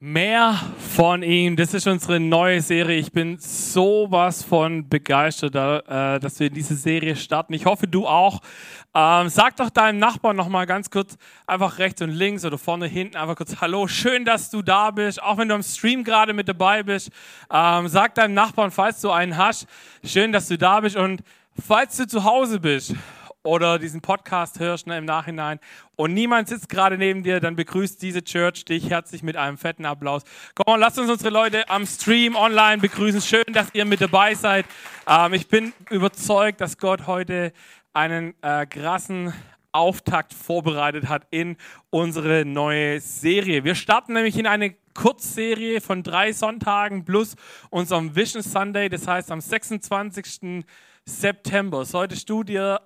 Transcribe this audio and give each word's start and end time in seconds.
Mehr 0.00 0.54
von 0.94 1.24
ihm, 1.24 1.56
das 1.56 1.74
ist 1.74 1.88
unsere 1.88 2.20
neue 2.20 2.60
Serie. 2.60 3.00
Ich 3.00 3.10
bin 3.10 3.36
sowas 3.40 4.44
von 4.44 4.88
begeistert, 4.88 5.56
äh, 5.56 6.20
dass 6.20 6.38
wir 6.38 6.50
diese 6.50 6.76
Serie 6.76 7.16
starten. 7.16 7.52
Ich 7.52 7.66
hoffe, 7.66 7.88
du 7.88 8.06
auch. 8.06 8.38
Ähm, 8.94 9.28
sag 9.28 9.56
doch 9.56 9.70
deinem 9.70 9.98
Nachbarn 9.98 10.36
noch 10.36 10.46
mal 10.48 10.66
ganz 10.66 10.90
kurz, 10.90 11.16
einfach 11.48 11.80
rechts 11.80 12.00
und 12.00 12.10
links 12.10 12.44
oder 12.44 12.58
vorne, 12.58 12.86
hinten, 12.86 13.16
einfach 13.16 13.34
kurz 13.34 13.60
Hallo, 13.60 13.88
schön, 13.88 14.24
dass 14.24 14.50
du 14.50 14.62
da 14.62 14.92
bist. 14.92 15.20
Auch 15.20 15.36
wenn 15.36 15.48
du 15.48 15.56
am 15.56 15.64
Stream 15.64 16.04
gerade 16.04 16.32
mit 16.32 16.48
dabei 16.48 16.84
bist, 16.84 17.10
ähm, 17.52 17.88
sag 17.88 18.14
deinem 18.14 18.34
Nachbarn, 18.34 18.70
falls 18.70 19.00
du 19.00 19.10
einen 19.10 19.36
hast, 19.36 19.66
schön, 20.04 20.30
dass 20.30 20.46
du 20.46 20.56
da 20.56 20.78
bist. 20.78 20.94
Und 20.94 21.24
falls 21.60 21.96
du 21.96 22.06
zu 22.06 22.22
Hause 22.22 22.60
bist 22.60 22.94
oder 23.48 23.78
diesen 23.78 24.02
Podcast 24.02 24.60
hörst 24.60 24.86
ne, 24.86 24.98
im 24.98 25.06
Nachhinein 25.06 25.58
und 25.96 26.12
niemand 26.12 26.48
sitzt 26.48 26.68
gerade 26.68 26.98
neben 26.98 27.22
dir, 27.22 27.40
dann 27.40 27.56
begrüßt 27.56 28.00
diese 28.02 28.22
Church 28.22 28.66
dich 28.66 28.90
herzlich 28.90 29.22
mit 29.22 29.38
einem 29.38 29.56
fetten 29.56 29.86
Applaus. 29.86 30.22
Komm, 30.54 30.74
on, 30.74 30.80
lasst 30.80 30.98
uns 30.98 31.10
unsere 31.10 31.30
Leute 31.30 31.68
am 31.70 31.86
Stream 31.86 32.36
online 32.36 32.82
begrüßen. 32.82 33.22
Schön, 33.22 33.44
dass 33.52 33.74
ihr 33.74 33.86
mit 33.86 34.02
dabei 34.02 34.34
seid. 34.34 34.66
Ähm, 35.08 35.32
ich 35.32 35.48
bin 35.48 35.72
überzeugt, 35.88 36.60
dass 36.60 36.76
Gott 36.76 37.06
heute 37.06 37.54
einen 37.94 38.34
äh, 38.42 38.66
krassen 38.66 39.32
Auftakt 39.72 40.34
vorbereitet 40.34 41.08
hat 41.08 41.26
in 41.30 41.56
unsere 41.88 42.44
neue 42.44 43.00
Serie. 43.00 43.64
Wir 43.64 43.74
starten 43.74 44.12
nämlich 44.12 44.38
in 44.38 44.46
eine 44.46 44.74
Kurzserie 44.92 45.80
von 45.80 46.02
drei 46.02 46.32
Sonntagen 46.32 47.06
plus 47.06 47.34
unserem 47.70 48.14
Vision 48.14 48.42
Sunday, 48.42 48.90
das 48.90 49.06
heißt 49.06 49.30
am 49.30 49.40
26. 49.40 50.64
September 51.06 51.86
solltest 51.86 52.28
du 52.28 52.44
dir 52.44 52.82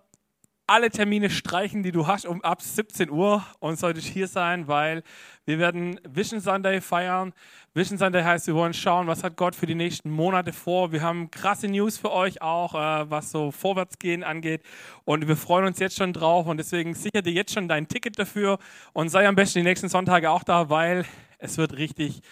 alle 0.67 0.91
Termine 0.91 1.29
streichen, 1.29 1.83
die 1.83 1.93
du 1.93 2.07
hast, 2.07 2.25
um 2.25 2.43
ab 2.43 2.63
17 2.63 3.11
Uhr 3.11 3.45
und 3.59 3.79
solltest 3.79 4.07
hier 4.07 4.29
sein, 4.29 4.69
weil 4.69 5.03
wir 5.45 5.59
werden 5.59 6.01
Vision 6.09 6.41
Sunday 6.41 6.81
feiern. 6.81 7.33
Vision 7.75 7.99
Sunday 7.99 8.23
heißt, 8.23 8.47
wir 8.47 8.55
wollen 8.55 8.73
schauen, 8.73 9.07
was 9.07 9.25
hat 9.25 9.37
Gott 9.37 9.57
für 9.57 9.67
die 9.67 9.75
nächsten 9.75 10.11
Monate 10.11 10.53
vor. 10.53 10.93
Wir 10.93 11.03
haben 11.03 11.31
krasse 11.31 11.69
News 11.69 11.99
für 11.99 12.13
euch 12.13 12.41
auch, 12.43 12.75
äh, 12.75 13.11
was 13.11 13.31
so 13.31 13.51
Vorwärtsgehen 13.51 14.23
angeht. 14.23 14.63
Und 15.05 15.27
wir 15.27 15.37
freuen 15.37 15.67
uns 15.67 15.79
jetzt 15.79 15.97
schon 15.97 16.13
drauf 16.13 16.47
und 16.47 16.59
deswegen 16.59 16.95
sicher 16.95 17.23
dir 17.23 17.33
jetzt 17.33 17.53
schon 17.53 17.69
dein 17.69 17.89
Ticket 17.89 18.19
dafür 18.19 18.59
und 18.93 19.09
sei 19.09 19.27
am 19.27 19.35
besten 19.35 19.61
die 19.61 19.65
nächsten 19.65 19.89
Sonntage 19.89 20.31
auch 20.31 20.45
da, 20.45 20.71
weil 20.71 21.05
es 21.39 21.59
wird 21.59 21.77
richtig, 21.77 22.23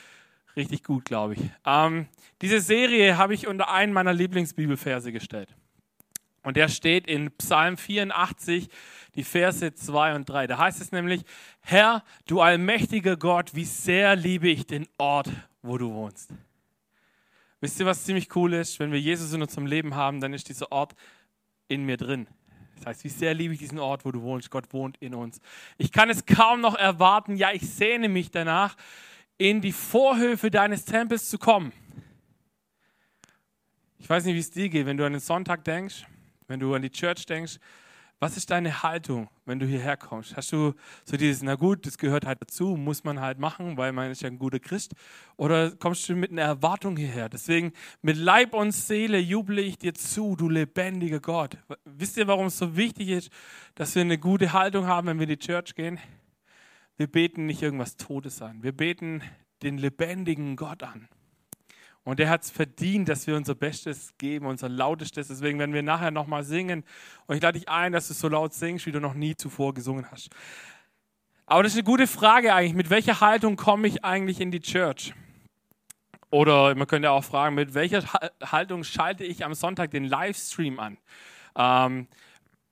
richtig 0.56 0.84
gut, 0.84 1.04
glaube 1.04 1.34
ich. 1.34 1.40
Ähm, 1.66 2.06
diese 2.42 2.60
Serie 2.60 3.18
habe 3.18 3.34
ich 3.34 3.48
unter 3.48 3.70
einen 3.70 3.92
meiner 3.92 4.12
Lieblingsbibelverse 4.12 5.10
gestellt. 5.10 5.48
Und 6.42 6.56
der 6.56 6.68
steht 6.68 7.06
in 7.06 7.30
Psalm 7.32 7.76
84, 7.76 8.68
die 9.14 9.24
Verse 9.24 9.74
2 9.74 10.14
und 10.14 10.28
3. 10.28 10.46
Da 10.46 10.58
heißt 10.58 10.80
es 10.80 10.92
nämlich, 10.92 11.22
Herr, 11.60 12.02
du 12.26 12.40
allmächtiger 12.40 13.16
Gott, 13.16 13.54
wie 13.54 13.64
sehr 13.64 14.16
liebe 14.16 14.48
ich 14.48 14.66
den 14.66 14.88
Ort, 14.96 15.28
wo 15.62 15.76
du 15.76 15.92
wohnst. 15.92 16.32
Wisst 17.60 17.78
ihr, 17.78 17.84
was 17.84 18.04
ziemlich 18.04 18.34
cool 18.34 18.54
ist? 18.54 18.80
Wenn 18.80 18.90
wir 18.90 19.00
Jesus 19.00 19.34
in 19.34 19.42
unserem 19.42 19.66
Leben 19.66 19.94
haben, 19.94 20.20
dann 20.20 20.32
ist 20.32 20.48
dieser 20.48 20.72
Ort 20.72 20.94
in 21.68 21.84
mir 21.84 21.98
drin. 21.98 22.26
Das 22.76 22.86
heißt, 22.86 23.04
wie 23.04 23.10
sehr 23.10 23.34
liebe 23.34 23.52
ich 23.52 23.60
diesen 23.60 23.78
Ort, 23.78 24.06
wo 24.06 24.10
du 24.10 24.22
wohnst. 24.22 24.50
Gott 24.50 24.72
wohnt 24.72 24.96
in 25.00 25.14
uns. 25.14 25.42
Ich 25.76 25.92
kann 25.92 26.08
es 26.08 26.24
kaum 26.24 26.62
noch 26.62 26.74
erwarten. 26.74 27.36
Ja, 27.36 27.52
ich 27.52 27.68
sehne 27.68 28.08
mich 28.08 28.30
danach, 28.30 28.76
in 29.36 29.60
die 29.60 29.72
Vorhöfe 29.72 30.50
deines 30.50 30.86
Tempels 30.86 31.28
zu 31.28 31.36
kommen. 31.36 31.72
Ich 33.98 34.08
weiß 34.08 34.24
nicht, 34.24 34.34
wie 34.34 34.40
es 34.40 34.50
dir 34.50 34.70
geht, 34.70 34.86
wenn 34.86 34.96
du 34.96 35.04
an 35.04 35.12
den 35.12 35.20
Sonntag 35.20 35.64
denkst 35.64 36.06
wenn 36.50 36.60
du 36.60 36.74
an 36.74 36.82
die 36.82 36.90
Church 36.90 37.24
denkst, 37.26 37.58
was 38.18 38.36
ist 38.36 38.50
deine 38.50 38.82
Haltung, 38.82 39.30
wenn 39.46 39.58
du 39.58 39.64
hierher 39.64 39.96
kommst? 39.96 40.36
Hast 40.36 40.52
du 40.52 40.74
so 41.04 41.16
dieses, 41.16 41.42
na 41.42 41.54
gut, 41.54 41.86
das 41.86 41.96
gehört 41.96 42.26
halt 42.26 42.42
dazu, 42.42 42.76
muss 42.76 43.02
man 43.02 43.18
halt 43.18 43.38
machen, 43.38 43.78
weil 43.78 43.92
man 43.92 44.10
ist 44.10 44.20
ja 44.20 44.28
ein 44.28 44.38
guter 44.38 44.58
Christ? 44.58 44.92
Oder 45.38 45.70
kommst 45.70 46.06
du 46.06 46.14
mit 46.14 46.30
einer 46.30 46.42
Erwartung 46.42 46.98
hierher? 46.98 47.30
Deswegen, 47.30 47.72
mit 48.02 48.18
Leib 48.18 48.52
und 48.52 48.72
Seele 48.72 49.18
juble 49.18 49.62
ich 49.62 49.78
dir 49.78 49.94
zu, 49.94 50.36
du 50.36 50.50
lebendiger 50.50 51.20
Gott. 51.20 51.56
Wisst 51.86 52.18
ihr, 52.18 52.26
warum 52.26 52.46
es 52.46 52.58
so 52.58 52.76
wichtig 52.76 53.08
ist, 53.08 53.30
dass 53.74 53.94
wir 53.94 54.02
eine 54.02 54.18
gute 54.18 54.52
Haltung 54.52 54.86
haben, 54.86 55.06
wenn 55.06 55.18
wir 55.18 55.24
in 55.24 55.30
die 55.30 55.38
Church 55.38 55.74
gehen? 55.74 55.98
Wir 56.98 57.06
beten 57.06 57.46
nicht 57.46 57.62
irgendwas 57.62 57.96
Todes 57.96 58.42
an. 58.42 58.62
Wir 58.62 58.72
beten 58.72 59.22
den 59.62 59.78
lebendigen 59.78 60.56
Gott 60.56 60.82
an. 60.82 61.08
Und 62.04 62.18
er 62.18 62.30
hat 62.30 62.42
es 62.42 62.50
verdient, 62.50 63.08
dass 63.08 63.26
wir 63.26 63.36
unser 63.36 63.54
Bestes 63.54 64.16
geben, 64.16 64.46
unser 64.46 64.68
Lautestes. 64.68 65.28
Deswegen 65.28 65.58
werden 65.58 65.74
wir 65.74 65.82
nachher 65.82 66.10
nochmal 66.10 66.44
singen. 66.44 66.84
Und 67.26 67.36
ich 67.36 67.42
lade 67.42 67.58
dich 67.58 67.68
ein, 67.68 67.92
dass 67.92 68.08
du 68.08 68.14
so 68.14 68.28
laut 68.28 68.54
singst, 68.54 68.86
wie 68.86 68.92
du 68.92 69.00
noch 69.00 69.14
nie 69.14 69.36
zuvor 69.36 69.74
gesungen 69.74 70.10
hast. 70.10 70.30
Aber 71.46 71.62
das 71.62 71.72
ist 71.72 71.78
eine 71.78 71.84
gute 71.84 72.06
Frage 72.06 72.54
eigentlich. 72.54 72.74
Mit 72.74 72.90
welcher 72.90 73.20
Haltung 73.20 73.56
komme 73.56 73.86
ich 73.86 74.04
eigentlich 74.04 74.40
in 74.40 74.50
die 74.50 74.60
Church? 74.60 75.12
Oder 76.30 76.74
man 76.74 76.86
könnte 76.86 77.10
auch 77.10 77.24
fragen, 77.24 77.56
mit 77.56 77.74
welcher 77.74 78.04
Haltung 78.40 78.84
schalte 78.84 79.24
ich 79.24 79.44
am 79.44 79.54
Sonntag 79.54 79.90
den 79.90 80.04
Livestream 80.04 80.78
an? 80.78 80.96
Ähm, 81.56 82.06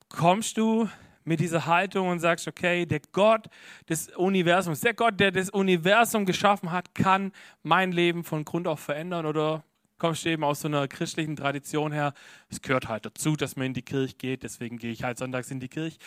kommst 0.09 0.57
du 0.57 0.89
mit 1.29 1.41
dieser 1.41 1.67
Haltung 1.67 2.09
und 2.09 2.21
sagst, 2.21 2.49
okay, 2.49 2.87
der 2.87 3.01
Gott 3.13 3.49
des 3.89 4.09
Universums, 4.17 4.81
der 4.81 4.95
Gott, 4.95 5.21
der 5.21 5.31
das 5.31 5.51
Universum 5.51 6.27
geschaffen 6.27 6.73
hat, 6.73 6.95
kann 6.95 7.33
mein 7.63 7.93
Leben 7.93 8.25
von 8.25 8.45
Grund 8.45 8.67
auf 8.67 8.81
verändern 8.81 9.27
oder 9.27 9.63
kommst 9.99 10.25
du 10.25 10.31
eben 10.31 10.43
aus 10.43 10.61
so 10.61 10.69
einer 10.69 10.89
christlichen 10.89 11.37
Tradition 11.37 11.93
her, 11.93 12.15
es 12.49 12.63
gehört 12.63 12.89
halt 12.89 13.05
dazu, 13.05 13.37
dass 13.37 13.57
man 13.57 13.67
in 13.67 13.75
die 13.75 13.83
Kirche 13.83 14.15
geht, 14.17 14.43
deswegen 14.43 14.79
gehe 14.79 14.93
ich 14.93 15.03
halt 15.05 15.19
sonntags 15.19 15.51
in 15.51 15.61
die 15.61 15.69
Kirche. 15.69 15.99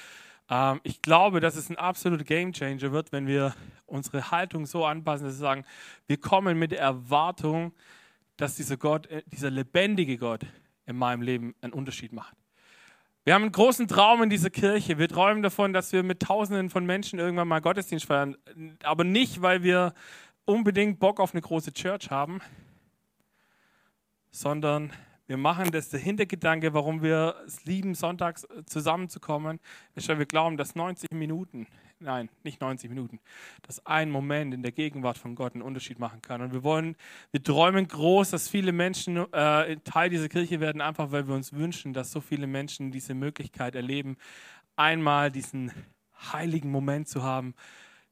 Ähm, 0.50 0.80
ich 0.84 1.02
glaube, 1.02 1.40
dass 1.40 1.56
es 1.56 1.70
ein 1.70 1.78
absoluter 1.78 2.24
Gamechanger 2.24 2.92
wird, 2.92 3.12
wenn 3.12 3.28
wir 3.28 3.54
unsere 3.86 4.32
Haltung 4.32 4.66
so 4.66 4.86
anpassen, 4.86 5.28
dass 5.28 5.36
wir 5.36 5.40
sagen, 5.40 5.66
wir 6.08 6.18
kommen 6.18 6.58
mit 6.58 6.72
der 6.72 6.80
Erwartung, 6.80 7.74
dass 8.38 8.56
dieser 8.56 8.78
Gott, 8.78 9.06
äh, 9.08 9.22
dieser 9.28 9.52
lebendige 9.52 10.18
Gott 10.18 10.46
in 10.86 10.96
meinem 10.96 11.22
Leben 11.22 11.54
einen 11.62 11.74
Unterschied 11.74 12.12
macht. 12.12 12.36
Wir 13.24 13.36
haben 13.36 13.44
einen 13.44 13.52
großen 13.52 13.88
Traum 13.88 14.24
in 14.24 14.32
dieser 14.32 14.50
Kirche. 14.50 14.98
Wir 14.98 15.08
träumen 15.08 15.44
davon, 15.44 15.74
dass 15.74 15.94
wir 15.94 16.02
mit 16.02 16.22
Tausenden 16.22 16.72
von 16.72 16.88
Menschen 16.88 17.20
irgendwann 17.20 17.48
mal 17.48 17.62
Gottesdienst 17.62 18.08
feiern. 18.08 18.36
Aber 18.82 19.04
nicht, 19.04 19.44
weil 19.44 19.62
wir 19.62 19.94
unbedingt 20.46 21.00
Bock 21.00 21.20
auf 21.20 21.34
eine 21.34 21.42
große 21.42 21.72
Church 21.72 22.10
haben, 22.10 22.42
sondern 24.32 24.92
wir 25.28 25.38
machen 25.38 25.72
das, 25.72 25.90
der 25.90 26.00
Hintergedanke, 26.00 26.74
warum 26.74 27.04
wir 27.04 27.36
es 27.46 27.64
lieben, 27.64 27.94
sonntags 27.94 28.48
zusammenzukommen, 28.66 29.60
ist, 29.94 30.10
weil 30.10 30.18
wir 30.18 30.26
glauben, 30.26 30.58
dass 30.58 30.74
90 30.74 31.12
Minuten 31.12 31.68
nein, 32.02 32.30
nicht 32.44 32.62
90 32.62 32.90
Minuten, 32.90 33.20
dass 33.62 33.86
ein 33.86 34.10
Moment 34.10 34.54
in 34.54 34.62
der 34.62 34.72
Gegenwart 34.72 35.18
von 35.18 35.36
Gott 35.36 35.54
einen 35.54 35.62
Unterschied 35.62 36.00
machen 36.00 36.22
kann. 36.22 36.42
Und 36.42 36.54
wir 36.54 36.64
wollen, 36.64 36.96
wir 37.32 37.44
träumen 37.44 37.88
groß, 37.88 38.32
dass 38.32 38.50
viele 38.50 38.72
Menschen 38.72 39.18
äh, 39.32 39.78
Teil 39.84 40.10
dieser 40.10 40.30
Kirche 40.30 40.60
werden, 40.60 40.82
einfach 40.82 41.12
weil 41.12 41.28
wir 41.28 41.36
uns 41.36 41.54
wünschen, 41.54 41.94
dass 41.94 42.12
so 42.12 42.22
viele 42.22 42.48
Menschen 42.48 42.92
diese 42.92 43.14
Möglichkeit 43.14 43.76
erleben, 43.76 44.18
einmal 44.76 45.32
diesen 45.32 45.72
heiligen 46.34 46.72
Moment 46.72 47.08
zu 47.08 47.24
haben, 47.24 47.56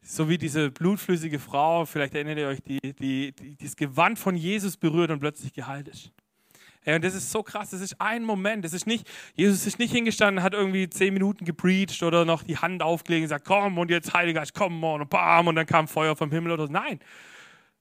so 0.02 0.30
wie 0.30 0.38
diese 0.38 0.72
blutflüssige 0.72 1.40
Frau, 1.40 1.86
vielleicht 1.86 2.16
erinnert 2.16 2.38
ihr 2.38 2.48
euch, 2.48 2.62
die, 2.62 2.80
die, 2.94 3.34
die 3.34 3.58
das 3.58 3.76
Gewand 3.76 4.18
von 4.18 4.36
Jesus 4.36 4.78
berührt 4.78 5.12
und 5.12 5.20
plötzlich 5.20 5.54
geheilt 5.54 5.88
ist. 5.90 6.12
Ja, 6.90 6.96
und 6.96 7.04
das 7.04 7.14
ist 7.14 7.30
so 7.30 7.44
krass, 7.44 7.70
das 7.70 7.82
ist 7.82 8.02
ein 8.02 8.24
Moment, 8.24 8.66
das 8.66 8.74
ist 8.74 8.88
nicht, 8.88 9.08
Jesus 9.36 9.68
ist 9.68 9.78
nicht 9.78 9.92
hingestanden, 9.92 10.44
hat 10.44 10.56
irgendwie 10.56 10.90
zehn 10.90 11.14
Minuten 11.14 11.46
gepreacht 11.46 12.02
oder 12.02 12.26
noch 12.26 12.42
die 12.42 12.58
Hand 12.58 12.82
aufgelegt 12.82 13.20
und 13.20 13.26
gesagt, 13.26 13.46
komm 13.46 13.78
und 13.78 13.92
jetzt 13.92 14.16
Heiliger 14.16 14.40
Geist, 14.40 14.56
komm 14.56 14.84
und 14.84 15.08
bam 15.08 15.46
und 15.46 15.56
dann 15.56 15.68
kam 15.68 15.88
Feuer 15.88 16.16
vom 16.16 16.32
Himmel 16.32 16.52
oder 16.54 16.66
so. 16.66 16.74
Nein, 16.74 17.00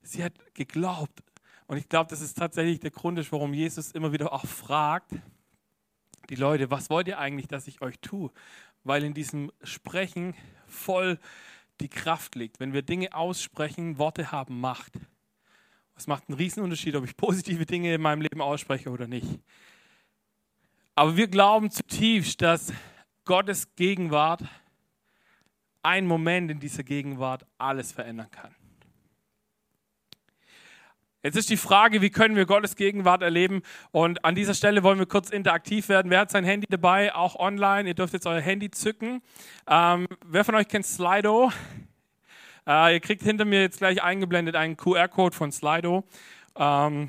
sie 0.03 0.23
hat 0.23 0.35
geglaubt. 0.53 1.23
Und 1.69 1.79
ich 1.79 1.89
glaube, 1.89 2.11
das 2.11 2.21
ist 2.21 2.37
tatsächlich 2.37 2.81
der 2.81 2.91
Grund, 2.91 3.33
warum 3.33 3.55
Jesus 3.55 3.93
immer 3.93 4.13
wieder 4.13 4.31
auch 4.31 4.45
fragt, 4.45 5.13
die 6.29 6.35
Leute, 6.35 6.71
was 6.71 6.91
wollt 6.91 7.09
ihr 7.09 7.19
eigentlich, 7.19 7.49
dass 7.49 7.67
ich 7.67 7.81
euch 7.81 7.99
tue? 8.01 8.31
Weil 8.85 9.05
in 9.05 9.15
diesem 9.15 9.51
Sprechen 9.63 10.35
voll 10.67 11.19
die 11.81 11.89
Kraft 11.89 12.35
liegt. 12.35 12.61
Wenn 12.61 12.75
wir 12.75 12.83
Dinge 12.83 13.15
aussprechen, 13.15 13.97
Worte 13.97 14.33
haben 14.33 14.61
Macht. 14.61 14.99
Es 15.99 16.07
macht 16.07 16.29
einen 16.29 16.39
Riesenunterschied, 16.39 16.95
ob 16.95 17.05
ich 17.05 17.17
positive 17.17 17.67
Dinge 17.67 17.93
in 17.93 18.01
meinem 18.01 18.21
Leben 18.21 18.41
ausspreche 18.41 18.89
oder 18.89 19.09
nicht. 19.09 19.41
Aber 20.95 21.17
wir 21.17 21.27
glauben 21.27 21.73
zutiefst, 21.73 22.41
dass 22.41 22.73
Gottes 23.25 23.75
Gegenwart, 23.75 24.45
ein 25.83 26.07
Moment 26.07 26.53
in 26.53 26.61
dieser 26.61 26.85
Gegenwart 26.85 27.47
alles 27.59 27.91
verändern 27.91 28.31
kann. 28.31 28.55
Jetzt 31.25 31.37
ist 31.37 31.51
die 31.51 31.57
Frage, 31.57 32.01
wie 32.01 32.11
können 32.11 32.37
wir 32.37 32.47
Gottes 32.47 32.77
Gegenwart 32.77 33.23
erleben? 33.23 33.63
Und 33.91 34.25
an 34.25 34.37
dieser 34.37 34.55
Stelle 34.55 34.85
wollen 34.85 35.01
wir 35.01 35.07
kurz 35.07 35.31
interaktiv 35.31 35.89
werden. 35.89 36.11
Wer 36.11 36.21
hat 36.21 36.31
sein 36.31 36.45
Handy 36.45 36.67
dabei, 36.71 37.13
auch 37.13 37.35
online? 37.35 37.89
Ihr 37.89 37.95
dürft 37.95 38.13
jetzt 38.13 38.27
euer 38.27 38.41
Handy 38.41 38.71
zücken. 38.71 39.21
Ähm, 39.69 40.07
wer 40.25 40.45
von 40.45 40.55
euch 40.55 40.69
kennt 40.69 40.87
Slido? 40.87 41.51
Äh, 42.69 42.95
ihr 42.95 43.01
kriegt 43.01 43.23
hinter 43.23 43.47
mir 43.47 43.63
jetzt 43.63 43.79
gleich 43.79 44.03
eingeblendet 44.03 44.55
einen 44.55 44.77
QR-Code 44.77 45.35
von 45.35 45.51
Slido. 45.51 46.05
Ähm, 46.57 47.09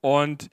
und 0.00 0.50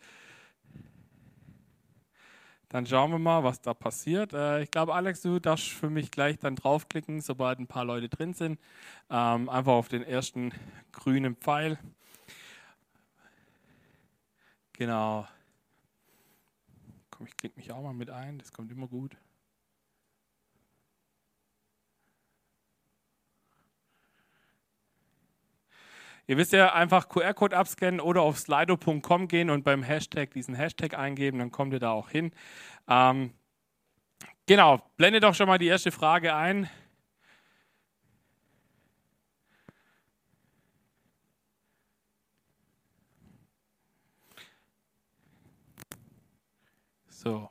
Dann 2.70 2.86
schauen 2.86 3.12
wir 3.12 3.20
mal, 3.20 3.46
was 3.46 3.62
da 3.62 3.74
passiert. 3.74 4.34
Äh, 4.34 4.62
ich 4.64 4.72
glaube, 4.72 4.94
Alex, 4.94 5.22
du 5.22 5.40
darfst 5.40 5.70
für 5.70 5.90
mich 5.90 6.12
gleich 6.12 6.38
dann 6.38 6.58
draufklicken, 6.58 7.22
sobald 7.22 7.60
ein 7.60 7.68
paar 7.68 7.86
Leute 7.86 8.10
drin 8.10 8.34
sind. 8.34 8.60
Ähm, 9.10 9.48
einfach 9.48 9.72
auf 9.72 9.88
den 9.88 10.04
ersten 10.04 10.52
grünen 10.92 11.38
Pfeil. 11.38 11.80
Genau. 14.74 15.26
Komm, 17.10 17.26
ich 17.28 17.38
klicke 17.38 17.58
mich 17.58 17.72
auch 17.72 17.82
mal 17.82 17.94
mit 17.94 18.10
ein, 18.10 18.38
das 18.38 18.52
kommt 18.52 18.70
immer 18.72 18.88
gut. 18.88 19.16
Ihr 26.30 26.36
wisst 26.36 26.52
ja, 26.52 26.74
einfach 26.74 27.08
QR-Code 27.08 27.56
abscannen 27.56 28.02
oder 28.02 28.22
auf 28.22 28.38
slido.com 28.38 29.30
gehen 29.30 29.50
und 29.50 29.64
beim 29.64 29.82
Hashtag 29.82 30.32
diesen 30.32 30.56
Hashtag 30.56 30.94
eingeben, 30.98 31.40
dann 31.40 31.52
kommt 31.52 31.72
ihr 31.72 31.80
da 31.80 31.92
auch 31.92 32.10
hin. 32.10 32.32
Ähm, 32.90 33.32
genau, 34.46 34.82
blende 34.98 35.22
doch 35.22 35.34
schon 35.34 35.48
mal 35.48 35.58
die 35.58 35.68
erste 35.68 35.92
Frage 35.92 36.36
ein. 36.36 36.70
So. 47.08 47.50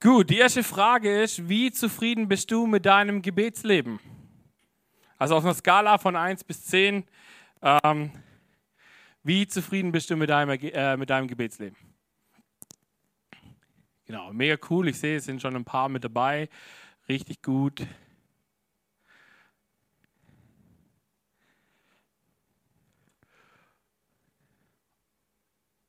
Gut, 0.00 0.30
die 0.30 0.38
erste 0.38 0.62
Frage 0.62 1.22
ist, 1.22 1.48
wie 1.48 1.72
zufrieden 1.72 2.28
bist 2.28 2.52
du 2.52 2.66
mit 2.66 2.86
deinem 2.86 3.20
Gebetsleben? 3.20 3.98
Also 5.22 5.36
auf 5.36 5.44
einer 5.44 5.54
Skala 5.54 5.98
von 5.98 6.16
1 6.16 6.42
bis 6.42 6.64
10, 6.64 7.04
ähm, 7.62 8.10
wie 9.22 9.46
zufrieden 9.46 9.92
bist 9.92 10.10
du 10.10 10.16
mit 10.16 10.30
deinem, 10.30 10.50
äh, 10.50 10.96
mit 10.96 11.10
deinem 11.10 11.28
Gebetsleben? 11.28 11.76
Genau, 14.04 14.32
mega 14.32 14.56
cool. 14.68 14.88
Ich 14.88 14.98
sehe, 14.98 15.18
es 15.18 15.24
sind 15.26 15.40
schon 15.40 15.54
ein 15.54 15.64
paar 15.64 15.88
mit 15.88 16.02
dabei. 16.02 16.48
Richtig 17.08 17.40
gut. 17.40 17.86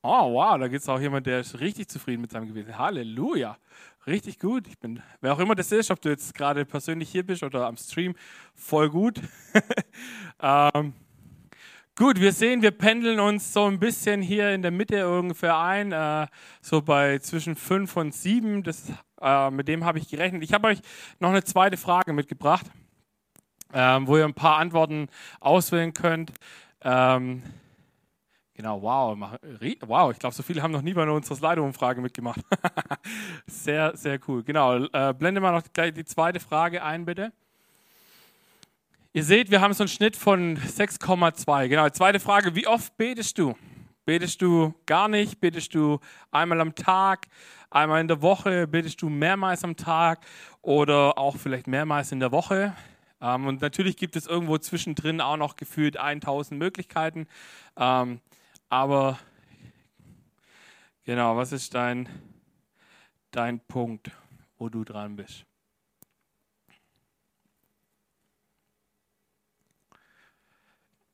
Oh, 0.05 0.33
wow, 0.33 0.59
da 0.59 0.67
gibt 0.67 0.81
es 0.81 0.89
auch 0.89 0.99
jemand, 0.99 1.27
der 1.27 1.39
ist 1.39 1.61
richtig 1.61 1.87
zufrieden 1.87 2.19
mit 2.19 2.31
seinem 2.31 2.47
Gebet. 2.47 2.77
Halleluja. 2.77 3.57
Richtig 4.05 4.37
gut. 4.37 4.67
Ich 4.67 4.77
bin, 4.77 5.01
wer 5.21 5.31
auch 5.31 5.39
immer 5.39 5.55
das 5.55 5.71
ist, 5.71 5.91
ob 5.91 6.01
du 6.01 6.09
jetzt 6.09 6.33
gerade 6.33 6.65
persönlich 6.65 7.09
hier 7.09 7.25
bist 7.25 7.41
oder 7.41 7.67
am 7.67 7.77
Stream, 7.77 8.13
voll 8.53 8.89
gut. 8.89 9.21
ähm, 10.41 10.91
gut, 11.95 12.19
wir 12.19 12.33
sehen, 12.33 12.61
wir 12.61 12.71
pendeln 12.71 13.21
uns 13.21 13.53
so 13.53 13.63
ein 13.63 13.79
bisschen 13.79 14.21
hier 14.21 14.51
in 14.51 14.61
der 14.61 14.71
Mitte 14.71 15.09
ungefähr 15.09 15.57
ein, 15.57 15.93
äh, 15.93 16.27
so 16.59 16.81
bei 16.81 17.19
zwischen 17.19 17.55
fünf 17.55 17.95
und 17.95 18.13
sieben. 18.13 18.61
Das, 18.61 18.91
äh, 19.21 19.51
mit 19.51 19.69
dem 19.69 19.85
habe 19.85 19.99
ich 19.99 20.09
gerechnet. 20.09 20.43
Ich 20.43 20.51
habe 20.51 20.67
euch 20.67 20.79
noch 21.21 21.29
eine 21.29 21.45
zweite 21.45 21.77
Frage 21.77 22.11
mitgebracht, 22.11 22.65
ähm, 23.71 24.05
wo 24.05 24.17
ihr 24.17 24.25
ein 24.25 24.33
paar 24.33 24.57
Antworten 24.57 25.07
auswählen 25.39 25.93
könnt. 25.93 26.33
Ähm, 26.81 27.41
Genau, 28.55 28.81
wow. 28.81 29.17
Wow, 29.81 30.11
ich 30.11 30.19
glaube, 30.19 30.35
so 30.35 30.43
viele 30.43 30.61
haben 30.61 30.71
noch 30.71 30.83
nie 30.83 30.93
bei 30.93 31.09
unserer 31.09 31.35
Slido-Umfrage 31.35 32.01
mitgemacht. 32.01 32.41
sehr, 33.47 33.97
sehr 33.97 34.19
cool. 34.27 34.43
Genau, 34.43 34.85
äh, 34.85 35.13
blende 35.17 35.41
mal 35.41 35.51
noch 35.51 35.63
gleich 35.73 35.93
die 35.93 36.05
zweite 36.05 36.39
Frage 36.39 36.83
ein, 36.83 37.05
bitte. 37.05 37.31
Ihr 39.11 39.23
seht, 39.23 39.49
wir 39.49 39.61
haben 39.61 39.73
so 39.73 39.83
einen 39.83 39.89
Schnitt 39.89 40.15
von 40.15 40.57
6,2. 40.57 41.67
Genau, 41.67 41.89
zweite 41.89 42.19
Frage, 42.19 42.55
wie 42.55 42.67
oft 42.67 42.95
betest 42.97 43.39
du? 43.39 43.55
Betest 44.05 44.41
du 44.41 44.73
gar 44.85 45.07
nicht? 45.07 45.39
Betest 45.39 45.73
du 45.73 45.99
einmal 46.29 46.61
am 46.61 46.75
Tag, 46.75 47.27
einmal 47.71 48.01
in 48.01 48.07
der 48.07 48.21
Woche? 48.21 48.67
Betest 48.67 49.01
du 49.01 49.09
mehrmals 49.09 49.63
am 49.63 49.75
Tag 49.75 50.25
oder 50.61 51.17
auch 51.17 51.37
vielleicht 51.37 51.67
mehrmals 51.67 52.11
in 52.11 52.19
der 52.19 52.31
Woche? 52.31 52.75
Ähm, 53.21 53.47
und 53.47 53.61
natürlich 53.61 53.97
gibt 53.97 54.15
es 54.15 54.27
irgendwo 54.27 54.57
zwischendrin 54.57 55.21
auch 55.21 55.37
noch 55.37 55.55
gefühlt 55.55 55.97
1000 55.97 56.59
Möglichkeiten. 56.59 57.27
Ähm, 57.77 58.19
aber 58.73 59.19
genau, 61.03 61.37
was 61.37 61.51
ist 61.51 61.75
dein, 61.75 62.09
dein 63.29 63.59
Punkt, 63.59 64.09
wo 64.57 64.67
du 64.67 64.83
dran 64.83 65.15
bist? 65.15 65.45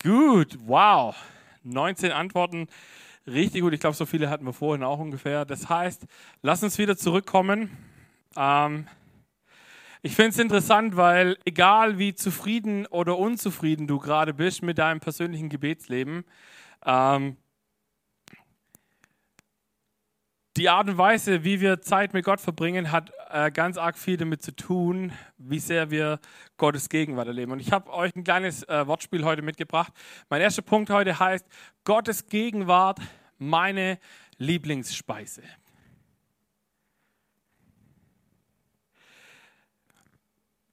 Gut, 0.02 0.58
wow. 0.66 1.14
19 1.64 2.14
Antworten, 2.14 2.68
richtig 3.28 3.62
gut. 3.62 3.74
Ich 3.74 3.82
glaube, 3.82 3.98
so 3.98 4.06
viele 4.06 4.30
hatten 4.30 4.46
wir 4.46 4.54
vorhin 4.54 4.86
auch 4.86 5.00
ungefähr. 5.00 5.44
Das 5.44 5.68
heißt, 5.68 6.08
lass 6.42 6.64
uns 6.64 6.78
wieder 6.78 6.96
zurückkommen. 6.96 7.78
Ähm, 8.38 8.88
ich 10.02 10.16
finde 10.16 10.30
es 10.30 10.40
interessant, 10.40 10.96
weil 10.96 11.38
egal 11.44 12.00
wie 12.00 12.14
zufrieden 12.16 12.86
oder 12.86 13.18
unzufrieden 13.18 13.86
du 13.86 14.00
gerade 14.00 14.34
bist 14.34 14.64
mit 14.64 14.78
deinem 14.78 15.02
persönlichen 15.02 15.50
Gebetsleben, 15.50 16.24
ähm, 16.86 17.36
die 20.58 20.70
Art 20.70 20.90
und 20.90 20.98
Weise, 20.98 21.44
wie 21.44 21.62
wir 21.62 21.82
Zeit 21.82 22.14
mit 22.14 22.26
Gott 22.26 22.42
verbringen, 22.42 22.92
hat 22.92 23.12
äh, 23.30 23.52
ganz 23.52 23.78
arg 23.78 23.98
viel 23.98 24.18
damit 24.18 24.42
zu 24.42 24.56
tun, 24.56 25.14
wie 25.38 25.60
sehr 25.60 25.92
wir 25.92 26.20
Gottes 26.58 26.90
Gegenwart 26.90 27.28
erleben. 27.28 27.52
Und 27.52 27.60
ich 27.60 27.72
habe 27.72 27.92
euch 27.94 28.16
ein 28.16 28.24
kleines 28.24 28.64
äh, 28.64 28.88
Wortspiel 28.88 29.24
heute 29.24 29.42
mitgebracht. 29.42 29.94
Mein 30.30 30.42
erster 30.42 30.62
Punkt 30.62 30.90
heute 30.90 31.20
heißt, 31.20 31.46
Gottes 31.84 32.28
Gegenwart, 32.28 33.00
meine 33.38 34.00
Lieblingsspeise. 34.38 35.44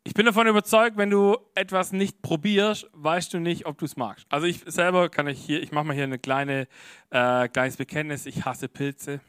Ich 0.05 0.15
bin 0.15 0.25
davon 0.25 0.47
überzeugt, 0.47 0.97
wenn 0.97 1.11
du 1.11 1.37
etwas 1.55 1.93
nicht 1.93 2.23
probierst, 2.23 2.89
weißt 2.93 3.35
du 3.35 3.41
nicht, 3.41 3.67
ob 3.67 3.77
du 3.79 3.85
es 3.85 3.97
magst. 3.97 4.25
Also 4.31 4.47
ich 4.47 4.63
selber 4.65 5.09
kann 5.11 5.27
ich 5.27 5.39
hier, 5.39 5.63
ich 5.63 5.73
mache 5.73 5.85
mal 5.85 5.95
hier 5.95 6.05
eine 6.05 6.19
kleine 6.19 6.69
äh, 7.11 7.49
kleines 7.49 7.77
Bekenntnis. 7.77 8.25
Ich 8.25 8.45
hasse 8.45 8.69
Pilze. 8.69 9.21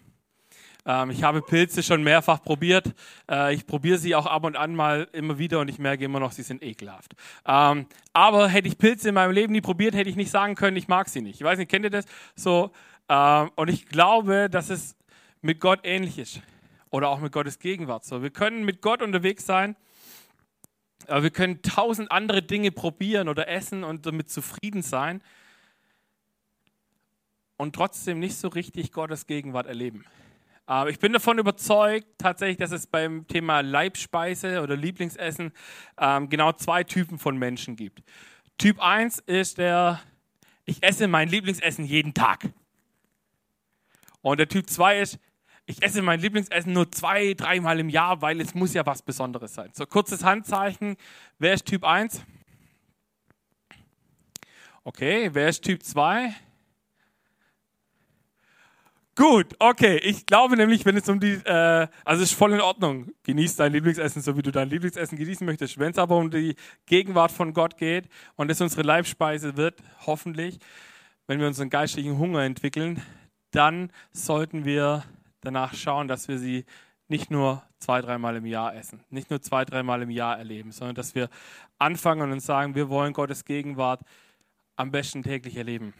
Ähm, 0.87 1.11
ich 1.11 1.21
habe 1.21 1.41
Pilze 1.41 1.83
schon 1.83 2.01
mehrfach 2.01 2.41
probiert. 2.41 2.95
Äh, 3.29 3.53
ich 3.53 3.67
probiere 3.67 3.97
sie 3.97 4.15
auch 4.15 4.25
ab 4.25 4.45
und 4.45 4.55
an 4.55 4.73
mal 4.73 5.07
immer 5.11 5.37
wieder 5.37 5.59
und 5.59 5.67
ich 5.67 5.77
merke 5.77 6.05
immer 6.05 6.19
noch, 6.19 6.31
sie 6.31 6.43
sind 6.43 6.63
ekelhaft. 6.63 7.13
Ähm, 7.45 7.85
aber 8.13 8.47
hätte 8.47 8.69
ich 8.69 8.77
Pilze 8.77 9.09
in 9.09 9.15
meinem 9.15 9.31
Leben 9.31 9.51
nie 9.51 9.61
probiert, 9.61 9.93
hätte 9.93 10.09
ich 10.09 10.15
nicht 10.15 10.31
sagen 10.31 10.55
können, 10.55 10.77
ich 10.77 10.87
mag 10.87 11.09
sie 11.09 11.21
nicht. 11.21 11.35
Ich 11.35 11.43
weiß 11.43 11.59
nicht, 11.59 11.69
kennt 11.69 11.83
ihr 11.83 11.91
das? 11.91 12.05
So, 12.35 12.71
ähm, 13.09 13.51
und 13.55 13.69
ich 13.69 13.87
glaube, 13.87 14.49
dass 14.49 14.69
es 14.69 14.95
mit 15.41 15.59
Gott 15.59 15.81
ähnlich 15.83 16.17
ist. 16.17 16.41
Oder 16.89 17.09
auch 17.09 17.19
mit 17.19 17.33
Gottes 17.33 17.59
Gegenwart. 17.59 18.05
So, 18.05 18.23
wir 18.23 18.29
können 18.29 18.63
mit 18.63 18.81
Gott 18.81 19.01
unterwegs 19.01 19.45
sein. 19.45 19.75
Aber 21.07 21.23
wir 21.23 21.31
können 21.31 21.61
tausend 21.61 22.11
andere 22.11 22.41
Dinge 22.41 22.71
probieren 22.71 23.29
oder 23.29 23.47
essen 23.49 23.83
und 23.83 24.05
damit 24.05 24.29
zufrieden 24.29 24.81
sein 24.81 25.21
und 27.57 27.75
trotzdem 27.75 28.19
nicht 28.19 28.37
so 28.37 28.47
richtig 28.47 28.91
Gottes 28.91 29.25
Gegenwart 29.25 29.67
erleben. 29.67 30.05
Aber 30.69 30.89
ich 30.89 30.99
bin 30.99 31.13
davon 31.13 31.39
überzeugt, 31.39 32.05
tatsächlich, 32.17 32.57
dass 32.57 32.71
es 32.71 32.87
beim 32.87 33.25
Thema 33.25 33.61
Leibspeise 33.61 34.61
oder 34.61 34.75
Lieblingsessen 34.75 35.53
ähm, 35.97 36.27
genau 36.27 36.51
zwei 36.51 36.83
Typen 36.83 37.17
von 37.17 37.37
Menschen 37.37 37.77
gibt. 37.77 38.03
Typ 38.57 38.81
1 38.81 39.19
ist 39.19 39.59
der, 39.59 40.01
ich 40.65 40.83
esse 40.83 41.07
mein 41.07 41.29
Lieblingsessen 41.29 41.85
jeden 41.85 42.13
Tag. 42.13 42.49
Und 44.21 44.41
der 44.41 44.49
Typ 44.49 44.69
2 44.69 44.99
ist, 44.99 45.19
ich 45.67 45.81
esse 45.81 46.01
mein 46.01 46.19
Lieblingsessen 46.19 46.73
nur 46.73 46.91
zwei, 46.91 47.33
dreimal 47.33 47.79
im 47.79 47.87
Jahr, 47.87 48.21
weil 48.21 48.41
es 48.41 48.53
muss 48.53 48.73
ja 48.73 48.85
was 48.85 49.01
Besonderes 49.01 49.53
sein. 49.53 49.69
So 49.73 49.85
kurzes 49.85 50.25
Handzeichen. 50.25 50.97
Wer 51.39 51.53
ist 51.53 51.65
Typ 51.65 51.85
1? 51.85 52.21
Okay, 54.83 55.29
wer 55.31 55.47
ist 55.47 55.63
Typ 55.63 55.81
2? 55.81 56.33
Gut, 59.17 59.55
okay. 59.57 59.97
Ich 60.03 60.27
glaube 60.27 60.55
nämlich, 60.55 60.85
wenn 60.85 60.95
es 60.95 61.09
um 61.09 61.19
die, 61.19 61.33
äh, 61.43 61.87
also 62.05 62.21
es 62.21 62.31
ist 62.31 62.37
voll 62.37 62.53
in 62.53 62.61
Ordnung. 62.61 63.11
Genieß 63.23 63.55
dein 63.55 63.73
Lieblingsessen, 63.73 64.21
so 64.21 64.37
wie 64.37 64.43
du 64.43 64.51
dein 64.51 64.69
Lieblingsessen 64.69 65.17
genießen 65.17 65.43
möchtest. 65.43 65.79
Wenn 65.79 65.89
es 65.89 65.97
aber 65.97 66.17
um 66.17 66.29
die 66.29 66.55
Gegenwart 66.85 67.31
von 67.31 67.51
Gott 67.51 67.77
geht 67.77 68.07
und 68.35 68.51
es 68.51 68.61
unsere 68.61 68.83
Leibspeise 68.83 69.57
wird, 69.57 69.81
hoffentlich, 70.05 70.59
wenn 71.25 71.39
wir 71.39 71.47
unseren 71.47 71.71
geistlichen 71.71 72.19
Hunger 72.19 72.43
entwickeln, 72.43 73.01
dann 73.49 73.91
sollten 74.11 74.65
wir 74.65 75.03
danach 75.41 75.73
schauen, 75.73 76.07
dass 76.07 76.27
wir 76.27 76.37
sie 76.37 76.65
nicht 77.07 77.31
nur 77.31 77.63
zwei, 77.79 78.01
dreimal 78.01 78.35
im 78.35 78.45
Jahr 78.45 78.75
essen, 78.75 79.01
nicht 79.09 79.31
nur 79.31 79.41
zwei, 79.41 79.65
dreimal 79.65 80.03
im 80.03 80.11
Jahr 80.11 80.37
erleben, 80.37 80.71
sondern 80.71 80.93
dass 80.93 81.15
wir 81.15 81.29
anfangen 81.79 82.31
und 82.31 82.41
sagen, 82.41 82.75
wir 82.75 82.87
wollen 82.89 83.13
Gottes 83.13 83.45
Gegenwart 83.45 84.01
am 84.75 84.91
besten 84.91 85.23
täglich 85.23 85.57
erleben. 85.57 85.95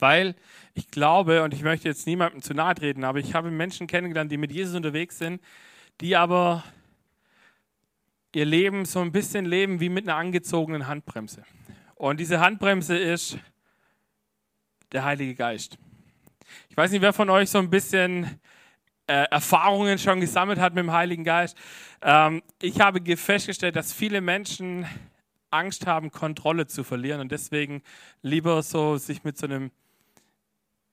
Weil 0.00 0.34
ich 0.74 0.90
glaube, 0.90 1.42
und 1.42 1.54
ich 1.54 1.62
möchte 1.62 1.88
jetzt 1.88 2.06
niemandem 2.06 2.42
zu 2.42 2.54
nahe 2.54 2.74
treten, 2.74 3.04
aber 3.04 3.18
ich 3.18 3.34
habe 3.34 3.50
Menschen 3.50 3.86
kennengelernt, 3.86 4.30
die 4.32 4.36
mit 4.36 4.52
Jesus 4.52 4.74
unterwegs 4.74 5.18
sind, 5.18 5.40
die 6.00 6.16
aber 6.16 6.64
ihr 8.34 8.44
Leben 8.44 8.84
so 8.84 9.00
ein 9.00 9.12
bisschen 9.12 9.44
leben 9.44 9.80
wie 9.80 9.88
mit 9.88 10.08
einer 10.08 10.16
angezogenen 10.16 10.86
Handbremse. 10.86 11.42
Und 11.96 12.20
diese 12.20 12.40
Handbremse 12.40 12.96
ist 12.96 13.38
der 14.92 15.04
Heilige 15.04 15.34
Geist. 15.34 15.78
Ich 16.68 16.76
weiß 16.76 16.90
nicht, 16.90 17.02
wer 17.02 17.12
von 17.12 17.30
euch 17.30 17.50
so 17.50 17.58
ein 17.58 17.70
bisschen 17.70 18.40
äh, 19.06 19.26
Erfahrungen 19.30 19.98
schon 19.98 20.20
gesammelt 20.20 20.58
hat 20.58 20.74
mit 20.74 20.84
dem 20.84 20.92
Heiligen 20.92 21.24
Geist. 21.24 21.56
Ähm, 22.00 22.42
ich 22.62 22.80
habe 22.80 23.16
festgestellt, 23.16 23.76
dass 23.76 23.92
viele 23.92 24.20
Menschen 24.20 24.86
Angst 25.50 25.86
haben, 25.86 26.10
Kontrolle 26.10 26.66
zu 26.66 26.84
verlieren 26.84 27.20
und 27.20 27.32
deswegen 27.32 27.82
lieber 28.22 28.62
so 28.62 28.96
sich 28.96 29.24
mit 29.24 29.36
so 29.36 29.46
einem, 29.46 29.72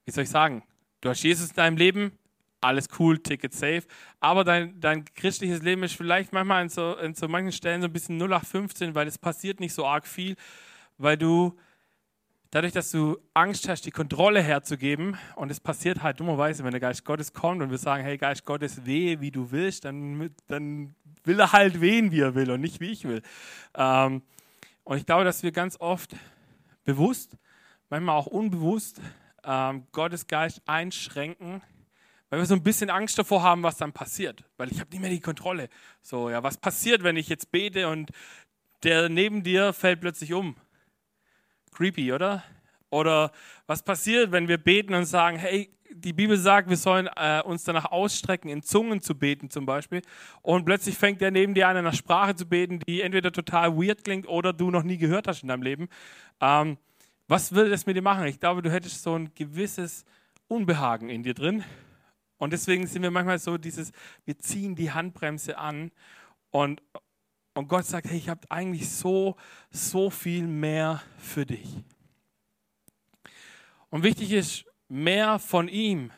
wie 0.08 0.12
soll 0.12 0.24
ich 0.24 0.30
sagen, 0.30 0.64
du 1.02 1.10
hast 1.10 1.22
Jesus 1.22 1.50
in 1.50 1.56
deinem 1.58 1.76
Leben, 1.76 2.14
alles 2.62 2.88
cool, 2.98 3.20
Ticket 3.20 3.54
safe, 3.54 3.84
aber 4.22 4.46
dein, 4.46 4.80
dein 4.80 5.04
christliches 5.04 5.62
Leben 5.62 5.84
ist 5.84 5.96
vielleicht 5.96 6.32
manchmal 6.32 6.64
in 6.64 6.70
so, 6.70 6.96
in 6.96 7.14
so 7.14 7.28
manchen 7.28 7.52
Stellen 7.52 7.82
so 7.82 7.88
ein 7.88 7.94
bisschen 7.94 8.18
0815, 8.18 8.96
weil 8.96 9.06
es 9.06 9.18
passiert 9.18 9.60
nicht 9.60 9.74
so 9.74 9.86
arg 9.86 10.08
viel, 10.08 10.38
weil 10.98 11.18
du 11.18 11.60
dadurch, 12.52 12.72
dass 12.72 12.90
du 12.90 13.18
Angst 13.34 13.68
hast, 13.68 13.82
die 13.82 13.92
Kontrolle 13.92 14.42
herzugeben, 14.42 15.18
und 15.36 15.52
es 15.52 15.60
passiert 15.60 16.02
halt 16.02 16.22
dummerweise, 16.22 16.64
wenn 16.64 16.72
der 16.72 16.80
Geist 16.80 17.04
Gottes 17.04 17.34
kommt 17.34 17.62
und 17.62 17.70
wir 17.70 17.78
sagen, 17.78 18.06
hey 18.06 18.18
Geist 18.18 18.46
Gottes, 18.46 18.86
wehe, 18.86 19.20
wie 19.20 19.32
du 19.32 19.52
willst, 19.52 19.84
dann, 19.84 20.34
dann 20.48 20.96
will 21.26 21.38
er 21.38 21.52
halt 21.52 21.82
wehen, 21.82 22.14
wie 22.14 22.22
er 22.22 22.34
will 22.34 22.50
und 22.50 22.62
nicht 22.62 22.80
wie 22.80 22.92
ich 22.92 23.04
will. 23.04 23.22
Ähm, 23.76 24.22
und 24.86 24.98
ich 24.98 25.06
glaube, 25.06 25.26
dass 25.26 25.44
wir 25.44 25.52
ganz 25.52 25.76
oft 25.82 26.16
bewusst, 26.86 27.36
manchmal 27.90 28.16
auch 28.16 28.28
unbewusst, 28.28 29.02
ähm, 29.48 29.88
Gottes 29.94 30.28
Geist 30.28 30.62
einschränken, 30.66 31.62
weil 32.30 32.40
wir 32.40 32.46
so 32.46 32.54
ein 32.54 32.64
bisschen 32.64 32.90
Angst 32.90 33.18
davor 33.18 33.42
haben, 33.42 33.64
was 33.64 33.78
dann 33.78 33.94
passiert, 33.94 34.44
weil 34.58 34.72
ich 34.72 34.80
habe 34.80 34.92
nicht 34.92 35.00
mehr 35.00 35.10
die 35.10 35.22
Kontrolle. 35.22 35.70
So, 36.02 36.30
ja, 36.30 36.44
was 36.44 36.58
passiert, 36.58 37.04
wenn 37.04 37.16
ich 37.16 37.30
jetzt 37.30 37.52
bete 37.52 37.88
und 37.88 38.12
der 38.84 39.10
neben 39.10 39.44
dir 39.44 39.74
fällt 39.74 40.02
plötzlich 40.02 40.34
um? 40.34 40.56
Creepy, 41.72 42.12
oder? 42.12 42.44
Oder 42.90 43.32
was 43.66 43.84
passiert, 43.84 44.32
wenn 44.32 44.48
wir 44.48 44.58
beten 44.58 44.94
und 44.94 45.06
sagen, 45.06 45.38
hey, 45.38 45.72
die 45.90 46.14
Bibel 46.14 46.38
sagt, 46.38 46.70
wir 46.70 46.78
sollen 46.78 47.10
äh, 47.16 47.42
uns 47.42 47.64
danach 47.64 47.86
ausstrecken, 47.86 48.50
in 48.50 48.62
Zungen 48.62 49.02
zu 49.02 49.16
beten 49.16 49.50
zum 49.50 49.66
Beispiel. 49.66 50.02
Und 50.42 50.66
plötzlich 50.66 50.98
fängt 50.98 51.22
der 51.22 51.32
neben 51.32 51.54
dir 51.54 51.68
an, 51.68 51.78
in 51.78 51.86
einer 51.86 51.94
Sprache 51.94 52.36
zu 52.36 52.46
beten, 52.46 52.80
die 52.80 53.02
entweder 53.02 53.32
total 53.32 53.78
weird 53.78 54.04
klingt 54.04 54.28
oder 54.28 54.54
du 54.54 54.70
noch 54.70 54.84
nie 54.84 54.98
gehört 54.98 55.28
hast 55.28 55.42
in 55.42 55.50
deinem 55.50 55.64
Leben. 55.64 55.88
Ähm, 56.42 56.78
was 57.28 57.52
würde 57.52 57.70
das 57.70 57.86
mit 57.86 57.96
dir 57.96 58.02
machen? 58.02 58.26
Ich 58.26 58.40
glaube, 58.40 58.62
du 58.62 58.72
hättest 58.72 59.04
so 59.04 59.16
ein 59.16 59.34
gewisses 59.34 60.06
Unbehagen 60.48 61.10
in 61.10 61.24
dir 61.24 61.34
drin. 61.34 61.64
Und 62.38 62.54
deswegen 62.54 62.88
sind 62.88 63.02
wir 63.02 63.12
manchmal 63.12 63.40
so 63.40 63.58
dieses, 63.58 63.92
wir 64.26 64.38
ziehen 64.38 64.76
die 64.76 64.92
Handbremse 64.92 65.58
an 65.58 65.92
und, 66.52 66.82
und 67.54 67.68
Gott 67.68 67.86
sagt, 67.86 68.08
hey, 68.08 68.18
ich 68.18 68.30
habe 68.30 68.50
eigentlich 68.50 68.90
so, 68.90 69.36
so 69.72 70.10
viel 70.10 70.46
mehr 70.46 71.02
für 71.18 71.46
dich. 71.46 71.84
Und 73.90 74.04
wichtig 74.04 74.32
ist, 74.32 74.66
mehr 74.88 75.40
von 75.40 75.68
ihm 75.68 76.12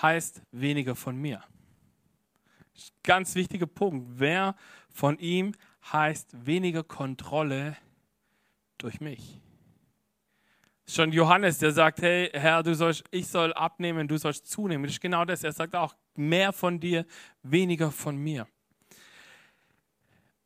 heißt 0.00 0.42
weniger 0.52 0.94
von 0.94 1.16
mir. 1.16 1.42
Ganz 3.02 3.34
wichtiger 3.34 3.66
Punkt. 3.66 4.20
Mehr 4.20 4.54
von 4.90 5.18
ihm 5.18 5.52
heißt 5.90 6.46
weniger 6.46 6.84
Kontrolle 6.84 7.76
durch 8.76 9.00
mich. 9.00 9.40
Schon 10.88 11.10
Johannes, 11.12 11.58
der 11.58 11.72
sagt, 11.72 12.00
hey 12.02 12.30
Herr, 12.32 12.62
du 12.62 12.74
sollst, 12.74 13.04
ich 13.10 13.26
soll 13.26 13.52
abnehmen, 13.54 14.06
du 14.06 14.16
sollst 14.18 14.46
zunehmen. 14.46 14.84
Das 14.84 14.92
ist 14.92 15.00
genau 15.00 15.24
das. 15.24 15.42
Er 15.42 15.52
sagt 15.52 15.74
auch, 15.74 15.96
mehr 16.14 16.52
von 16.52 16.78
dir, 16.78 17.04
weniger 17.42 17.90
von 17.90 18.16
mir. 18.16 18.46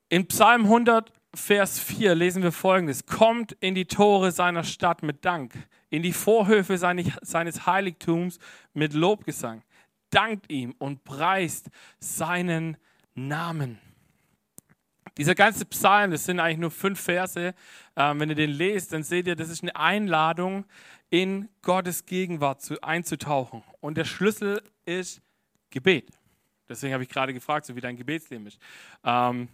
In 0.09 0.27
Psalm 0.27 0.65
100, 0.65 1.13
Vers 1.35 1.79
4 1.79 2.15
lesen 2.15 2.43
wir 2.43 2.53
folgendes. 2.53 3.07
Kommt 3.07 3.53
in 3.61 3.75
die 3.75 3.85
Tore 3.85 4.33
seiner 4.33 4.65
Stadt 4.65 5.03
mit 5.03 5.25
Dank, 5.25 5.53
in 5.91 6.03
die 6.03 6.13
Vorhöfe 6.13 6.77
seines 6.77 7.67
Heiligtums 7.67 8.39
mit 8.73 8.95
Lobgesang. 8.95 9.63
Dankt 10.11 10.51
ihm 10.51 10.75
und 10.79 11.05
preist 11.05 11.69
seinen 12.01 12.77
Namen. 13.15 13.79
Dieser 15.17 15.35
ganze 15.35 15.65
Psalm, 15.67 16.11
das 16.11 16.25
sind 16.25 16.41
eigentlich 16.41 16.59
nur 16.59 16.71
fünf 16.71 17.01
Verse. 17.01 17.55
Ähm, 18.00 18.19
wenn 18.19 18.30
ihr 18.30 18.35
den 18.35 18.50
lest, 18.50 18.95
dann 18.95 19.02
seht 19.02 19.26
ihr, 19.26 19.37
das 19.37 19.50
ist 19.50 19.62
eine 19.62 19.76
Einladung, 19.76 20.64
in 21.11 21.50
Gottes 21.61 22.07
Gegenwart 22.07 22.62
zu, 22.62 22.80
einzutauchen. 22.83 23.62
Und 23.80 23.99
der 23.99 24.04
Schlüssel 24.04 24.62
ist 24.87 25.21
Gebet. 25.69 26.09
Deswegen 26.66 26.95
habe 26.95 27.02
ich 27.02 27.11
gerade 27.11 27.35
gefragt, 27.35 27.66
so 27.66 27.76
wie 27.76 27.80
dein 27.80 27.97
Gebetsleben 27.97 28.47
ist. 28.47 28.59
Ähm, 29.04 29.49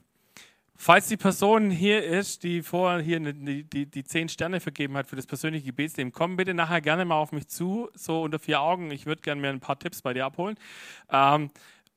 falls 0.76 1.08
die 1.08 1.16
Person 1.16 1.70
hier 1.70 2.04
ist, 2.04 2.44
die 2.44 2.62
vorher 2.62 3.00
hier 3.00 3.18
die, 3.18 3.64
die, 3.64 3.86
die 3.86 4.04
zehn 4.04 4.28
Sterne 4.28 4.60
vergeben 4.60 4.96
hat 4.96 5.08
für 5.08 5.16
das 5.16 5.26
persönliche 5.26 5.66
Gebetsleben, 5.66 6.12
komm 6.12 6.36
bitte 6.36 6.54
nachher 6.54 6.80
gerne 6.80 7.04
mal 7.04 7.16
auf 7.16 7.32
mich 7.32 7.48
zu, 7.48 7.88
so 7.94 8.22
unter 8.22 8.38
vier 8.38 8.60
Augen. 8.60 8.92
Ich 8.92 9.06
würde 9.06 9.22
gerne 9.22 9.40
mir 9.40 9.48
ein 9.48 9.60
paar 9.60 9.78
Tipps 9.78 10.02
bei 10.02 10.14
dir 10.14 10.24
abholen. 10.24 10.56
Ähm, 11.10 11.50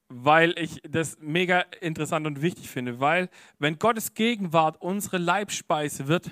weil 0.09 0.57
ich 0.57 0.81
das 0.89 1.17
mega 1.21 1.61
interessant 1.81 2.25
und 2.25 2.41
wichtig 2.41 2.69
finde, 2.69 2.99
weil 2.99 3.29
wenn 3.59 3.77
Gottes 3.77 4.15
Gegenwart 4.15 4.81
unsere 4.81 5.19
Leibspeise 5.19 6.07
wird, 6.07 6.31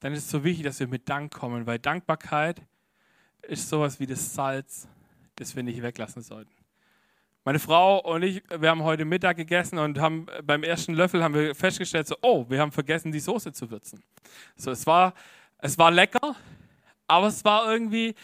dann 0.00 0.12
ist 0.12 0.24
es 0.24 0.30
so 0.30 0.44
wichtig, 0.44 0.64
dass 0.64 0.80
wir 0.80 0.88
mit 0.88 1.08
Dank 1.08 1.32
kommen, 1.32 1.66
weil 1.66 1.78
Dankbarkeit 1.78 2.62
ist 3.42 3.68
sowas 3.68 4.00
wie 4.00 4.06
das 4.06 4.34
Salz, 4.34 4.88
das 5.36 5.54
wir 5.54 5.62
nicht 5.62 5.82
weglassen 5.82 6.22
sollten. 6.22 6.52
Meine 7.44 7.58
Frau 7.58 8.00
und 8.00 8.22
ich, 8.22 8.42
wir 8.50 8.68
haben 8.70 8.82
heute 8.82 9.04
Mittag 9.04 9.36
gegessen 9.36 9.78
und 9.78 9.98
haben 9.98 10.26
beim 10.44 10.62
ersten 10.62 10.94
Löffel 10.94 11.22
haben 11.22 11.34
wir 11.34 11.54
festgestellt, 11.54 12.06
so, 12.06 12.16
oh, 12.22 12.44
wir 12.48 12.60
haben 12.60 12.72
vergessen, 12.72 13.12
die 13.12 13.20
Soße 13.20 13.52
zu 13.52 13.70
würzen. 13.70 14.02
So, 14.56 14.70
es 14.70 14.86
war, 14.86 15.14
es 15.58 15.78
war 15.78 15.90
lecker, 15.90 16.36
aber 17.06 17.28
es 17.28 17.44
war 17.44 17.70
irgendwie, 17.70 18.14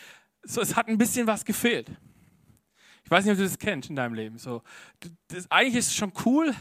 so, 0.42 0.60
es 0.60 0.76
hat 0.76 0.88
ein 0.88 0.98
bisschen 0.98 1.26
was 1.26 1.44
gefehlt. 1.44 1.90
Weiß 3.14 3.24
nicht, 3.24 3.30
ob 3.34 3.38
du 3.38 3.44
das 3.44 3.60
kennst 3.60 3.90
in 3.90 3.94
deinem 3.94 4.14
Leben. 4.14 4.38
So, 4.38 4.60
das, 5.28 5.48
eigentlich 5.48 5.76
ist 5.76 5.86
es 5.86 5.94
schon 5.94 6.12
cool, 6.24 6.52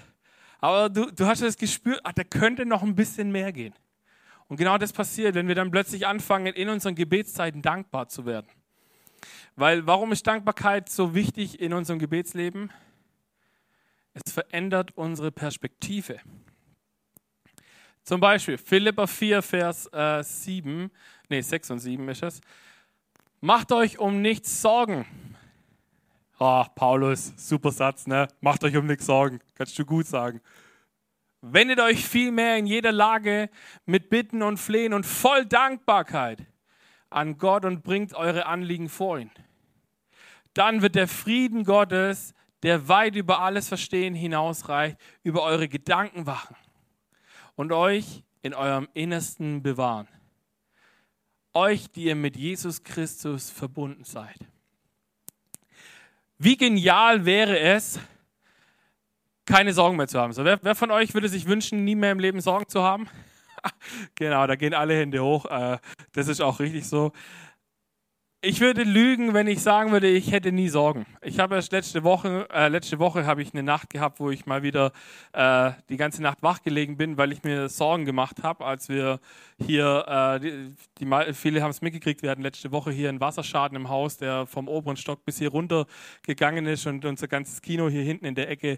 aber 0.59 0.87
du, 0.87 1.09
du 1.09 1.25
hast 1.25 1.41
das 1.41 1.57
Gespür, 1.57 1.99
ach, 2.03 2.13
da 2.13 2.23
könnte 2.23 2.63
noch 2.63 2.83
ein 2.83 2.93
bisschen 2.93 3.31
mehr 3.31 3.51
gehen. 3.51 3.73
Und 4.47 4.57
genau 4.57 4.77
das 4.77 4.93
passiert, 4.93 5.33
wenn 5.33 5.47
wir 5.47 5.55
dann 5.55 5.71
plötzlich 5.71 6.05
anfangen, 6.05 6.53
in 6.53 6.69
unseren 6.69 6.93
Gebetszeiten 6.93 7.63
dankbar 7.63 8.07
zu 8.07 8.27
werden. 8.27 8.45
Weil 9.55 9.87
warum 9.87 10.11
ist 10.11 10.27
Dankbarkeit 10.27 10.89
so 10.89 11.15
wichtig 11.15 11.59
in 11.59 11.73
unserem 11.73 11.97
Gebetsleben? 11.97 12.69
Es 14.13 14.31
verändert 14.31 14.91
unsere 14.95 15.31
Perspektive. 15.31 16.19
Zum 18.03 18.21
Beispiel 18.21 18.59
Philippa 18.59 19.07
4, 19.07 19.41
Vers 19.41 19.91
äh, 19.91 20.21
7, 20.21 20.91
nee, 21.29 21.41
6 21.41 21.71
und 21.71 21.79
7 21.79 22.07
ist 22.09 22.21
es. 22.21 22.41
Macht 23.41 23.71
euch 23.71 23.97
um 23.97 24.21
nichts 24.21 24.61
Sorgen. 24.61 25.07
Oh, 26.39 26.65
Paulus, 26.75 27.33
super 27.37 27.71
Satz, 27.71 28.07
ne? 28.07 28.27
Macht 28.41 28.63
euch 28.63 28.75
um 28.75 28.87
nichts 28.87 29.05
Sorgen. 29.05 29.39
Kannst 29.55 29.77
du 29.77 29.85
gut 29.85 30.07
sagen. 30.07 30.41
Wendet 31.41 31.79
euch 31.79 32.05
vielmehr 32.05 32.57
in 32.57 32.65
jeder 32.65 32.91
Lage 32.91 33.49
mit 33.85 34.09
Bitten 34.09 34.41
und 34.41 34.57
Flehen 34.57 34.93
und 34.93 35.05
voll 35.05 35.45
Dankbarkeit 35.45 36.45
an 37.09 37.37
Gott 37.37 37.65
und 37.65 37.83
bringt 37.83 38.13
eure 38.13 38.45
Anliegen 38.45 38.89
vor 38.89 39.19
ihn. 39.19 39.31
Dann 40.53 40.81
wird 40.81 40.95
der 40.95 41.07
Frieden 41.07 41.63
Gottes, 41.63 42.33
der 42.63 42.87
weit 42.87 43.15
über 43.15 43.41
alles 43.41 43.67
Verstehen 43.67 44.15
hinausreicht, 44.15 44.97
über 45.21 45.43
eure 45.43 45.67
Gedanken 45.67 46.25
wachen 46.25 46.55
und 47.55 47.71
euch 47.71 48.23
in 48.41 48.53
eurem 48.53 48.87
Innersten 48.93 49.61
bewahren. 49.61 50.07
Euch, 51.53 51.91
die 51.91 52.05
ihr 52.05 52.15
mit 52.15 52.35
Jesus 52.35 52.83
Christus 52.83 53.49
verbunden 53.49 54.03
seid. 54.03 54.39
Wie 56.43 56.57
genial 56.57 57.23
wäre 57.23 57.57
es, 57.57 58.01
keine 59.45 59.71
Sorgen 59.71 59.95
mehr 59.95 60.09
zu 60.09 60.19
haben. 60.19 60.33
So, 60.33 60.43
wer, 60.43 60.59
wer, 60.61 60.75
von 60.75 60.91
euch 60.91 61.13
würde 61.13 61.29
sich 61.29 61.45
wünschen, 61.45 61.85
nie 61.85 61.95
mehr 61.95 62.11
im 62.11 62.19
Leben 62.19 62.41
Sorgen 62.41 62.67
zu 62.67 62.83
haben? 62.83 63.07
genau, 64.15 64.45
da 64.45 64.55
gehen 64.57 64.73
alle 64.73 64.93
Hände 64.93 65.23
hoch. 65.23 65.45
Äh, 65.45 65.77
das 66.11 66.27
ist 66.27 66.41
auch 66.41 66.59
richtig 66.59 66.85
so. 66.85 67.13
Ich 68.45 68.59
würde 68.59 68.83
lügen, 68.83 69.33
wenn 69.33 69.47
ich 69.47 69.61
sagen 69.61 69.93
würde, 69.93 70.09
ich 70.09 70.33
hätte 70.33 70.51
nie 70.51 70.67
Sorgen. 70.67 71.05
Ich 71.21 71.39
habe 71.39 71.55
erst 71.55 71.71
letzte 71.71 72.03
Woche, 72.03 72.45
äh, 72.53 72.67
letzte 72.67 72.99
Woche 72.99 73.25
habe 73.25 73.41
ich 73.41 73.53
eine 73.53 73.63
Nacht 73.63 73.89
gehabt, 73.89 74.19
wo 74.19 74.31
ich 74.31 74.45
mal 74.45 74.63
wieder 74.63 74.91
äh, 75.31 75.71
die 75.87 75.95
ganze 75.95 76.21
Nacht 76.21 76.39
wach 76.43 76.61
gelegen 76.61 76.97
bin, 76.97 77.17
weil 77.17 77.31
ich 77.31 77.43
mir 77.43 77.69
Sorgen 77.69 78.03
gemacht 78.03 78.43
habe, 78.43 78.65
als 78.65 78.89
wir 78.89 79.21
hier, 79.65 80.03
äh, 80.09 80.39
die, 80.41 80.75
die, 80.99 81.33
viele 81.33 81.61
haben 81.61 81.69
es 81.69 81.81
mitgekriegt, 81.81 82.21
wir 82.21 82.31
hatten 82.31 82.41
letzte 82.41 82.73
Woche 82.73 82.91
hier 82.91 83.07
einen 83.07 83.21
Wasserschaden 83.21 83.77
im 83.77 83.87
Haus, 83.87 84.17
der 84.17 84.45
vom 84.45 84.67
oberen 84.67 84.97
Stock 84.97 85.23
bis 85.23 85.37
hier 85.37 85.51
runter 85.51 85.85
gegangen 86.23 86.65
ist 86.65 86.85
und 86.85 87.05
unser 87.05 87.29
ganzes 87.29 87.61
Kino 87.61 87.87
hier 87.87 88.03
hinten 88.03 88.25
in 88.25 88.35
der 88.35 88.49
Ecke 88.49 88.77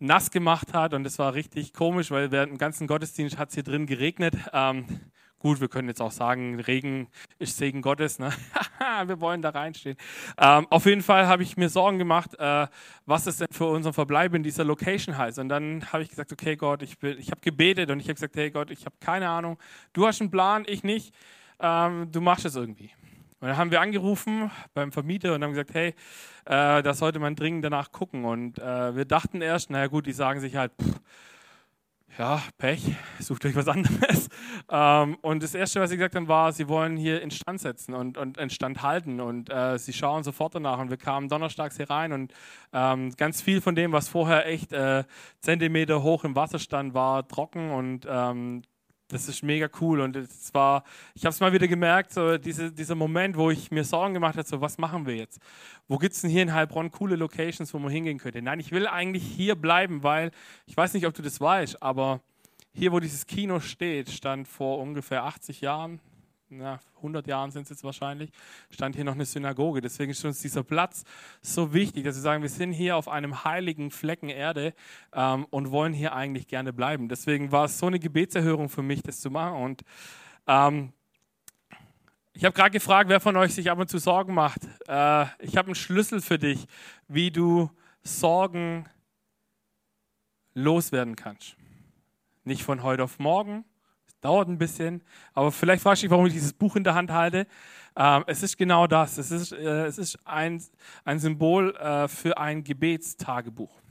nass 0.00 0.32
gemacht 0.32 0.72
hat. 0.72 0.92
Und 0.92 1.04
das 1.04 1.20
war 1.20 1.34
richtig 1.34 1.72
komisch, 1.72 2.10
weil 2.10 2.32
während 2.32 2.50
dem 2.50 2.58
ganzen 2.58 2.88
Gottesdienst 2.88 3.38
hat 3.38 3.50
es 3.50 3.54
hier 3.54 3.62
drin 3.62 3.86
geregnet. 3.86 4.34
Ähm, 4.52 4.86
Gut, 5.44 5.60
wir 5.60 5.68
können 5.68 5.88
jetzt 5.88 6.00
auch 6.00 6.10
sagen, 6.10 6.58
Regen 6.58 7.06
ist 7.38 7.58
Segen 7.58 7.82
Gottes. 7.82 8.18
Ne? 8.18 8.32
wir 9.04 9.20
wollen 9.20 9.42
da 9.42 9.50
reinstehen. 9.50 9.98
Ähm, 10.38 10.66
auf 10.70 10.86
jeden 10.86 11.02
Fall 11.02 11.26
habe 11.26 11.42
ich 11.42 11.58
mir 11.58 11.68
Sorgen 11.68 11.98
gemacht, 11.98 12.30
äh, 12.38 12.66
was 13.04 13.26
es 13.26 13.36
denn 13.36 13.48
für 13.50 13.66
unseren 13.66 13.92
Verbleib 13.92 14.32
in 14.32 14.42
dieser 14.42 14.64
Location 14.64 15.18
heißt. 15.18 15.38
Und 15.38 15.50
dann 15.50 15.84
habe 15.92 16.02
ich 16.02 16.08
gesagt, 16.08 16.32
okay 16.32 16.56
Gott, 16.56 16.80
ich, 16.80 16.96
ich 17.02 17.30
habe 17.30 17.42
gebetet 17.42 17.90
und 17.90 18.00
ich 18.00 18.06
habe 18.06 18.14
gesagt, 18.14 18.36
hey 18.36 18.50
Gott, 18.50 18.70
ich 18.70 18.86
habe 18.86 18.96
keine 19.00 19.28
Ahnung. 19.28 19.58
Du 19.92 20.06
hast 20.06 20.22
einen 20.22 20.30
Plan, 20.30 20.64
ich 20.66 20.82
nicht. 20.82 21.14
ähm, 21.60 22.10
du 22.10 22.22
machst 22.22 22.46
es 22.46 22.56
irgendwie. 22.56 22.90
Und 23.40 23.48
dann 23.48 23.58
haben 23.58 23.70
wir 23.70 23.82
angerufen 23.82 24.50
beim 24.72 24.92
Vermieter 24.92 25.34
und 25.34 25.44
haben 25.44 25.50
gesagt, 25.50 25.74
hey, 25.74 25.88
äh, 26.46 26.82
da 26.82 26.94
sollte 26.94 27.18
man 27.18 27.36
dringend 27.36 27.66
danach 27.66 27.92
gucken. 27.92 28.24
Und 28.24 28.58
äh, 28.60 28.96
wir 28.96 29.04
dachten 29.04 29.42
erst, 29.42 29.68
naja 29.68 29.88
gut, 29.88 30.06
die 30.06 30.12
sagen 30.12 30.40
sich 30.40 30.56
halt, 30.56 30.72
pff, 30.80 31.00
ja, 32.18 32.42
Pech, 32.58 32.94
sucht 33.18 33.44
euch 33.44 33.56
was 33.56 33.68
anderes. 33.68 34.28
Ähm, 34.70 35.16
und 35.20 35.42
das 35.42 35.54
Erste, 35.54 35.80
was 35.80 35.90
sie 35.90 35.96
gesagt 35.96 36.16
haben, 36.16 36.26
war, 36.26 36.50
sie 36.52 36.68
wollen 36.68 36.96
hier 36.96 37.20
instand 37.20 37.60
setzen 37.60 37.92
und, 37.92 38.16
und 38.16 38.38
instand 38.38 38.82
halten. 38.82 39.20
Und 39.20 39.50
äh, 39.50 39.78
sie 39.78 39.92
schauen 39.92 40.22
sofort 40.22 40.54
danach. 40.54 40.78
Und 40.78 40.88
wir 40.88 40.96
kamen 40.96 41.28
donnerstags 41.28 41.76
hier 41.76 41.90
rein 41.90 42.12
und 42.12 42.32
ähm, 42.72 43.12
ganz 43.16 43.42
viel 43.42 43.60
von 43.60 43.74
dem, 43.74 43.92
was 43.92 44.08
vorher 44.08 44.46
echt 44.46 44.72
äh, 44.72 45.04
Zentimeter 45.40 46.02
hoch 46.02 46.24
im 46.24 46.34
Wasser 46.34 46.58
stand, 46.58 46.94
war 46.94 47.28
trocken 47.28 47.70
und 47.70 48.06
ähm, 48.08 48.62
das 49.08 49.28
ist 49.28 49.42
mega 49.42 49.68
cool 49.80 50.00
und 50.00 50.16
es 50.16 50.52
war, 50.54 50.84
ich 51.14 51.24
habe 51.24 51.30
es 51.30 51.40
mal 51.40 51.52
wieder 51.52 51.68
gemerkt, 51.68 52.12
so 52.12 52.38
diese, 52.38 52.72
dieser 52.72 52.94
Moment, 52.94 53.36
wo 53.36 53.50
ich 53.50 53.70
mir 53.70 53.84
Sorgen 53.84 54.14
gemacht 54.14 54.36
habe, 54.36 54.48
so 54.48 54.60
was 54.60 54.78
machen 54.78 55.06
wir 55.06 55.16
jetzt? 55.16 55.40
Wo 55.88 55.98
gibt 55.98 56.14
es 56.14 56.22
denn 56.22 56.30
hier 56.30 56.42
in 56.42 56.54
Heilbronn 56.54 56.90
coole 56.90 57.16
Locations, 57.16 57.72
wo 57.74 57.78
man 57.78 57.92
hingehen 57.92 58.18
könnte? 58.18 58.40
Nein, 58.40 58.60
ich 58.60 58.72
will 58.72 58.86
eigentlich 58.86 59.24
hier 59.24 59.54
bleiben, 59.54 60.02
weil 60.02 60.30
ich 60.66 60.76
weiß 60.76 60.94
nicht, 60.94 61.06
ob 61.06 61.14
du 61.14 61.22
das 61.22 61.40
weißt, 61.40 61.82
aber 61.82 62.20
hier, 62.72 62.92
wo 62.92 63.00
dieses 63.00 63.26
Kino 63.26 63.60
steht, 63.60 64.10
stand 64.10 64.48
vor 64.48 64.78
ungefähr 64.78 65.24
80 65.24 65.60
Jahren, 65.60 66.00
na, 66.48 66.78
100 66.96 67.26
Jahren 67.26 67.50
sind 67.50 67.62
es 67.62 67.70
jetzt 67.70 67.84
wahrscheinlich, 67.84 68.30
stand 68.70 68.94
hier 68.94 69.04
noch 69.04 69.14
eine 69.14 69.24
Synagoge. 69.24 69.80
Deswegen 69.80 70.10
ist 70.10 70.24
uns 70.24 70.40
dieser 70.40 70.62
Platz 70.62 71.04
so 71.42 71.72
wichtig, 71.72 72.04
dass 72.04 72.16
wir 72.16 72.22
sagen, 72.22 72.42
wir 72.42 72.50
sind 72.50 72.72
hier 72.72 72.96
auf 72.96 73.08
einem 73.08 73.44
heiligen 73.44 73.90
Flecken 73.90 74.28
Erde 74.28 74.74
ähm, 75.12 75.46
und 75.50 75.70
wollen 75.70 75.92
hier 75.92 76.14
eigentlich 76.14 76.46
gerne 76.46 76.72
bleiben. 76.72 77.08
Deswegen 77.08 77.52
war 77.52 77.64
es 77.64 77.78
so 77.78 77.86
eine 77.86 77.98
Gebetserhörung 77.98 78.68
für 78.68 78.82
mich, 78.82 79.02
das 79.02 79.20
zu 79.20 79.30
machen. 79.30 79.62
Und 79.62 79.82
ähm, 80.46 80.92
ich 82.32 82.44
habe 82.44 82.54
gerade 82.54 82.70
gefragt, 82.70 83.08
wer 83.08 83.20
von 83.20 83.36
euch 83.36 83.54
sich 83.54 83.70
ab 83.70 83.78
und 83.78 83.88
zu 83.88 83.98
Sorgen 83.98 84.34
macht. 84.34 84.64
Äh, 84.88 85.26
ich 85.38 85.56
habe 85.56 85.66
einen 85.66 85.74
Schlüssel 85.74 86.20
für 86.20 86.38
dich, 86.38 86.66
wie 87.08 87.30
du 87.30 87.70
Sorgen 88.02 88.86
loswerden 90.52 91.16
kannst. 91.16 91.56
Nicht 92.44 92.62
von 92.62 92.82
heute 92.82 93.04
auf 93.04 93.18
morgen, 93.18 93.64
Dauert 94.24 94.48
ein 94.48 94.56
bisschen, 94.56 95.02
aber 95.34 95.52
vielleicht 95.52 95.82
fragst 95.82 96.02
du 96.02 96.06
dich, 96.06 96.10
warum 96.10 96.24
ich 96.24 96.32
dieses 96.32 96.54
Buch 96.54 96.76
in 96.76 96.84
der 96.84 96.94
Hand 96.94 97.10
halte. 97.10 97.46
Ähm, 97.94 98.24
es 98.26 98.42
ist 98.42 98.56
genau 98.56 98.86
das. 98.86 99.18
Es 99.18 99.30
ist, 99.30 99.52
äh, 99.52 99.84
es 99.84 99.98
ist 99.98 100.18
ein, 100.24 100.62
ein 101.04 101.18
Symbol 101.18 101.76
äh, 101.76 102.08
für 102.08 102.38
ein 102.38 102.64
Gebetstagebuch. 102.64 103.82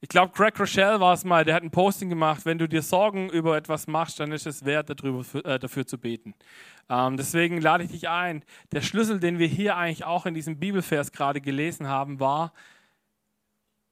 Ich 0.00 0.08
glaube, 0.08 0.32
Craig 0.32 0.58
Rochelle 0.58 1.00
war 1.00 1.12
es 1.12 1.22
mal, 1.22 1.44
der 1.44 1.54
hat 1.54 1.62
ein 1.62 1.70
Posting 1.70 2.08
gemacht, 2.08 2.46
wenn 2.46 2.56
du 2.56 2.66
dir 2.66 2.80
Sorgen 2.80 3.28
über 3.28 3.58
etwas 3.58 3.86
machst, 3.86 4.18
dann 4.20 4.32
ist 4.32 4.46
es 4.46 4.64
wert, 4.64 4.88
darüber, 4.88 5.22
äh, 5.44 5.58
dafür 5.58 5.86
zu 5.86 5.98
beten. 5.98 6.34
Ähm, 6.88 7.18
deswegen 7.18 7.60
lade 7.60 7.84
ich 7.84 7.90
dich 7.90 8.08
ein. 8.08 8.42
Der 8.72 8.80
Schlüssel, 8.80 9.20
den 9.20 9.38
wir 9.38 9.48
hier 9.48 9.76
eigentlich 9.76 10.04
auch 10.04 10.24
in 10.24 10.32
diesem 10.32 10.58
Bibelvers 10.58 11.12
gerade 11.12 11.42
gelesen 11.42 11.88
haben, 11.88 12.20
war, 12.20 12.54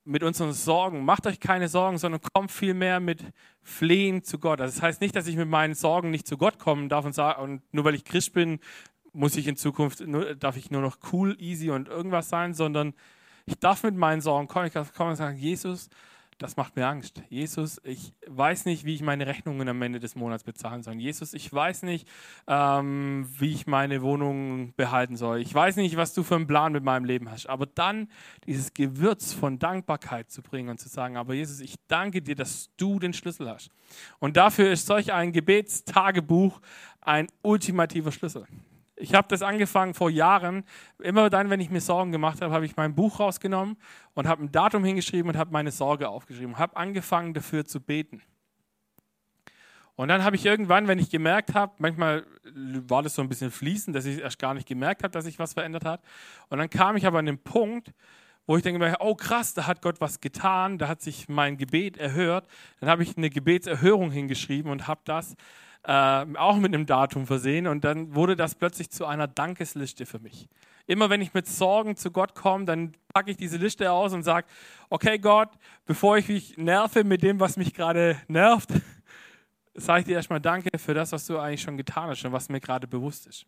mit 0.04 0.22
unseren 0.22 0.52
Sorgen. 0.52 1.04
Macht 1.04 1.26
euch 1.26 1.40
keine 1.40 1.68
Sorgen, 1.68 1.98
sondern 1.98 2.20
kommt 2.32 2.50
vielmehr 2.50 3.00
mit 3.00 3.24
Flehen 3.62 4.22
zu 4.24 4.38
Gott. 4.38 4.60
Also 4.60 4.74
das 4.74 4.82
heißt 4.82 5.00
nicht, 5.00 5.14
dass 5.14 5.26
ich 5.26 5.36
mit 5.36 5.48
meinen 5.48 5.74
Sorgen 5.74 6.10
nicht 6.10 6.26
zu 6.26 6.36
Gott 6.36 6.58
kommen 6.58 6.88
darf 6.88 7.04
und 7.04 7.14
sagen, 7.14 7.42
und 7.42 7.62
nur 7.72 7.84
weil 7.84 7.94
ich 7.94 8.04
Christ 8.04 8.32
bin, 8.32 8.60
muss 9.12 9.36
ich 9.36 9.46
in 9.46 9.56
Zukunft, 9.56 10.00
nur, 10.06 10.34
darf 10.34 10.56
ich 10.56 10.70
nur 10.70 10.82
noch 10.82 10.98
cool, 11.12 11.36
easy 11.40 11.70
und 11.70 11.88
irgendwas 11.88 12.28
sein, 12.28 12.54
sondern 12.54 12.94
ich 13.46 13.58
darf 13.58 13.82
mit 13.82 13.96
meinen 13.96 14.20
Sorgen 14.20 14.48
kommen. 14.48 14.66
Ich 14.66 14.72
darf 14.72 14.94
kommen 14.94 15.10
und 15.10 15.16
sagen, 15.16 15.36
Jesus, 15.36 15.88
das 16.40 16.56
macht 16.56 16.74
mir 16.74 16.86
Angst. 16.86 17.22
Jesus, 17.28 17.80
ich 17.84 18.14
weiß 18.26 18.64
nicht, 18.64 18.86
wie 18.86 18.94
ich 18.94 19.02
meine 19.02 19.26
Rechnungen 19.26 19.68
am 19.68 19.80
Ende 19.82 20.00
des 20.00 20.14
Monats 20.14 20.42
bezahlen 20.42 20.82
soll. 20.82 20.94
Jesus, 20.94 21.34
ich 21.34 21.52
weiß 21.52 21.82
nicht, 21.82 22.08
ähm, 22.46 23.28
wie 23.38 23.52
ich 23.52 23.66
meine 23.66 24.00
Wohnung 24.00 24.72
behalten 24.74 25.16
soll. 25.16 25.40
Ich 25.40 25.54
weiß 25.54 25.76
nicht, 25.76 25.98
was 25.98 26.14
du 26.14 26.22
für 26.22 26.36
einen 26.36 26.46
Plan 26.46 26.72
mit 26.72 26.82
meinem 26.82 27.04
Leben 27.04 27.30
hast. 27.30 27.46
Aber 27.46 27.66
dann 27.66 28.08
dieses 28.46 28.72
Gewürz 28.72 29.34
von 29.34 29.58
Dankbarkeit 29.58 30.30
zu 30.30 30.40
bringen 30.40 30.70
und 30.70 30.80
zu 30.80 30.88
sagen, 30.88 31.18
aber 31.18 31.34
Jesus, 31.34 31.60
ich 31.60 31.74
danke 31.88 32.22
dir, 32.22 32.36
dass 32.36 32.70
du 32.78 32.98
den 32.98 33.12
Schlüssel 33.12 33.50
hast. 33.50 33.70
Und 34.18 34.38
dafür 34.38 34.72
ist 34.72 34.86
solch 34.86 35.12
ein 35.12 35.32
Gebetstagebuch 35.32 36.60
ein 37.02 37.26
ultimativer 37.42 38.12
Schlüssel. 38.12 38.46
Ich 39.00 39.14
habe 39.14 39.28
das 39.28 39.40
angefangen 39.42 39.94
vor 39.94 40.10
Jahren. 40.10 40.64
Immer 40.98 41.30
dann, 41.30 41.48
wenn 41.48 41.60
ich 41.60 41.70
mir 41.70 41.80
Sorgen 41.80 42.12
gemacht 42.12 42.42
habe, 42.42 42.52
habe 42.52 42.66
ich 42.66 42.76
mein 42.76 42.94
Buch 42.94 43.18
rausgenommen 43.18 43.76
und 44.14 44.28
habe 44.28 44.44
ein 44.44 44.52
Datum 44.52 44.84
hingeschrieben 44.84 45.30
und 45.30 45.38
habe 45.38 45.50
meine 45.52 45.70
Sorge 45.70 46.08
aufgeschrieben. 46.08 46.58
Habe 46.58 46.76
angefangen 46.76 47.32
dafür 47.32 47.64
zu 47.64 47.80
beten. 47.80 48.20
Und 49.96 50.08
dann 50.08 50.22
habe 50.22 50.36
ich 50.36 50.44
irgendwann, 50.44 50.86
wenn 50.86 50.98
ich 50.98 51.10
gemerkt 51.10 51.54
habe, 51.54 51.72
manchmal 51.78 52.26
war 52.54 53.02
das 53.02 53.14
so 53.14 53.22
ein 53.22 53.28
bisschen 53.28 53.50
fließend, 53.50 53.96
dass 53.96 54.04
ich 54.04 54.20
erst 54.20 54.38
gar 54.38 54.54
nicht 54.54 54.68
gemerkt 54.68 55.02
habe, 55.02 55.12
dass 55.12 55.24
sich 55.24 55.38
was 55.38 55.54
verändert 55.54 55.84
hat. 55.84 56.02
Und 56.48 56.58
dann 56.58 56.70
kam 56.70 56.96
ich 56.96 57.06
aber 57.06 57.18
an 57.18 57.26
den 57.26 57.38
Punkt, 57.38 57.92
wo 58.46 58.56
ich 58.56 58.62
denke, 58.62 58.96
oh 59.00 59.14
krass, 59.14 59.54
da 59.54 59.66
hat 59.66 59.82
Gott 59.82 60.00
was 60.00 60.20
getan, 60.20 60.78
da 60.78 60.88
hat 60.88 61.00
sich 61.00 61.28
mein 61.28 61.56
Gebet 61.56 61.96
erhört. 61.96 62.48
Dann 62.80 62.88
habe 62.88 63.02
ich 63.02 63.16
eine 63.16 63.30
Gebetserhörung 63.30 64.10
hingeschrieben 64.10 64.70
und 64.70 64.88
habe 64.88 65.00
das 65.04 65.36
äh, 65.84 66.26
auch 66.36 66.56
mit 66.56 66.74
einem 66.74 66.86
Datum 66.86 67.26
versehen. 67.26 67.66
Und 67.66 67.84
dann 67.84 68.14
wurde 68.14 68.36
das 68.36 68.54
plötzlich 68.54 68.90
zu 68.90 69.06
einer 69.06 69.26
Dankesliste 69.26 70.06
für 70.06 70.18
mich. 70.18 70.48
Immer 70.86 71.10
wenn 71.10 71.20
ich 71.20 71.34
mit 71.34 71.46
Sorgen 71.46 71.96
zu 71.96 72.10
Gott 72.10 72.34
komme, 72.34 72.64
dann 72.64 72.94
packe 73.12 73.30
ich 73.30 73.36
diese 73.36 73.56
Liste 73.56 73.90
aus 73.92 74.12
und 74.12 74.22
sage, 74.22 74.46
okay 74.88 75.18
Gott, 75.18 75.50
bevor 75.86 76.18
ich 76.18 76.28
mich 76.28 76.56
nerve 76.56 77.04
mit 77.04 77.22
dem, 77.22 77.38
was 77.40 77.56
mich 77.56 77.74
gerade 77.74 78.16
nervt, 78.28 78.70
sage 79.74 80.00
ich 80.00 80.06
dir 80.06 80.16
erstmal 80.16 80.40
Danke 80.40 80.78
für 80.78 80.94
das, 80.94 81.12
was 81.12 81.26
du 81.26 81.38
eigentlich 81.38 81.62
schon 81.62 81.76
getan 81.76 82.08
hast 82.08 82.24
und 82.24 82.32
was 82.32 82.48
mir 82.48 82.60
gerade 82.60 82.86
bewusst 82.86 83.26
ist. 83.26 83.46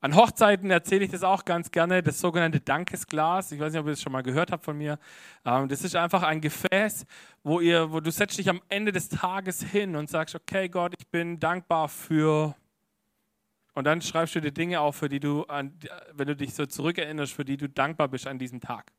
An 0.00 0.14
Hochzeiten 0.14 0.70
erzähle 0.70 1.04
ich 1.04 1.10
das 1.10 1.22
auch 1.22 1.44
ganz 1.44 1.70
gerne, 1.70 2.02
das 2.02 2.20
sogenannte 2.20 2.60
Dankesglas. 2.60 3.50
Ich 3.52 3.58
weiß 3.58 3.72
nicht, 3.72 3.80
ob 3.80 3.86
ihr 3.86 3.92
das 3.92 4.02
schon 4.02 4.12
mal 4.12 4.22
gehört 4.22 4.52
habt 4.52 4.64
von 4.64 4.76
mir. 4.76 4.98
Ähm, 5.44 5.68
das 5.68 5.82
ist 5.82 5.96
einfach 5.96 6.22
ein 6.22 6.40
Gefäß, 6.40 7.06
wo, 7.42 7.60
ihr, 7.60 7.90
wo 7.90 8.00
du 8.00 8.10
setzt 8.10 8.38
dich 8.38 8.48
am 8.48 8.60
Ende 8.68 8.92
des 8.92 9.08
Tages 9.08 9.62
hin 9.62 9.96
und 9.96 10.10
sagst, 10.10 10.34
okay 10.34 10.68
Gott, 10.68 10.94
ich 10.98 11.06
bin 11.08 11.40
dankbar 11.40 11.88
für... 11.88 12.54
Und 13.72 13.84
dann 13.84 14.00
schreibst 14.00 14.34
du 14.34 14.40
dir 14.40 14.52
Dinge 14.52 14.80
auf, 14.80 14.96
für 14.96 15.08
die 15.10 15.20
du, 15.20 15.44
wenn 15.48 16.26
du 16.26 16.34
dich 16.34 16.54
so 16.54 16.64
zurückerinnerst, 16.64 17.32
für 17.32 17.44
die 17.44 17.58
du 17.58 17.68
dankbar 17.68 18.08
bist 18.08 18.26
an 18.26 18.38
diesem 18.38 18.60
Tag. 18.60 18.90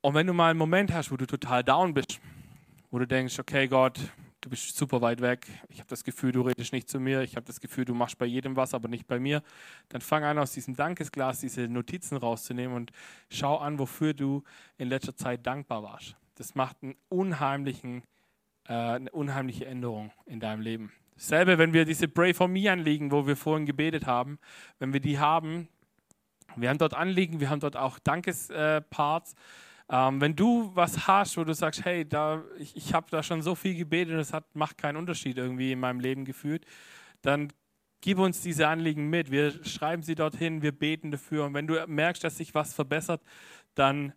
Und 0.00 0.14
wenn 0.14 0.26
du 0.26 0.32
mal 0.32 0.50
einen 0.50 0.58
Moment 0.58 0.92
hast, 0.92 1.10
wo 1.10 1.18
du 1.18 1.26
total 1.26 1.62
down 1.62 1.92
bist, 1.92 2.18
wo 2.90 2.98
du 2.98 3.06
denkst, 3.06 3.38
okay 3.38 3.68
Gott, 3.68 4.00
du 4.44 4.50
bist 4.50 4.76
super 4.76 5.00
weit 5.00 5.22
weg, 5.22 5.46
ich 5.68 5.78
habe 5.78 5.88
das 5.88 6.04
Gefühl, 6.04 6.30
du 6.30 6.42
redest 6.42 6.74
nicht 6.74 6.88
zu 6.88 7.00
mir, 7.00 7.22
ich 7.22 7.34
habe 7.34 7.46
das 7.46 7.60
Gefühl, 7.60 7.86
du 7.86 7.94
machst 7.94 8.18
bei 8.18 8.26
jedem 8.26 8.56
was, 8.56 8.74
aber 8.74 8.88
nicht 8.88 9.06
bei 9.06 9.18
mir, 9.18 9.42
dann 9.88 10.02
fang 10.02 10.22
an, 10.22 10.38
aus 10.38 10.52
diesem 10.52 10.76
Dankesglas 10.76 11.40
diese 11.40 11.66
Notizen 11.66 12.18
rauszunehmen 12.18 12.76
und 12.76 12.92
schau 13.30 13.56
an, 13.56 13.78
wofür 13.78 14.12
du 14.12 14.42
in 14.76 14.88
letzter 14.88 15.16
Zeit 15.16 15.46
dankbar 15.46 15.82
warst. 15.82 16.14
Das 16.34 16.54
macht 16.54 16.76
einen 16.82 16.94
unheimlichen, 17.08 18.02
äh, 18.68 18.74
eine 18.74 19.10
unheimliche 19.12 19.64
Änderung 19.64 20.12
in 20.26 20.40
deinem 20.40 20.60
Leben. 20.60 20.92
Dasselbe, 21.14 21.56
wenn 21.56 21.72
wir 21.72 21.86
diese 21.86 22.06
Pray 22.06 22.34
for 22.34 22.48
Me 22.48 22.70
anliegen, 22.70 23.12
wo 23.12 23.26
wir 23.26 23.36
vorhin 23.36 23.64
gebetet 23.64 24.04
haben, 24.04 24.38
wenn 24.78 24.92
wir 24.92 25.00
die 25.00 25.18
haben, 25.18 25.68
wir 26.56 26.68
haben 26.68 26.78
dort 26.78 26.92
Anliegen, 26.92 27.40
wir 27.40 27.48
haben 27.48 27.60
dort 27.60 27.76
auch 27.76 27.98
Dankesparts. 27.98 29.32
Äh, 29.32 29.36
ähm, 29.90 30.20
wenn 30.20 30.34
du 30.34 30.70
was 30.74 31.06
hast, 31.06 31.36
wo 31.36 31.44
du 31.44 31.54
sagst, 31.54 31.84
hey, 31.84 32.08
da, 32.08 32.42
ich, 32.58 32.74
ich 32.76 32.94
habe 32.94 33.06
da 33.10 33.22
schon 33.22 33.42
so 33.42 33.54
viel 33.54 33.74
gebetet 33.74 34.14
und 34.14 34.20
es 34.20 34.32
hat, 34.32 34.54
macht 34.54 34.78
keinen 34.78 34.96
Unterschied 34.96 35.36
irgendwie 35.36 35.72
in 35.72 35.80
meinem 35.80 36.00
Leben 36.00 36.24
gefühlt, 36.24 36.64
dann 37.22 37.52
gib 38.00 38.18
uns 38.18 38.40
diese 38.40 38.68
Anliegen 38.68 39.08
mit. 39.08 39.30
Wir 39.30 39.64
schreiben 39.64 40.02
sie 40.02 40.14
dorthin, 40.14 40.62
wir 40.62 40.72
beten 40.72 41.10
dafür. 41.10 41.46
Und 41.46 41.54
wenn 41.54 41.66
du 41.66 41.82
merkst, 41.86 42.22
dass 42.24 42.36
sich 42.36 42.54
was 42.54 42.74
verbessert, 42.74 43.22
dann 43.74 44.12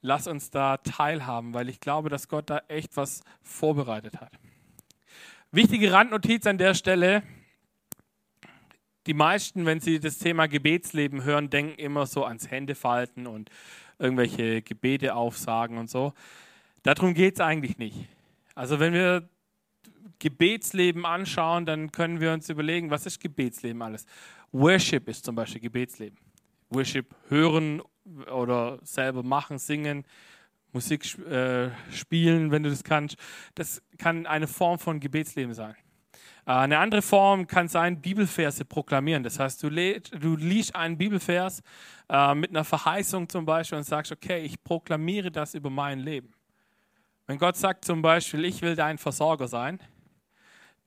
lass 0.00 0.26
uns 0.26 0.50
da 0.50 0.76
teilhaben, 0.78 1.54
weil 1.54 1.68
ich 1.68 1.80
glaube, 1.80 2.08
dass 2.08 2.28
Gott 2.28 2.50
da 2.50 2.62
echt 2.68 2.96
was 2.96 3.22
vorbereitet 3.42 4.20
hat. 4.20 4.32
Wichtige 5.50 5.92
Randnotiz 5.92 6.46
an 6.46 6.58
der 6.58 6.74
Stelle. 6.74 7.22
Die 9.06 9.14
meisten, 9.14 9.66
wenn 9.66 9.80
sie 9.80 9.98
das 9.98 10.18
Thema 10.18 10.46
Gebetsleben 10.46 11.24
hören, 11.24 11.50
denken 11.50 11.78
immer 11.78 12.06
so 12.06 12.24
ans 12.24 12.50
Händefalten 12.50 13.26
und 13.26 13.50
irgendwelche 14.02 14.62
Gebete 14.62 15.14
aufsagen 15.14 15.78
und 15.78 15.88
so. 15.88 16.12
Darum 16.82 17.14
geht 17.14 17.34
es 17.34 17.40
eigentlich 17.40 17.78
nicht. 17.78 18.08
Also 18.54 18.80
wenn 18.80 18.92
wir 18.92 19.28
Gebetsleben 20.18 21.06
anschauen, 21.06 21.66
dann 21.66 21.92
können 21.92 22.20
wir 22.20 22.32
uns 22.32 22.48
überlegen, 22.48 22.90
was 22.90 23.06
ist 23.06 23.20
Gebetsleben 23.20 23.80
alles? 23.82 24.04
Worship 24.52 25.08
ist 25.08 25.24
zum 25.24 25.34
Beispiel 25.34 25.60
Gebetsleben. 25.60 26.18
Worship 26.70 27.14
hören 27.28 27.82
oder 28.32 28.78
selber 28.82 29.22
machen, 29.22 29.58
singen, 29.58 30.04
Musik 30.72 31.18
äh, 31.18 31.70
spielen, 31.90 32.50
wenn 32.50 32.62
du 32.62 32.70
das 32.70 32.82
kannst. 32.82 33.16
Das 33.54 33.82
kann 33.98 34.26
eine 34.26 34.46
Form 34.46 34.78
von 34.78 35.00
Gebetsleben 35.00 35.54
sein. 35.54 35.76
Äh, 36.46 36.52
eine 36.52 36.78
andere 36.78 37.02
Form 37.02 37.46
kann 37.46 37.68
sein, 37.68 38.00
Bibelverse 38.00 38.64
proklamieren. 38.64 39.22
Das 39.22 39.38
heißt, 39.38 39.62
du, 39.62 39.70
du 39.70 40.36
liest 40.36 40.74
einen 40.74 40.98
Bibelvers 40.98 41.62
äh, 42.08 42.34
mit 42.34 42.50
einer 42.50 42.64
Verheißung 42.64 43.28
zum 43.28 43.44
Beispiel 43.44 43.78
und 43.78 43.84
sagst, 43.84 44.12
okay, 44.12 44.44
ich 44.44 44.62
proklamiere 44.62 45.30
das 45.30 45.54
über 45.54 45.70
mein 45.70 46.00
Leben. 46.00 46.32
Wenn 47.26 47.38
Gott 47.38 47.56
sagt 47.56 47.84
zum 47.84 48.02
Beispiel, 48.02 48.44
ich 48.44 48.62
will 48.62 48.76
dein 48.76 48.98
Versorger 48.98 49.48
sein, 49.48 49.80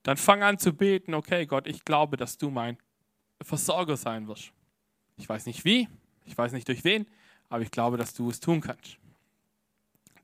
dann 0.03 0.17
fang 0.17 0.43
an 0.43 0.59
zu 0.59 0.73
beten, 0.73 1.13
okay 1.13 1.45
Gott, 1.45 1.65
ich 1.65 1.83
glaube, 1.83 2.17
dass 2.17 2.37
du 2.37 2.51
mein 2.51 2.77
Versorger 3.41 3.97
sein 3.97 4.27
wirst. 4.27 4.51
Ich 5.17 5.27
weiß 5.27 5.45
nicht 5.45 5.65
wie, 5.65 5.87
ich 6.25 6.37
weiß 6.37 6.51
nicht 6.51 6.67
durch 6.67 6.83
wen, 6.83 7.07
aber 7.49 7.63
ich 7.63 7.71
glaube, 7.71 7.97
dass 7.97 8.13
du 8.13 8.29
es 8.29 8.39
tun 8.39 8.61
kannst. 8.61 8.97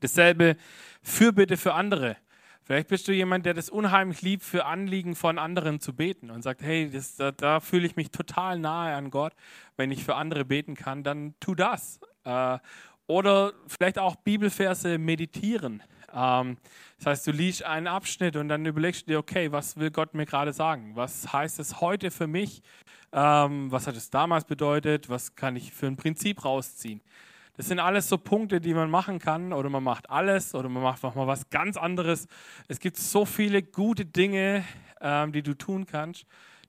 Dasselbe 0.00 0.56
Fürbitte 1.02 1.56
für 1.56 1.74
andere. 1.74 2.16
Vielleicht 2.72 2.88
bist 2.88 3.06
du 3.06 3.12
jemand, 3.12 3.44
der 3.44 3.52
das 3.52 3.68
unheimlich 3.68 4.22
liebt, 4.22 4.42
für 4.42 4.64
Anliegen 4.64 5.14
von 5.14 5.38
anderen 5.38 5.78
zu 5.78 5.94
beten 5.94 6.30
und 6.30 6.40
sagt, 6.40 6.62
hey, 6.62 6.88
das, 6.90 7.16
da, 7.16 7.30
da 7.30 7.60
fühle 7.60 7.86
ich 7.86 7.96
mich 7.96 8.10
total 8.10 8.58
nahe 8.58 8.94
an 8.94 9.10
Gott. 9.10 9.34
Wenn 9.76 9.90
ich 9.90 10.02
für 10.04 10.14
andere 10.14 10.46
beten 10.46 10.74
kann, 10.74 11.04
dann 11.04 11.34
tu 11.38 11.54
das. 11.54 12.00
Äh, 12.24 12.58
oder 13.06 13.52
vielleicht 13.66 13.98
auch 13.98 14.16
Bibelverse 14.16 14.96
meditieren. 14.96 15.82
Ähm, 16.14 16.56
das 16.96 17.06
heißt, 17.08 17.26
du 17.26 17.32
liest 17.32 17.62
einen 17.62 17.88
Abschnitt 17.88 18.36
und 18.36 18.48
dann 18.48 18.64
überlegst 18.64 19.02
du 19.02 19.12
dir, 19.12 19.18
okay, 19.18 19.52
was 19.52 19.76
will 19.76 19.90
Gott 19.90 20.14
mir 20.14 20.24
gerade 20.24 20.54
sagen? 20.54 20.92
Was 20.96 21.30
heißt 21.30 21.60
es 21.60 21.82
heute 21.82 22.10
für 22.10 22.26
mich? 22.26 22.62
Ähm, 23.12 23.70
was 23.70 23.86
hat 23.86 23.96
es 23.96 24.08
damals 24.08 24.46
bedeutet? 24.46 25.10
Was 25.10 25.34
kann 25.34 25.56
ich 25.56 25.74
für 25.74 25.88
ein 25.88 25.98
Prinzip 25.98 26.42
rausziehen? 26.42 27.02
Das 27.54 27.66
sind 27.66 27.80
alles 27.80 28.08
so 28.08 28.16
Punkte, 28.16 28.60
die 28.60 28.72
man 28.72 28.90
machen 28.90 29.18
kann 29.18 29.52
oder 29.52 29.68
man 29.68 29.84
macht 29.84 30.08
alles 30.08 30.54
oder 30.54 30.68
man 30.68 30.82
macht 30.82 31.02
mal 31.02 31.26
was 31.26 31.50
ganz 31.50 31.76
anderes. 31.76 32.26
Es 32.66 32.80
gibt 32.80 32.96
so 32.96 33.26
viele 33.26 33.62
gute 33.62 34.06
Dinge, 34.06 34.64
ähm, 35.00 35.32
die 35.32 35.42
du 35.42 35.54
tun 35.54 35.84
kannst, 35.84 36.24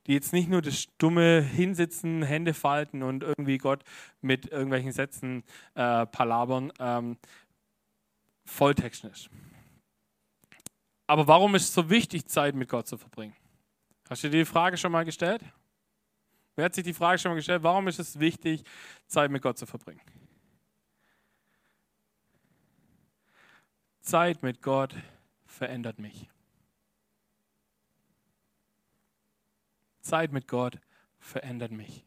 die 0.08 0.14
jetzt 0.14 0.34
nicht 0.34 0.50
nur 0.50 0.62
das 0.62 0.82
stumme 0.82 1.42
Hinsitzen, 1.42 2.22
Hände 2.22 2.54
falten 2.54 3.02
und 3.02 3.24
irgendwie 3.24 3.58
Gott 3.58 3.84
mit 4.22 4.48
irgendwelchen 4.48 4.92
Sätzen 4.92 5.44
äh, 5.76 6.06
palabern, 6.06 6.74
ähm, 6.80 7.18
volltechnisch. 8.46 9.30
Aber 11.08 11.28
warum 11.28 11.56
ist 11.56 11.64
es 11.64 11.74
so 11.74 11.90
wichtig, 11.90 12.28
Zeit 12.28 12.56
mit 12.56 12.68
Gott 12.68 12.88
zu 12.88 12.98
verbringen? 12.98 13.36
Hast 14.10 14.24
du 14.24 14.30
dir 14.30 14.40
die 14.40 14.46
Frage 14.46 14.78
schon 14.78 14.92
mal 14.92 15.06
gestellt? 15.06 15.42
Wer 16.56 16.66
hat 16.66 16.76
sich 16.76 16.84
die 16.84 16.94
Frage 16.94 17.20
schon 17.20 17.32
mal 17.32 17.36
gestellt, 17.36 17.64
warum 17.64 17.88
ist 17.88 18.00
es 18.00 18.20
wichtig, 18.20 18.64
Zeit 19.08 19.32
mit 19.32 19.42
Gott 19.42 19.58
zu 19.58 19.66
verbringen? 19.66 20.02
Zeit 24.04 24.44
mit 24.44 24.62
Gott 24.62 24.96
verändert 25.46 25.98
mich. 25.98 26.30
Zeit 30.02 30.34
mit 30.34 30.48
Gott 30.48 30.78
verändert 31.20 31.72
mich. 31.72 32.06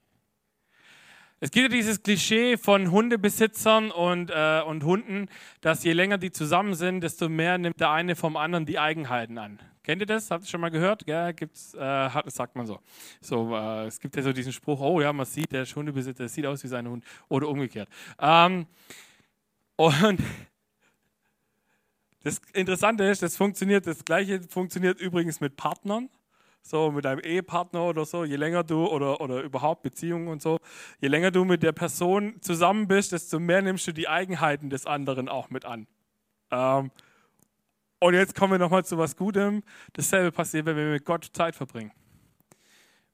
Es 1.40 1.50
gibt 1.50 1.64
ja 1.64 1.68
dieses 1.68 2.02
Klischee 2.02 2.56
von 2.56 2.90
Hundebesitzern 2.90 3.90
und, 3.90 4.30
äh, 4.30 4.62
und 4.66 4.84
Hunden, 4.84 5.28
dass 5.60 5.84
je 5.84 5.92
länger 5.92 6.18
die 6.18 6.30
zusammen 6.30 6.74
sind, 6.74 7.00
desto 7.00 7.28
mehr 7.28 7.58
nimmt 7.58 7.80
der 7.80 7.90
eine 7.90 8.14
vom 8.14 8.36
anderen 8.36 8.66
die 8.66 8.78
Eigenheiten 8.78 9.36
an. 9.38 9.58
Kennt 9.82 10.00
ihr 10.00 10.06
das? 10.06 10.30
Habt 10.30 10.44
ihr 10.44 10.48
schon 10.48 10.60
mal 10.60 10.70
gehört? 10.70 11.06
Ja, 11.06 11.32
gibt's, 11.32 11.74
äh, 11.74 11.80
hat, 11.80 12.30
sagt 12.30 12.56
man 12.56 12.66
so. 12.66 12.80
so 13.20 13.54
äh, 13.54 13.86
es 13.86 14.00
gibt 14.00 14.16
ja 14.16 14.22
so 14.22 14.32
diesen 14.32 14.52
Spruch, 14.52 14.80
oh 14.80 15.00
ja, 15.00 15.12
man 15.12 15.26
sieht, 15.26 15.52
der 15.52 15.64
Hundebesitzer 15.64 16.28
sieht 16.28 16.46
aus 16.46 16.62
wie 16.64 16.68
sein 16.68 16.88
Hund 16.88 17.04
oder 17.28 17.48
umgekehrt. 17.48 17.88
Ähm, 18.18 18.66
und 19.76 20.20
das 22.26 22.40
Interessante 22.54 23.04
ist, 23.04 23.22
das 23.22 23.36
funktioniert, 23.36 23.86
das 23.86 24.04
Gleiche 24.04 24.40
funktioniert 24.42 25.00
übrigens 25.00 25.40
mit 25.40 25.54
Partnern, 25.54 26.10
so 26.60 26.90
mit 26.90 27.06
einem 27.06 27.20
Ehepartner 27.20 27.84
oder 27.84 28.04
so. 28.04 28.24
Je 28.24 28.34
länger 28.34 28.64
du 28.64 28.84
oder, 28.84 29.20
oder 29.20 29.42
überhaupt 29.42 29.84
Beziehungen 29.84 30.26
und 30.26 30.42
so, 30.42 30.58
je 30.98 31.06
länger 31.06 31.30
du 31.30 31.44
mit 31.44 31.62
der 31.62 31.70
Person 31.70 32.42
zusammen 32.42 32.88
bist, 32.88 33.12
desto 33.12 33.38
mehr 33.38 33.62
nimmst 33.62 33.86
du 33.86 33.92
die 33.92 34.08
Eigenheiten 34.08 34.70
des 34.70 34.86
anderen 34.86 35.28
auch 35.28 35.50
mit 35.50 35.64
an. 35.64 35.86
Ähm, 36.50 36.90
und 38.00 38.14
jetzt 38.14 38.34
kommen 38.34 38.54
wir 38.54 38.58
nochmal 38.58 38.84
zu 38.84 38.98
was 38.98 39.14
Gutem. 39.14 39.62
Dasselbe 39.92 40.32
passiert, 40.32 40.66
wenn 40.66 40.76
wir 40.76 40.86
mit 40.86 41.04
Gott 41.04 41.30
Zeit 41.32 41.54
verbringen. 41.54 41.92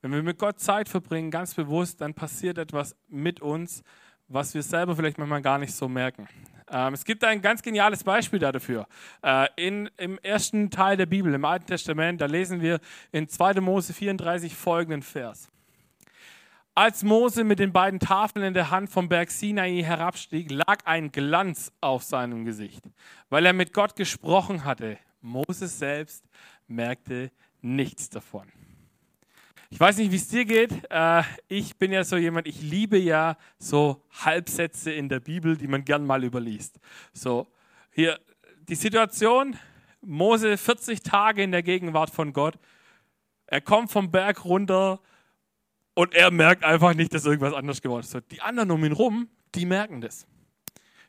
Wenn 0.01 0.13
wir 0.13 0.23
mit 0.23 0.39
Gott 0.39 0.59
Zeit 0.59 0.89
verbringen, 0.89 1.31
ganz 1.31 1.53
bewusst, 1.53 2.01
dann 2.01 2.15
passiert 2.15 2.57
etwas 2.57 2.97
mit 3.09 3.43
uns, 3.43 3.83
was 4.29 4.55
wir 4.55 4.63
selber 4.63 4.97
vielleicht 4.97 5.19
manchmal 5.19 5.43
gar 5.43 5.59
nicht 5.59 5.75
so 5.75 5.87
merken. 5.87 6.27
Ähm, 6.73 6.95
es 6.95 7.05
gibt 7.05 7.23
ein 7.23 7.43
ganz 7.43 7.63
geniales 7.63 8.03
Beispiel 8.03 8.39
dafür. 8.39 8.87
Äh, 9.23 9.47
in, 9.57 9.91
Im 9.99 10.19
ersten 10.19 10.71
Teil 10.71 10.97
der 10.97 11.07
Bibel, 11.07 11.33
im 11.35 11.45
Alten 11.45 11.67
Testament, 11.67 12.21
da 12.21 12.27
lesen 12.27 12.63
wir 12.63 12.81
in 13.13 13.29
2. 13.29 13.61
Mose 13.61 13.93
34 13.93 14.57
folgenden 14.57 15.03
Vers. 15.03 15.49
Als 16.75 17.03
Mose 17.05 17.45
mit 17.45 17.59
den 17.59 17.75
beiden 17.75 18.01
Tafeln 18.01 18.47
in 18.47 18.55
der 18.55 18.71
Hand 18.71 18.89
vom 18.89 19.11
Berg 19.11 19.31
Sinai 19.31 19.83
herabstieg, 19.83 20.51
lag 20.51 20.79
ein 20.87 21.13
Glanz 21.13 21.71
auf 21.83 22.03
seinem 22.03 22.47
Gesicht, 22.47 22.83
weil 23.29 23.45
er 23.45 23.53
mit 23.53 23.75
Gott 23.75 23.95
gesprochen 23.95 24.65
hatte. 24.65 24.99
Moses 25.21 25.79
selbst 25.79 26.25
merkte 26.67 27.31
nichts 27.61 28.09
davon. 28.09 28.51
Ich 29.73 29.81
weiß 29.81 29.97
nicht, 29.97 30.13
wie 30.13 30.17
es 30.17 30.29
dir 30.29 30.45
geht. 30.45 30.71
Äh, 30.91 31.23
ich 31.49 31.79
bin 31.79 31.93
ja 31.93 32.05
so 32.05 32.19
jemand, 32.19 32.47
ich 32.47 32.61
liebe 32.61 32.99
ja 32.99 33.39
so 33.59 34.03
Halbsätze 34.11 34.93
in 34.93 35.09
der 35.09 35.19
Bibel, 35.19 35.57
die 35.57 35.67
man 35.67 35.83
gern 35.83 36.05
mal 36.05 36.23
überliest. 36.23 36.79
So, 37.15 37.47
hier 37.91 38.21
die 38.69 38.75
Situation, 38.75 39.57
Mose 40.03 40.59
40 40.59 41.03
Tage 41.03 41.43
in 41.43 41.53
der 41.53 41.63
Gegenwart 41.63 42.11
von 42.11 42.35
Gott. 42.35 42.59
Er 43.47 43.63
kommt 43.63 43.91
vom 43.91 44.11
Berg 44.11 44.45
runter 44.45 45.01
und 45.95 46.15
er 46.15 46.31
merkt 46.31 46.65
einfach 46.65 46.93
nicht, 46.93 47.15
dass 47.15 47.25
irgendwas 47.25 47.55
anders 47.55 47.81
geworden 47.81 48.03
ist. 48.03 48.15
Die 48.31 48.43
anderen 48.43 48.73
um 48.73 48.85
ihn 48.85 48.93
rum, 48.93 49.31
die 49.55 49.65
merken 49.65 50.03
das. 50.03 50.27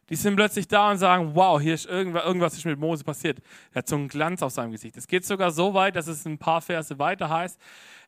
Die 0.09 0.15
sind 0.15 0.35
plötzlich 0.35 0.67
da 0.67 0.91
und 0.91 0.97
sagen, 0.97 1.31
wow, 1.33 1.61
hier 1.61 1.73
ist 1.73 1.85
irgendwas, 1.85 2.25
irgendwas 2.25 2.53
ist 2.55 2.65
mit 2.65 2.77
Mose 2.77 3.03
passiert. 3.03 3.39
Er 3.71 3.79
hat 3.79 3.87
so 3.87 3.95
einen 3.95 4.09
Glanz 4.09 4.41
auf 4.41 4.51
seinem 4.51 4.71
Gesicht. 4.71 4.97
Es 4.97 5.07
geht 5.07 5.25
sogar 5.25 5.51
so 5.51 5.73
weit, 5.73 5.95
dass 5.95 6.07
es 6.07 6.25
ein 6.25 6.37
paar 6.37 6.61
Verse 6.61 6.99
weiter 6.99 7.29
heißt, 7.29 7.59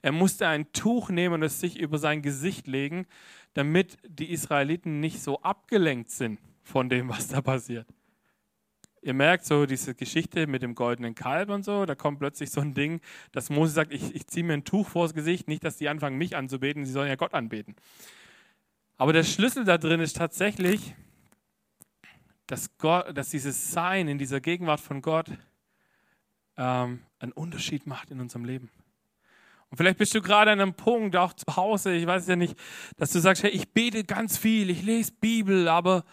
er 0.01 0.11
musste 0.11 0.47
ein 0.47 0.71
Tuch 0.71 1.09
nehmen 1.09 1.35
und 1.35 1.43
es 1.43 1.59
sich 1.59 1.79
über 1.79 1.97
sein 1.97 2.21
Gesicht 2.21 2.67
legen, 2.67 3.07
damit 3.53 3.97
die 4.07 4.31
Israeliten 4.31 4.99
nicht 4.99 5.23
so 5.23 5.41
abgelenkt 5.41 6.11
sind 6.11 6.39
von 6.61 6.89
dem, 6.89 7.09
was 7.09 7.29
da 7.29 7.41
passiert. 7.41 7.87
Ihr 9.01 9.13
merkt 9.13 9.45
so 9.45 9.65
diese 9.65 9.93
Geschichte 9.93 10.47
mit 10.47 10.63
dem 10.63 10.73
goldenen 10.73 11.15
Kalb 11.15 11.49
und 11.49 11.63
so, 11.63 11.85
da 11.85 11.95
kommt 11.95 12.19
plötzlich 12.19 12.49
so 12.49 12.61
ein 12.61 12.73
Ding, 12.73 13.01
dass 13.31 13.49
Mose 13.49 13.71
sagt, 13.71 13.93
ich, 13.93 14.15
ich 14.15 14.27
ziehe 14.27 14.43
mir 14.43 14.53
ein 14.53 14.63
Tuch 14.63 14.89
vors 14.89 15.13
Gesicht, 15.13 15.47
nicht, 15.47 15.63
dass 15.63 15.77
die 15.77 15.89
anfangen, 15.89 16.17
mich 16.17 16.35
anzubeten, 16.35 16.85
sie 16.85 16.91
sollen 16.91 17.07
ja 17.07 17.15
Gott 17.15 17.33
anbeten. 17.33 17.75
Aber 18.97 19.13
der 19.13 19.23
Schlüssel 19.23 19.63
da 19.63 19.77
drin 19.77 19.99
ist 19.99 20.17
tatsächlich, 20.17 20.95
dass, 22.47 22.77
Gott, 22.77 23.17
dass 23.17 23.29
dieses 23.29 23.71
Sein 23.71 24.07
in 24.07 24.17
dieser 24.17 24.41
Gegenwart 24.41 24.79
von 24.79 25.01
Gott 25.01 25.29
ähm, 26.57 27.01
einen 27.19 27.31
Unterschied 27.31 27.87
macht 27.87 28.11
in 28.11 28.19
unserem 28.19 28.45
Leben. 28.45 28.69
Und 29.69 29.77
vielleicht 29.77 29.97
bist 29.97 30.13
du 30.13 30.21
gerade 30.21 30.51
an 30.51 30.61
einem 30.61 30.73
Punkt, 30.73 31.15
auch 31.15 31.33
zu 31.33 31.55
Hause, 31.55 31.93
ich 31.93 32.05
weiß 32.05 32.27
ja 32.27 32.35
nicht, 32.35 32.55
dass 32.97 33.11
du 33.11 33.19
sagst, 33.19 33.43
hey, 33.43 33.51
ich 33.51 33.73
bete 33.73 34.03
ganz 34.03 34.37
viel, 34.37 34.69
ich 34.69 34.83
lese 34.83 35.11
Bibel, 35.19 35.67
aber 35.67 36.05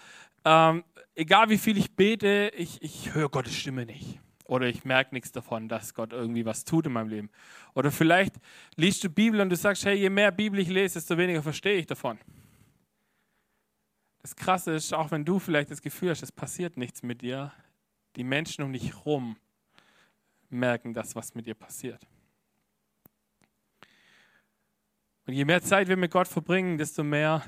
ähm, 0.44 0.84
egal 1.14 1.48
wie 1.50 1.58
viel 1.58 1.76
ich 1.76 1.94
bete, 1.94 2.50
ich, 2.56 2.82
ich 2.82 3.14
höre 3.14 3.28
Gottes 3.28 3.54
Stimme 3.54 3.86
nicht. 3.86 4.18
Oder 4.44 4.66
ich 4.66 4.84
merke 4.84 5.14
nichts 5.14 5.32
davon, 5.32 5.68
dass 5.68 5.94
Gott 5.94 6.12
irgendwie 6.12 6.44
was 6.44 6.64
tut 6.64 6.86
in 6.86 6.92
meinem 6.92 7.08
Leben. 7.08 7.30
Oder 7.74 7.90
vielleicht 7.90 8.34
liest 8.76 9.04
du 9.04 9.08
Bibel 9.08 9.40
und 9.40 9.50
du 9.50 9.56
sagst, 9.56 9.84
hey, 9.84 9.94
je 9.94 10.10
mehr 10.10 10.30
Bibel 10.30 10.58
ich 10.58 10.68
lese, 10.68 10.94
desto 10.94 11.16
weniger 11.16 11.42
verstehe 11.42 11.76
ich 11.78 11.86
davon. 11.86 12.18
Das 14.22 14.36
Krasse 14.36 14.72
ist, 14.72 14.94
auch 14.94 15.10
wenn 15.10 15.24
du 15.24 15.40
vielleicht 15.40 15.70
das 15.70 15.82
Gefühl 15.82 16.10
hast, 16.10 16.22
es 16.22 16.30
passiert 16.30 16.76
nichts 16.76 17.02
mit 17.02 17.22
dir, 17.22 17.52
die 18.14 18.24
Menschen 18.24 18.62
um 18.62 18.72
dich 18.72 18.94
herum 18.94 19.36
merken 20.48 20.94
das, 20.94 21.16
was 21.16 21.34
mit 21.34 21.46
dir 21.46 21.54
passiert. 21.54 22.06
Und 25.26 25.34
je 25.34 25.44
mehr 25.44 25.62
Zeit 25.62 25.88
wir 25.88 25.96
mit 25.96 26.10
Gott 26.10 26.28
verbringen, 26.28 26.78
desto 26.78 27.02
mehr 27.02 27.42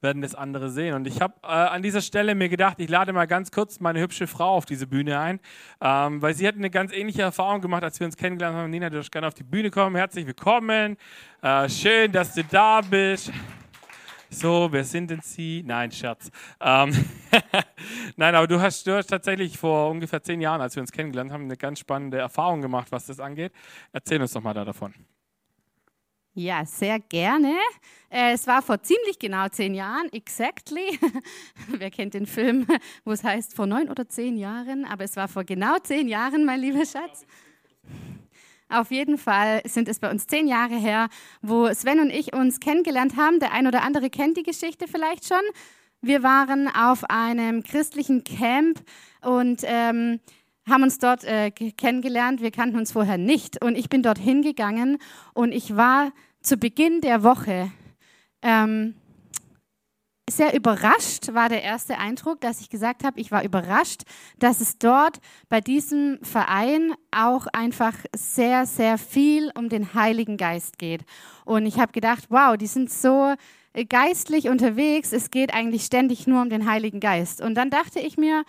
werden 0.00 0.22
das 0.22 0.34
andere 0.34 0.70
sehen. 0.70 0.94
Und 0.94 1.06
ich 1.06 1.20
habe 1.20 1.34
äh, 1.42 1.46
an 1.46 1.82
dieser 1.82 2.02
Stelle 2.02 2.34
mir 2.34 2.48
gedacht, 2.48 2.78
ich 2.78 2.88
lade 2.88 3.12
mal 3.12 3.26
ganz 3.26 3.50
kurz 3.50 3.80
meine 3.80 4.00
hübsche 4.00 4.26
Frau 4.26 4.54
auf 4.56 4.66
diese 4.66 4.86
Bühne 4.86 5.18
ein, 5.18 5.40
ähm, 5.80 6.20
weil 6.20 6.34
sie 6.34 6.46
hat 6.46 6.54
eine 6.54 6.70
ganz 6.70 6.92
ähnliche 6.92 7.22
Erfahrung 7.22 7.60
gemacht, 7.60 7.82
als 7.82 7.98
wir 7.98 8.06
uns 8.06 8.16
kennengelernt 8.16 8.56
haben. 8.56 8.70
Nina, 8.70 8.90
du 8.90 8.96
darfst 8.96 9.10
gerne 9.10 9.26
auf 9.26 9.34
die 9.34 9.42
Bühne 9.42 9.70
kommen. 9.70 9.96
Herzlich 9.96 10.26
willkommen. 10.26 10.96
Äh, 11.42 11.68
schön, 11.68 12.12
dass 12.12 12.34
du 12.34 12.44
da 12.44 12.82
bist. 12.82 13.32
So, 14.30 14.68
wer 14.70 14.84
sind 14.84 15.10
denn 15.10 15.20
Sie? 15.20 15.62
Nein, 15.64 15.90
Scherz. 15.92 16.30
Ähm 16.60 16.92
Nein, 18.16 18.34
aber 18.34 18.46
du 18.46 18.60
hast, 18.60 18.86
du 18.86 18.96
hast 18.96 19.06
tatsächlich 19.06 19.58
vor 19.58 19.90
ungefähr 19.90 20.22
zehn 20.22 20.40
Jahren, 20.40 20.60
als 20.60 20.76
wir 20.76 20.80
uns 20.80 20.92
kennengelernt 20.92 21.32
haben, 21.32 21.44
eine 21.44 21.56
ganz 21.56 21.78
spannende 21.78 22.18
Erfahrung 22.18 22.60
gemacht, 22.60 22.88
was 22.90 23.06
das 23.06 23.20
angeht. 23.20 23.52
Erzähl 23.92 24.20
uns 24.20 24.32
doch 24.32 24.42
mal 24.42 24.54
da 24.54 24.64
davon. 24.64 24.94
Ja, 26.38 26.66
sehr 26.66 27.00
gerne. 27.00 27.54
Äh, 28.10 28.32
es 28.34 28.46
war 28.46 28.60
vor 28.60 28.82
ziemlich 28.82 29.18
genau 29.18 29.48
zehn 29.48 29.72
Jahren, 29.74 30.12
exactly. 30.12 30.98
Wer 31.68 31.90
kennt 31.90 32.12
den 32.12 32.26
Film, 32.26 32.66
wo 33.06 33.12
es 33.12 33.24
heißt 33.24 33.54
vor 33.54 33.66
neun 33.66 33.88
oder 33.88 34.06
zehn 34.06 34.36
Jahren? 34.36 34.84
Aber 34.84 35.04
es 35.04 35.16
war 35.16 35.28
vor 35.28 35.44
genau 35.44 35.78
zehn 35.78 36.08
Jahren, 36.08 36.44
mein 36.44 36.60
lieber 36.60 36.84
Schatz. 36.84 37.24
Auf 38.68 38.90
jeden 38.90 39.16
Fall 39.16 39.62
sind 39.64 39.88
es 39.88 40.00
bei 40.00 40.10
uns 40.10 40.26
zehn 40.26 40.48
Jahre 40.48 40.74
her, 40.74 41.08
wo 41.40 41.72
Sven 41.72 42.00
und 42.00 42.10
ich 42.10 42.32
uns 42.34 42.58
kennengelernt 42.58 43.16
haben. 43.16 43.38
Der 43.38 43.52
ein 43.52 43.66
oder 43.66 43.82
andere 43.82 44.10
kennt 44.10 44.36
die 44.36 44.42
Geschichte 44.42 44.86
vielleicht 44.88 45.26
schon. 45.26 45.42
Wir 46.00 46.22
waren 46.22 46.68
auf 46.68 47.04
einem 47.08 47.62
christlichen 47.62 48.24
Camp 48.24 48.80
und 49.22 49.62
ähm, 49.64 50.20
haben 50.68 50.82
uns 50.82 50.98
dort 50.98 51.24
äh, 51.24 51.50
kennengelernt. 51.50 52.40
Wir 52.40 52.50
kannten 52.50 52.76
uns 52.76 52.92
vorher 52.92 53.18
nicht. 53.18 53.64
Und 53.64 53.76
ich 53.76 53.88
bin 53.88 54.02
dort 54.02 54.18
hingegangen 54.18 54.98
und 55.32 55.52
ich 55.52 55.76
war 55.76 56.12
zu 56.40 56.56
Beginn 56.56 57.00
der 57.00 57.22
Woche 57.22 57.70
ähm, 58.42 58.94
sehr 60.28 60.54
überrascht, 60.54 61.32
war 61.34 61.48
der 61.48 61.62
erste 61.62 61.98
Eindruck, 61.98 62.40
dass 62.40 62.60
ich 62.60 62.68
gesagt 62.68 63.04
habe, 63.04 63.20
ich 63.20 63.30
war 63.30 63.44
überrascht, 63.44 64.02
dass 64.38 64.60
es 64.60 64.78
dort 64.78 65.18
bei 65.48 65.60
diesem 65.60 66.18
Verein 66.22 66.94
auch 67.12 67.46
einfach 67.52 67.94
sehr, 68.14 68.66
sehr 68.66 68.98
viel 68.98 69.52
um 69.56 69.68
den 69.68 69.94
Heiligen 69.94 70.36
Geist 70.36 70.78
geht. 70.78 71.04
Und 71.44 71.64
ich 71.66 71.78
habe 71.78 71.92
gedacht, 71.92 72.24
wow, 72.28 72.56
die 72.56 72.66
sind 72.66 72.90
so 72.90 73.34
geistlich 73.88 74.48
unterwegs, 74.48 75.12
es 75.12 75.30
geht 75.30 75.54
eigentlich 75.54 75.84
ständig 75.84 76.26
nur 76.26 76.42
um 76.42 76.50
den 76.50 76.68
Heiligen 76.68 76.98
Geist. 76.98 77.40
Und 77.40 77.54
dann 77.54 77.70
dachte 77.70 78.00
ich 78.00 78.16
mir, 78.16 78.44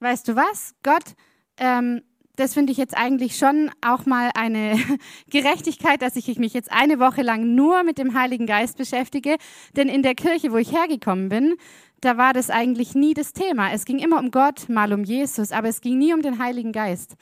weißt 0.00 0.28
du 0.28 0.36
was, 0.36 0.74
Gott, 0.82 1.14
ähm, 1.58 2.02
das 2.36 2.54
finde 2.54 2.72
ich 2.72 2.78
jetzt 2.78 2.96
eigentlich 2.96 3.36
schon 3.36 3.70
auch 3.80 4.06
mal 4.06 4.30
eine 4.34 4.78
Gerechtigkeit, 5.30 6.02
dass 6.02 6.16
ich 6.16 6.38
mich 6.38 6.52
jetzt 6.52 6.72
eine 6.72 6.98
Woche 6.98 7.22
lang 7.22 7.54
nur 7.54 7.82
mit 7.84 7.98
dem 7.98 8.14
Heiligen 8.14 8.46
Geist 8.46 8.76
beschäftige. 8.76 9.36
Denn 9.76 9.88
in 9.88 10.02
der 10.02 10.14
Kirche, 10.14 10.52
wo 10.52 10.56
ich 10.56 10.72
hergekommen 10.72 11.28
bin, 11.28 11.54
da 12.00 12.16
war 12.16 12.32
das 12.32 12.50
eigentlich 12.50 12.94
nie 12.94 13.14
das 13.14 13.32
Thema. 13.32 13.72
Es 13.72 13.84
ging 13.84 13.98
immer 13.98 14.18
um 14.18 14.30
Gott, 14.30 14.68
mal 14.68 14.92
um 14.92 15.04
Jesus, 15.04 15.52
aber 15.52 15.68
es 15.68 15.80
ging 15.80 15.98
nie 15.98 16.12
um 16.12 16.22
den 16.22 16.38
Heiligen 16.38 16.72
Geist. 16.72 17.14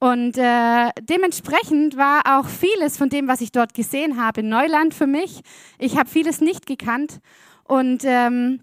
Und 0.00 0.38
äh, 0.38 0.90
dementsprechend 1.00 1.96
war 1.96 2.38
auch 2.38 2.46
vieles 2.46 2.96
von 2.96 3.08
dem, 3.08 3.26
was 3.26 3.40
ich 3.40 3.50
dort 3.50 3.74
gesehen 3.74 4.20
habe, 4.20 4.42
Neuland 4.42 4.94
für 4.94 5.06
mich. 5.06 5.40
Ich 5.78 5.96
habe 5.96 6.08
vieles 6.08 6.40
nicht 6.40 6.66
gekannt. 6.66 7.20
Und 7.64 8.02
ähm, 8.04 8.60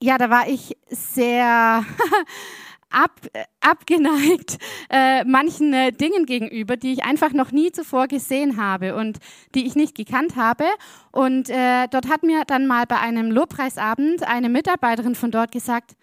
ja, 0.00 0.18
da 0.18 0.30
war 0.30 0.48
ich 0.48 0.76
sehr 0.88 1.84
ab, 2.90 3.20
abgeneigt 3.60 4.58
äh, 4.90 5.24
manchen 5.24 5.72
äh, 5.72 5.92
Dingen 5.92 6.26
gegenüber, 6.26 6.76
die 6.76 6.92
ich 6.92 7.04
einfach 7.04 7.32
noch 7.32 7.52
nie 7.52 7.72
zuvor 7.72 8.06
gesehen 8.06 8.56
habe 8.56 8.94
und 8.94 9.18
die 9.54 9.66
ich 9.66 9.74
nicht 9.74 9.94
gekannt 9.94 10.36
habe. 10.36 10.64
Und 11.12 11.50
äh, 11.50 11.88
dort 11.88 12.08
hat 12.08 12.22
mir 12.22 12.44
dann 12.46 12.66
mal 12.66 12.86
bei 12.86 12.98
einem 12.98 13.30
Lobpreisabend 13.30 14.26
eine 14.26 14.48
Mitarbeiterin 14.48 15.14
von 15.14 15.30
dort 15.30 15.52
gesagt, 15.52 15.96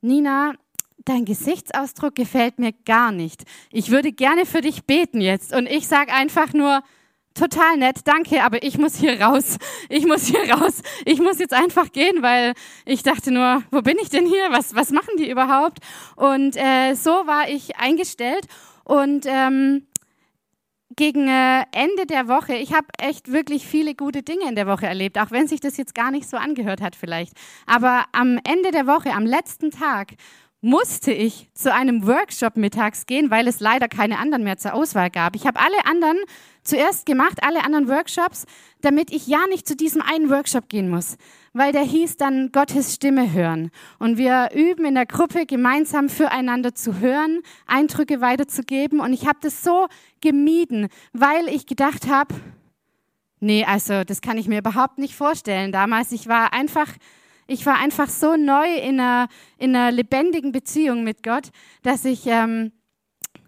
Nina, 0.00 0.54
dein 1.04 1.24
Gesichtsausdruck 1.24 2.14
gefällt 2.14 2.58
mir 2.58 2.72
gar 2.72 3.12
nicht. 3.12 3.44
Ich 3.70 3.90
würde 3.90 4.12
gerne 4.12 4.44
für 4.44 4.60
dich 4.60 4.84
beten 4.84 5.20
jetzt. 5.20 5.54
Und 5.54 5.66
ich 5.66 5.86
sage 5.86 6.12
einfach 6.12 6.52
nur, 6.52 6.82
total 7.38 7.76
nett, 7.76 8.00
danke, 8.04 8.42
aber 8.42 8.62
ich 8.62 8.78
muss 8.78 8.96
hier 8.96 9.20
raus. 9.20 9.58
Ich 9.88 10.06
muss 10.06 10.26
hier 10.26 10.52
raus. 10.52 10.82
Ich 11.04 11.20
muss 11.20 11.38
jetzt 11.38 11.54
einfach 11.54 11.92
gehen, 11.92 12.22
weil 12.22 12.54
ich 12.84 13.02
dachte 13.02 13.30
nur, 13.30 13.62
wo 13.70 13.82
bin 13.82 13.96
ich 14.02 14.08
denn 14.08 14.26
hier? 14.26 14.50
Was, 14.50 14.74
was 14.74 14.90
machen 14.90 15.16
die 15.18 15.30
überhaupt? 15.30 15.78
Und 16.16 16.56
äh, 16.56 16.94
so 16.94 17.10
war 17.10 17.48
ich 17.48 17.76
eingestellt 17.76 18.46
und 18.84 19.26
ähm, 19.26 19.86
gegen 20.96 21.28
äh, 21.28 21.64
Ende 21.72 22.06
der 22.08 22.26
Woche, 22.26 22.54
ich 22.54 22.72
habe 22.72 22.86
echt 22.98 23.30
wirklich 23.30 23.66
viele 23.66 23.94
gute 23.94 24.22
Dinge 24.22 24.48
in 24.48 24.56
der 24.56 24.66
Woche 24.66 24.86
erlebt, 24.86 25.18
auch 25.18 25.30
wenn 25.30 25.46
sich 25.46 25.60
das 25.60 25.76
jetzt 25.76 25.94
gar 25.94 26.10
nicht 26.10 26.28
so 26.28 26.38
angehört 26.38 26.80
hat 26.80 26.96
vielleicht. 26.96 27.34
Aber 27.66 28.04
am 28.12 28.40
Ende 28.44 28.70
der 28.70 28.86
Woche, 28.86 29.12
am 29.12 29.26
letzten 29.26 29.70
Tag, 29.70 30.12
musste 30.66 31.12
ich 31.12 31.48
zu 31.54 31.72
einem 31.72 32.08
Workshop 32.08 32.56
mittags 32.56 33.06
gehen, 33.06 33.30
weil 33.30 33.46
es 33.46 33.60
leider 33.60 33.86
keine 33.86 34.18
anderen 34.18 34.42
mehr 34.42 34.58
zur 34.58 34.74
Auswahl 34.74 35.10
gab. 35.10 35.36
Ich 35.36 35.46
habe 35.46 35.60
alle 35.60 35.86
anderen 35.86 36.18
zuerst 36.64 37.06
gemacht, 37.06 37.38
alle 37.42 37.64
anderen 37.64 37.86
Workshops, 37.86 38.46
damit 38.80 39.12
ich 39.12 39.28
ja 39.28 39.38
nicht 39.48 39.68
zu 39.68 39.76
diesem 39.76 40.02
einen 40.02 40.28
Workshop 40.28 40.68
gehen 40.68 40.90
muss, 40.90 41.18
weil 41.52 41.70
der 41.70 41.84
hieß 41.84 42.16
dann 42.16 42.50
Gottes 42.50 42.96
Stimme 42.96 43.32
hören. 43.32 43.70
Und 44.00 44.18
wir 44.18 44.50
üben 44.56 44.84
in 44.86 44.96
der 44.96 45.06
Gruppe 45.06 45.46
gemeinsam 45.46 46.08
füreinander 46.08 46.74
zu 46.74 46.98
hören, 46.98 47.42
Eindrücke 47.68 48.20
weiterzugeben. 48.20 48.98
Und 48.98 49.12
ich 49.12 49.28
habe 49.28 49.38
das 49.40 49.62
so 49.62 49.86
gemieden, 50.20 50.88
weil 51.12 51.46
ich 51.46 51.66
gedacht 51.66 52.08
habe, 52.08 52.34
nee, 53.38 53.64
also 53.64 54.02
das 54.02 54.20
kann 54.20 54.36
ich 54.36 54.48
mir 54.48 54.58
überhaupt 54.58 54.98
nicht 54.98 55.14
vorstellen. 55.14 55.70
Damals, 55.70 56.10
ich 56.10 56.26
war 56.26 56.52
einfach 56.52 56.88
ich 57.46 57.64
war 57.66 57.78
einfach 57.78 58.08
so 58.08 58.36
neu 58.36 58.74
in 58.76 59.00
einer, 59.00 59.28
in 59.58 59.74
einer 59.74 59.92
lebendigen 59.92 60.52
Beziehung 60.52 61.04
mit 61.04 61.22
Gott, 61.22 61.50
dass 61.82 62.04
ich, 62.04 62.26
ähm, 62.26 62.72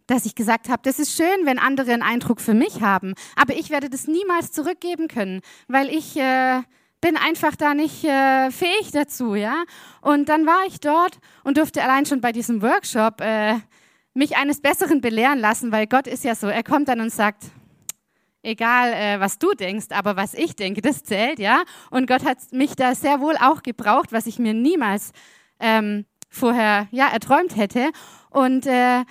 dass 0.07 0.27
ich 0.27 0.35
gesagt 0.35 0.69
habe, 0.69 0.83
das 0.85 0.99
ist 0.99 1.17
schön, 1.17 1.45
wenn 1.45 1.59
andere 1.59 1.93
einen 1.93 2.03
Eindruck 2.03 2.41
für 2.41 2.55
mich 2.55 2.81
haben, 2.81 3.15
aber 3.37 3.55
ich 3.55 3.71
werde 3.71 3.91
das 3.91 4.07
niemals 4.07 4.53
zurückgeben 4.53 5.09
können, 5.09 5.41
weil 5.67 5.89
ich 5.89 6.17
äh, 6.17 6.63
bin 7.01 7.17
einfach 7.17 7.57
da 7.57 7.75
nicht 7.75 8.05
äh, 8.05 8.51
fähig 8.51 8.91
dazu, 8.93 9.35
ja. 9.35 9.65
Und 10.01 10.29
dann 10.29 10.47
war 10.47 10.67
ich 10.67 10.81
dort 10.81 11.19
und 11.45 11.57
durfte 11.57 11.83
allein 11.83 12.07
schon 12.07 12.21
bei 12.21 12.33
diesem 12.33 12.63
Workshop 12.63 13.21
äh, 13.21 13.57
mich 14.15 14.37
eines 14.37 14.61
Besseren 14.61 15.01
belehren 15.01 15.39
lassen, 15.39 15.71
weil 15.71 15.87
Gott 15.87 16.07
ist 16.07 16.25
ja 16.25 16.35
so, 16.35 16.49
er 16.49 16.65
kommt 16.65 16.89
dann 16.89 17.01
und 17.01 17.13
sagt, 17.13 17.45
egal 18.49 18.93
äh, 18.93 19.21
was 19.21 19.39
du 19.39 19.53
denkst, 19.53 19.87
aber 19.91 20.17
was 20.17 20.35
ich 20.35 20.57
denke, 20.57 20.81
das 20.81 21.05
zählt, 21.05 21.39
ja. 21.39 21.63
Und 21.91 22.07
Gott 22.07 22.25
hat 22.25 22.39
mich 22.53 22.75
da 22.75 22.95
sehr 22.95 23.21
wohl 23.21 23.37
auch 23.37 23.63
gebraucht, 23.63 24.13
was 24.13 24.27
ich 24.27 24.39
mir 24.39 24.55
niemals 24.55 25.13
ähm, 25.61 26.07
vorher 26.29 26.89
ja 26.91 27.09
erträumt 27.09 27.57
hätte. 27.57 27.91
Und 28.31 28.67
äh, 28.67 29.05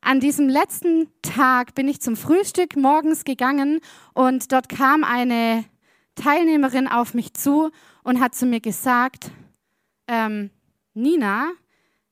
an 0.00 0.20
diesem 0.20 0.48
letzten 0.48 1.08
Tag 1.22 1.74
bin 1.74 1.88
ich 1.88 2.00
zum 2.00 2.16
Frühstück 2.16 2.76
morgens 2.76 3.24
gegangen 3.24 3.80
und 4.12 4.52
dort 4.52 4.68
kam 4.68 5.04
eine 5.04 5.64
Teilnehmerin 6.14 6.88
auf 6.88 7.14
mich 7.14 7.32
zu 7.34 7.70
und 8.02 8.20
hat 8.20 8.34
zu 8.34 8.44
mir 8.44 8.60
gesagt, 8.60 9.30
ähm, 10.06 10.50
Nina, 10.92 11.52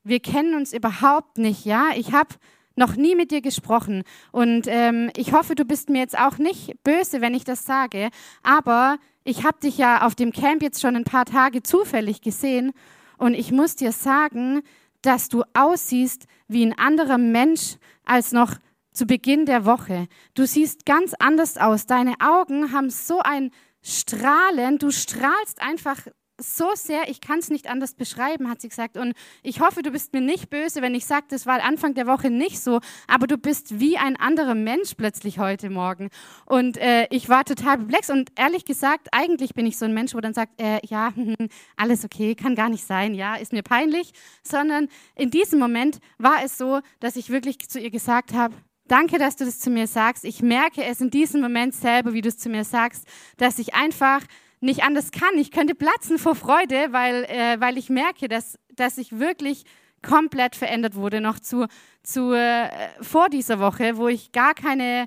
wir 0.04 0.20
kennen 0.20 0.54
uns 0.54 0.72
überhaupt 0.72 1.38
nicht, 1.38 1.64
ja. 1.64 1.90
Ich 1.94 2.12
habe 2.12 2.34
noch 2.76 2.96
nie 2.96 3.14
mit 3.14 3.30
dir 3.30 3.40
gesprochen. 3.40 4.02
Und 4.30 4.66
ähm, 4.66 5.10
ich 5.16 5.32
hoffe, 5.32 5.54
du 5.54 5.64
bist 5.64 5.90
mir 5.90 6.00
jetzt 6.00 6.18
auch 6.18 6.38
nicht 6.38 6.82
böse, 6.84 7.20
wenn 7.20 7.34
ich 7.34 7.44
das 7.44 7.64
sage. 7.64 8.10
Aber 8.42 8.98
ich 9.24 9.44
habe 9.44 9.58
dich 9.60 9.78
ja 9.78 10.06
auf 10.06 10.14
dem 10.14 10.32
Camp 10.32 10.62
jetzt 10.62 10.80
schon 10.80 10.96
ein 10.96 11.04
paar 11.04 11.24
Tage 11.24 11.62
zufällig 11.62 12.20
gesehen. 12.20 12.72
Und 13.18 13.34
ich 13.34 13.52
muss 13.52 13.76
dir 13.76 13.92
sagen, 13.92 14.62
dass 15.02 15.28
du 15.28 15.44
aussiehst 15.54 16.26
wie 16.48 16.64
ein 16.64 16.76
anderer 16.78 17.18
Mensch 17.18 17.76
als 18.04 18.32
noch 18.32 18.56
zu 18.92 19.06
Beginn 19.06 19.46
der 19.46 19.64
Woche. 19.64 20.06
Du 20.34 20.46
siehst 20.46 20.86
ganz 20.86 21.14
anders 21.18 21.56
aus. 21.56 21.86
Deine 21.86 22.14
Augen 22.20 22.72
haben 22.72 22.90
so 22.90 23.20
ein 23.20 23.50
Strahlen. 23.82 24.78
Du 24.78 24.90
strahlst 24.90 25.60
einfach 25.60 25.98
so 26.38 26.70
sehr, 26.74 27.08
ich 27.08 27.20
kann 27.20 27.38
es 27.38 27.50
nicht 27.50 27.68
anders 27.68 27.94
beschreiben, 27.94 28.48
hat 28.48 28.60
sie 28.60 28.68
gesagt. 28.68 28.96
Und 28.96 29.14
ich 29.42 29.60
hoffe, 29.60 29.82
du 29.82 29.90
bist 29.90 30.12
mir 30.12 30.20
nicht 30.20 30.50
böse, 30.50 30.82
wenn 30.82 30.94
ich 30.94 31.06
sage, 31.06 31.26
das 31.28 31.46
war 31.46 31.62
Anfang 31.62 31.94
der 31.94 32.06
Woche 32.06 32.30
nicht 32.30 32.60
so, 32.60 32.80
aber 33.06 33.26
du 33.26 33.38
bist 33.38 33.80
wie 33.80 33.98
ein 33.98 34.16
anderer 34.16 34.54
Mensch 34.54 34.94
plötzlich 34.96 35.38
heute 35.38 35.70
Morgen. 35.70 36.08
Und 36.46 36.76
äh, 36.78 37.06
ich 37.10 37.28
war 37.28 37.44
total 37.44 37.78
perplex 37.78 38.10
und 38.10 38.30
ehrlich 38.36 38.64
gesagt, 38.64 39.08
eigentlich 39.12 39.54
bin 39.54 39.66
ich 39.66 39.78
so 39.78 39.84
ein 39.84 39.94
Mensch, 39.94 40.14
wo 40.14 40.20
dann 40.20 40.34
sagt, 40.34 40.60
äh, 40.60 40.80
ja, 40.86 41.12
alles 41.76 42.04
okay, 42.04 42.34
kann 42.34 42.54
gar 42.54 42.68
nicht 42.68 42.84
sein, 42.84 43.14
ja, 43.14 43.36
ist 43.36 43.52
mir 43.52 43.62
peinlich, 43.62 44.12
sondern 44.42 44.88
in 45.14 45.30
diesem 45.30 45.58
Moment 45.58 45.98
war 46.18 46.44
es 46.44 46.58
so, 46.58 46.80
dass 47.00 47.16
ich 47.16 47.30
wirklich 47.30 47.58
zu 47.68 47.78
ihr 47.78 47.90
gesagt 47.90 48.32
habe, 48.32 48.54
Danke, 48.88 49.16
dass 49.16 49.36
du 49.36 49.46
das 49.46 49.58
zu 49.58 49.70
mir 49.70 49.86
sagst. 49.86 50.24
Ich 50.24 50.42
merke 50.42 50.84
es 50.84 51.00
in 51.00 51.08
diesem 51.08 51.40
Moment 51.40 51.72
selber, 51.72 52.12
wie 52.12 52.20
du 52.20 52.28
es 52.28 52.36
zu 52.36 52.50
mir 52.50 52.64
sagst, 52.64 53.06
dass 53.38 53.58
ich 53.58 53.74
einfach 53.74 54.22
nicht 54.62 54.84
anders 54.84 55.10
kann. 55.10 55.36
Ich 55.36 55.50
könnte 55.50 55.74
platzen 55.74 56.18
vor 56.18 56.34
Freude, 56.34 56.88
weil, 56.92 57.24
äh, 57.24 57.60
weil 57.60 57.76
ich 57.76 57.90
merke, 57.90 58.28
dass, 58.28 58.58
dass 58.74 58.96
ich 58.96 59.18
wirklich 59.18 59.64
komplett 60.02 60.56
verändert 60.56 60.94
wurde, 60.94 61.20
noch 61.20 61.38
zu, 61.38 61.66
zu 62.02 62.32
äh, 62.32 62.68
vor 63.00 63.28
dieser 63.28 63.58
Woche, 63.58 63.96
wo 63.96 64.08
ich 64.08 64.32
gar 64.32 64.54
keine 64.54 65.06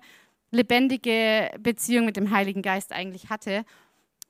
lebendige 0.52 1.52
Beziehung 1.60 2.06
mit 2.06 2.18
dem 2.18 2.32
Heiligen 2.32 2.62
Geist 2.62 2.94
eigentlich 2.94 3.30
hatte. 3.30 3.66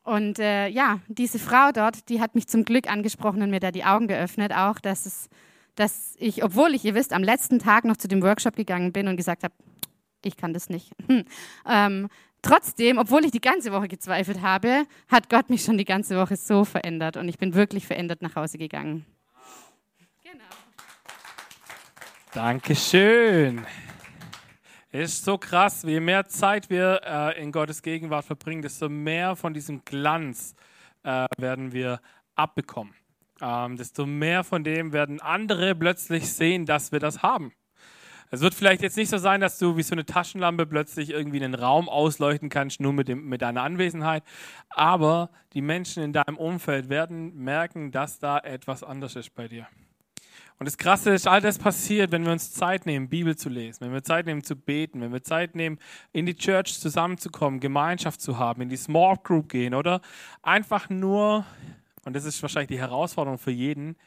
Und 0.04 0.40
äh, 0.40 0.68
ja, 0.68 1.00
diese 1.08 1.40
Frau 1.40 1.72
dort, 1.72 2.10
die 2.10 2.22
hat 2.22 2.36
mich 2.36 2.48
zum 2.48 2.64
Glück 2.64 2.90
angesprochen 2.90 3.42
und 3.42 3.50
mir 3.50 3.60
da 3.60 3.72
die 3.72 3.84
Augen 3.84 4.08
geöffnet, 4.08 4.54
auch, 4.54 4.80
dass, 4.80 5.06
es, 5.06 5.30
dass 5.76 6.16
ich, 6.20 6.44
obwohl 6.44 6.76
ich, 6.76 6.86
ihr 6.86 6.94
wisst, 6.94 7.14
am 7.14 7.24
letzten 7.24 7.58
Tag 7.58 7.86
noch 7.86 7.98
zu 7.98 8.08
dem 8.08 8.22
Workshop 8.22 8.56
gegangen 8.56 8.92
bin 8.92 9.08
und 9.08 9.18
gesagt 9.18 9.44
habe, 9.44 9.54
ich 10.24 10.38
kann 10.38 10.54
das 10.54 10.70
nicht. 10.70 10.92
ähm, 11.68 12.10
Trotzdem, 12.46 13.00
obwohl 13.00 13.26
ich 13.26 13.32
die 13.32 13.42
ganze 13.42 13.72
Woche 13.72 13.88
gezweifelt 13.88 14.44
habe, 14.44 14.86
hat 15.08 15.32
Gott 15.32 15.50
mich 15.50 15.64
schon 15.64 15.80
die 15.80 15.84
ganze 15.84 16.16
Woche 16.16 16.36
so 16.36 16.64
verändert 16.64 17.18
und 17.18 17.28
ich 17.28 17.40
bin 17.40 17.56
wirklich 17.56 17.88
verändert 17.88 18.22
nach 18.22 18.36
Hause 18.36 18.60
gegangen. 18.60 19.04
Genau. 20.22 20.44
Dankeschön. 22.36 23.66
Ist 24.92 25.26
so 25.26 25.40
krass, 25.40 25.82
je 25.88 26.00
mehr 26.00 26.28
Zeit 26.28 26.70
wir 26.70 27.02
äh, 27.04 27.42
in 27.42 27.52
Gottes 27.52 27.82
Gegenwart 27.82 28.26
verbringen, 28.26 28.62
desto 28.62 28.90
mehr 28.90 29.36
von 29.36 29.56
diesem 29.56 29.84
Glanz 29.84 30.54
äh, 31.02 31.26
werden 31.40 31.72
wir 31.72 32.00
abbekommen. 32.36 32.94
Ähm, 33.42 33.76
desto 33.76 34.06
mehr 34.06 34.44
von 34.44 34.64
dem 34.64 34.94
werden 34.94 35.20
andere 35.20 35.74
plötzlich 35.74 36.32
sehen, 36.32 36.68
dass 36.68 36.92
wir 36.92 37.00
das 37.00 37.24
haben. 37.24 37.54
Es 38.32 38.42
wird 38.42 38.54
vielleicht 38.54 38.82
jetzt 38.82 38.98
nicht 38.98 39.10
so 39.10 39.18
sein, 39.18 39.40
dass 39.40 39.60
du 39.60 39.78
wie 39.78 39.84
so 39.84 39.94
eine 39.94 40.06
Taschenlampe 40.06 40.66
plötzlich 40.66 41.12
irgendwie 41.12 41.44
einen 41.44 41.54
Raum 41.54 41.88
ausleuchten 41.88 42.50
kannst, 42.50 42.80
nur 42.80 42.92
mit, 42.92 43.08
dem, 43.08 43.28
mit 43.30 43.42
deiner 43.42 43.64
Anwesenheit. 43.64 44.24
Aber 44.70 45.30
die 45.54 45.62
Menschen 45.62 46.04
in 46.04 46.14
deinem 46.14 46.38
Umfeld 46.38 46.90
werden 46.90 47.36
merken, 47.36 47.92
dass 47.92 48.20
da 48.20 48.40
etwas 48.40 48.84
anders 48.84 49.16
ist 49.16 49.34
bei 49.36 49.48
dir. 49.48 49.68
Und 50.58 50.66
das 50.68 50.78
Krasse 50.78 51.12
ist, 51.14 51.28
all 51.28 51.42
das 51.42 51.58
passiert, 51.58 52.12
wenn 52.12 52.24
wir 52.24 52.32
uns 52.32 52.54
Zeit 52.54 52.86
nehmen, 52.86 53.10
Bibel 53.10 53.36
zu 53.36 53.50
lesen, 53.50 53.82
wenn 53.82 53.92
wir 53.92 54.04
Zeit 54.04 54.26
nehmen 54.26 54.44
zu 54.44 54.56
beten, 54.56 55.02
wenn 55.02 55.12
wir 55.12 55.22
Zeit 55.22 55.54
nehmen, 55.54 55.80
in 56.14 56.26
die 56.26 56.36
Church 56.36 56.80
zusammenzukommen, 56.80 57.60
Gemeinschaft 57.60 58.22
zu 58.22 58.40
haben, 58.40 58.62
in 58.62 58.70
die 58.70 58.78
Small 58.78 59.18
Group 59.22 59.50
gehen 59.50 59.74
oder 59.74 60.02
einfach 60.42 60.90
nur, 60.90 61.46
und 62.06 62.16
das 62.16 62.24
ist 62.24 62.42
wahrscheinlich 62.42 62.70
die 62.70 62.80
Herausforderung 62.80 63.38
für 63.38 63.52
jeden, 63.52 63.98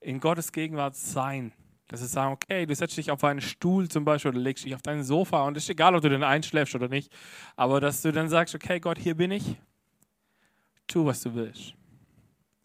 in 0.00 0.20
Gottes 0.20 0.52
Gegenwart 0.52 0.96
sein. 0.96 1.52
Dass 1.90 2.00
wir 2.00 2.06
sagen, 2.06 2.32
okay, 2.32 2.66
du 2.66 2.74
setzt 2.74 2.96
dich 2.96 3.10
auf 3.10 3.24
einen 3.24 3.40
Stuhl 3.40 3.88
zum 3.88 4.04
Beispiel 4.04 4.30
oder 4.30 4.38
legst 4.38 4.64
dich 4.64 4.76
auf 4.76 4.82
dein 4.82 5.02
Sofa 5.02 5.42
und 5.42 5.56
es 5.56 5.64
ist 5.64 5.70
egal, 5.70 5.96
ob 5.96 6.02
du 6.02 6.08
den 6.08 6.22
einschläfst 6.22 6.76
oder 6.76 6.86
nicht, 6.86 7.12
aber 7.56 7.80
dass 7.80 8.02
du 8.02 8.12
dann 8.12 8.28
sagst, 8.28 8.54
okay, 8.54 8.78
Gott, 8.78 8.96
hier 8.96 9.16
bin 9.16 9.32
ich, 9.32 9.56
tu, 10.86 11.04
was 11.04 11.20
du 11.22 11.34
willst. 11.34 11.74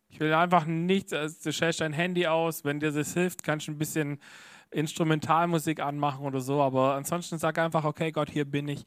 Ich 0.09 0.19
will 0.19 0.31
einfach 0.31 0.65
nichts, 0.67 1.11
also 1.11 1.35
du 1.43 1.51
stellst 1.51 1.81
dein 1.81 1.91
Handy 1.91 2.27
aus, 2.27 2.63
wenn 2.65 2.79
dir 2.79 2.91
das 2.91 3.15
hilft, 3.15 3.41
kannst 3.41 3.67
du 3.67 3.71
ein 3.71 3.79
bisschen 3.79 4.19
Instrumentalmusik 4.69 5.79
anmachen 5.79 6.23
oder 6.23 6.39
so, 6.39 6.61
aber 6.61 6.93
ansonsten 6.93 7.39
sag 7.39 7.57
einfach, 7.57 7.83
okay, 7.83 8.11
Gott, 8.11 8.29
hier 8.29 8.45
bin 8.45 8.67
ich. 8.67 8.85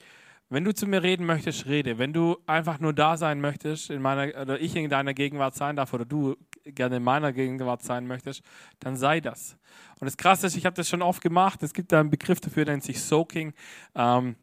Wenn 0.50 0.64
du 0.64 0.72
zu 0.72 0.86
mir 0.86 1.02
reden 1.02 1.26
möchtest, 1.26 1.66
rede. 1.66 1.98
Wenn 1.98 2.14
du 2.14 2.38
einfach 2.46 2.80
nur 2.80 2.94
da 2.94 3.18
sein 3.18 3.40
möchtest, 3.40 3.90
in 3.90 4.00
meiner, 4.00 4.40
oder 4.40 4.58
ich 4.58 4.74
in 4.76 4.88
deiner 4.88 5.12
Gegenwart 5.12 5.54
sein 5.54 5.76
darf, 5.76 5.92
oder 5.92 6.06
du 6.06 6.36
gerne 6.64 6.96
in 6.96 7.02
meiner 7.02 7.32
Gegenwart 7.34 7.82
sein 7.82 8.06
möchtest, 8.06 8.42
dann 8.80 8.96
sei 8.96 9.20
das. 9.20 9.58
Und 10.00 10.06
das 10.06 10.16
Krasse 10.16 10.46
ist, 10.46 10.56
ich 10.56 10.64
habe 10.64 10.74
das 10.74 10.88
schon 10.88 11.02
oft 11.02 11.20
gemacht, 11.20 11.62
es 11.62 11.74
gibt 11.74 11.92
da 11.92 12.00
einen 12.00 12.08
Begriff 12.08 12.40
dafür, 12.40 12.64
der 12.64 12.74
nennt 12.74 12.84
sich 12.84 13.00
Soaking, 13.02 13.52
ähm, 13.94 14.36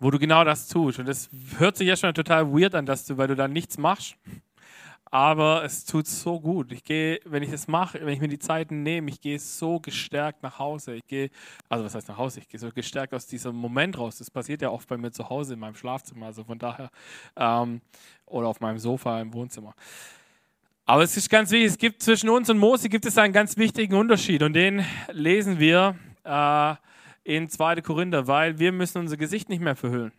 wo 0.00 0.10
du 0.10 0.18
genau 0.18 0.42
das 0.42 0.66
tust. 0.66 0.98
Und 0.98 1.06
das 1.06 1.30
hört 1.58 1.76
sich 1.76 1.86
ja 1.86 1.96
schon 1.96 2.12
total 2.12 2.52
weird 2.52 2.74
an, 2.74 2.84
dass 2.84 3.06
du, 3.06 3.16
weil 3.16 3.28
du 3.28 3.36
da 3.36 3.46
nichts 3.46 3.78
machst, 3.78 4.16
aber 5.14 5.62
es 5.62 5.84
tut 5.84 6.08
so 6.08 6.40
gut. 6.40 6.72
Ich 6.72 6.82
gehe, 6.82 7.20
wenn 7.24 7.44
ich 7.44 7.50
das 7.52 7.68
mache, 7.68 8.00
wenn 8.00 8.08
ich 8.08 8.20
mir 8.20 8.26
die 8.26 8.40
Zeiten 8.40 8.82
nehme, 8.82 9.08
ich 9.08 9.20
gehe 9.20 9.38
so 9.38 9.78
gestärkt 9.78 10.42
nach 10.42 10.58
Hause. 10.58 10.96
Ich 10.96 11.06
gehe, 11.06 11.30
also 11.68 11.84
was 11.84 11.94
heißt 11.94 12.08
nach 12.08 12.16
Hause? 12.16 12.40
Ich 12.40 12.48
gehe 12.48 12.58
so 12.58 12.68
gestärkt 12.70 13.14
aus 13.14 13.28
diesem 13.28 13.54
Moment 13.54 13.96
raus. 13.96 14.18
Das 14.18 14.28
passiert 14.28 14.60
ja 14.60 14.70
oft 14.70 14.88
bei 14.88 14.96
mir 14.96 15.12
zu 15.12 15.30
Hause 15.30 15.54
in 15.54 15.60
meinem 15.60 15.76
Schlafzimmer, 15.76 16.26
also 16.26 16.42
von 16.42 16.58
daher, 16.58 16.90
ähm, 17.36 17.80
oder 18.26 18.48
auf 18.48 18.58
meinem 18.58 18.80
Sofa 18.80 19.20
im 19.20 19.32
Wohnzimmer. 19.34 19.76
Aber 20.84 21.04
es 21.04 21.16
ist 21.16 21.30
ganz 21.30 21.52
wichtig, 21.52 21.70
es 21.70 21.78
gibt 21.78 22.02
zwischen 22.02 22.28
uns 22.28 22.50
und 22.50 22.58
Mose 22.58 22.88
gibt 22.88 23.06
es 23.06 23.16
einen 23.16 23.32
ganz 23.32 23.56
wichtigen 23.56 23.94
Unterschied 23.94 24.42
und 24.42 24.54
den 24.54 24.84
lesen 25.12 25.60
wir 25.60 25.94
äh, 26.24 26.74
in 27.22 27.48
2. 27.48 27.82
Korinther, 27.82 28.26
weil 28.26 28.58
wir 28.58 28.72
müssen 28.72 28.98
unser 28.98 29.16
Gesicht 29.16 29.48
nicht 29.48 29.62
mehr 29.62 29.76
verhüllen. 29.76 30.10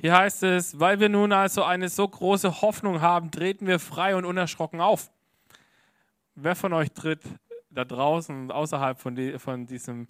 Hier 0.00 0.16
heißt 0.16 0.44
es, 0.44 0.80
weil 0.80 0.98
wir 0.98 1.10
nun 1.10 1.30
also 1.30 1.62
eine 1.62 1.90
so 1.90 2.08
große 2.08 2.62
Hoffnung 2.62 3.02
haben, 3.02 3.30
treten 3.30 3.66
wir 3.66 3.78
frei 3.78 4.16
und 4.16 4.24
unerschrocken 4.24 4.80
auf. 4.80 5.10
Wer 6.34 6.56
von 6.56 6.72
euch 6.72 6.90
tritt 6.92 7.20
da 7.68 7.84
draußen, 7.84 8.50
außerhalb 8.50 8.98
von, 8.98 9.14
die, 9.14 9.38
von 9.38 9.66
diesem 9.66 10.08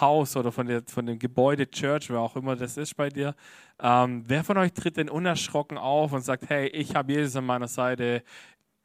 Haus 0.00 0.36
oder 0.36 0.52
von, 0.52 0.66
der, 0.66 0.82
von 0.86 1.06
dem 1.06 1.18
Gebäude 1.18 1.68
Church, 1.70 2.10
wer 2.10 2.20
auch 2.20 2.36
immer 2.36 2.56
das 2.56 2.76
ist 2.76 2.94
bei 2.94 3.08
dir, 3.08 3.34
ähm, 3.80 4.22
wer 4.26 4.44
von 4.44 4.58
euch 4.58 4.74
tritt 4.74 4.98
denn 4.98 5.08
unerschrocken 5.08 5.78
auf 5.78 6.12
und 6.12 6.20
sagt, 6.20 6.50
hey, 6.50 6.68
ich 6.68 6.94
habe 6.94 7.12
Jesus 7.12 7.34
an 7.34 7.46
meiner 7.46 7.68
Seite, 7.68 8.22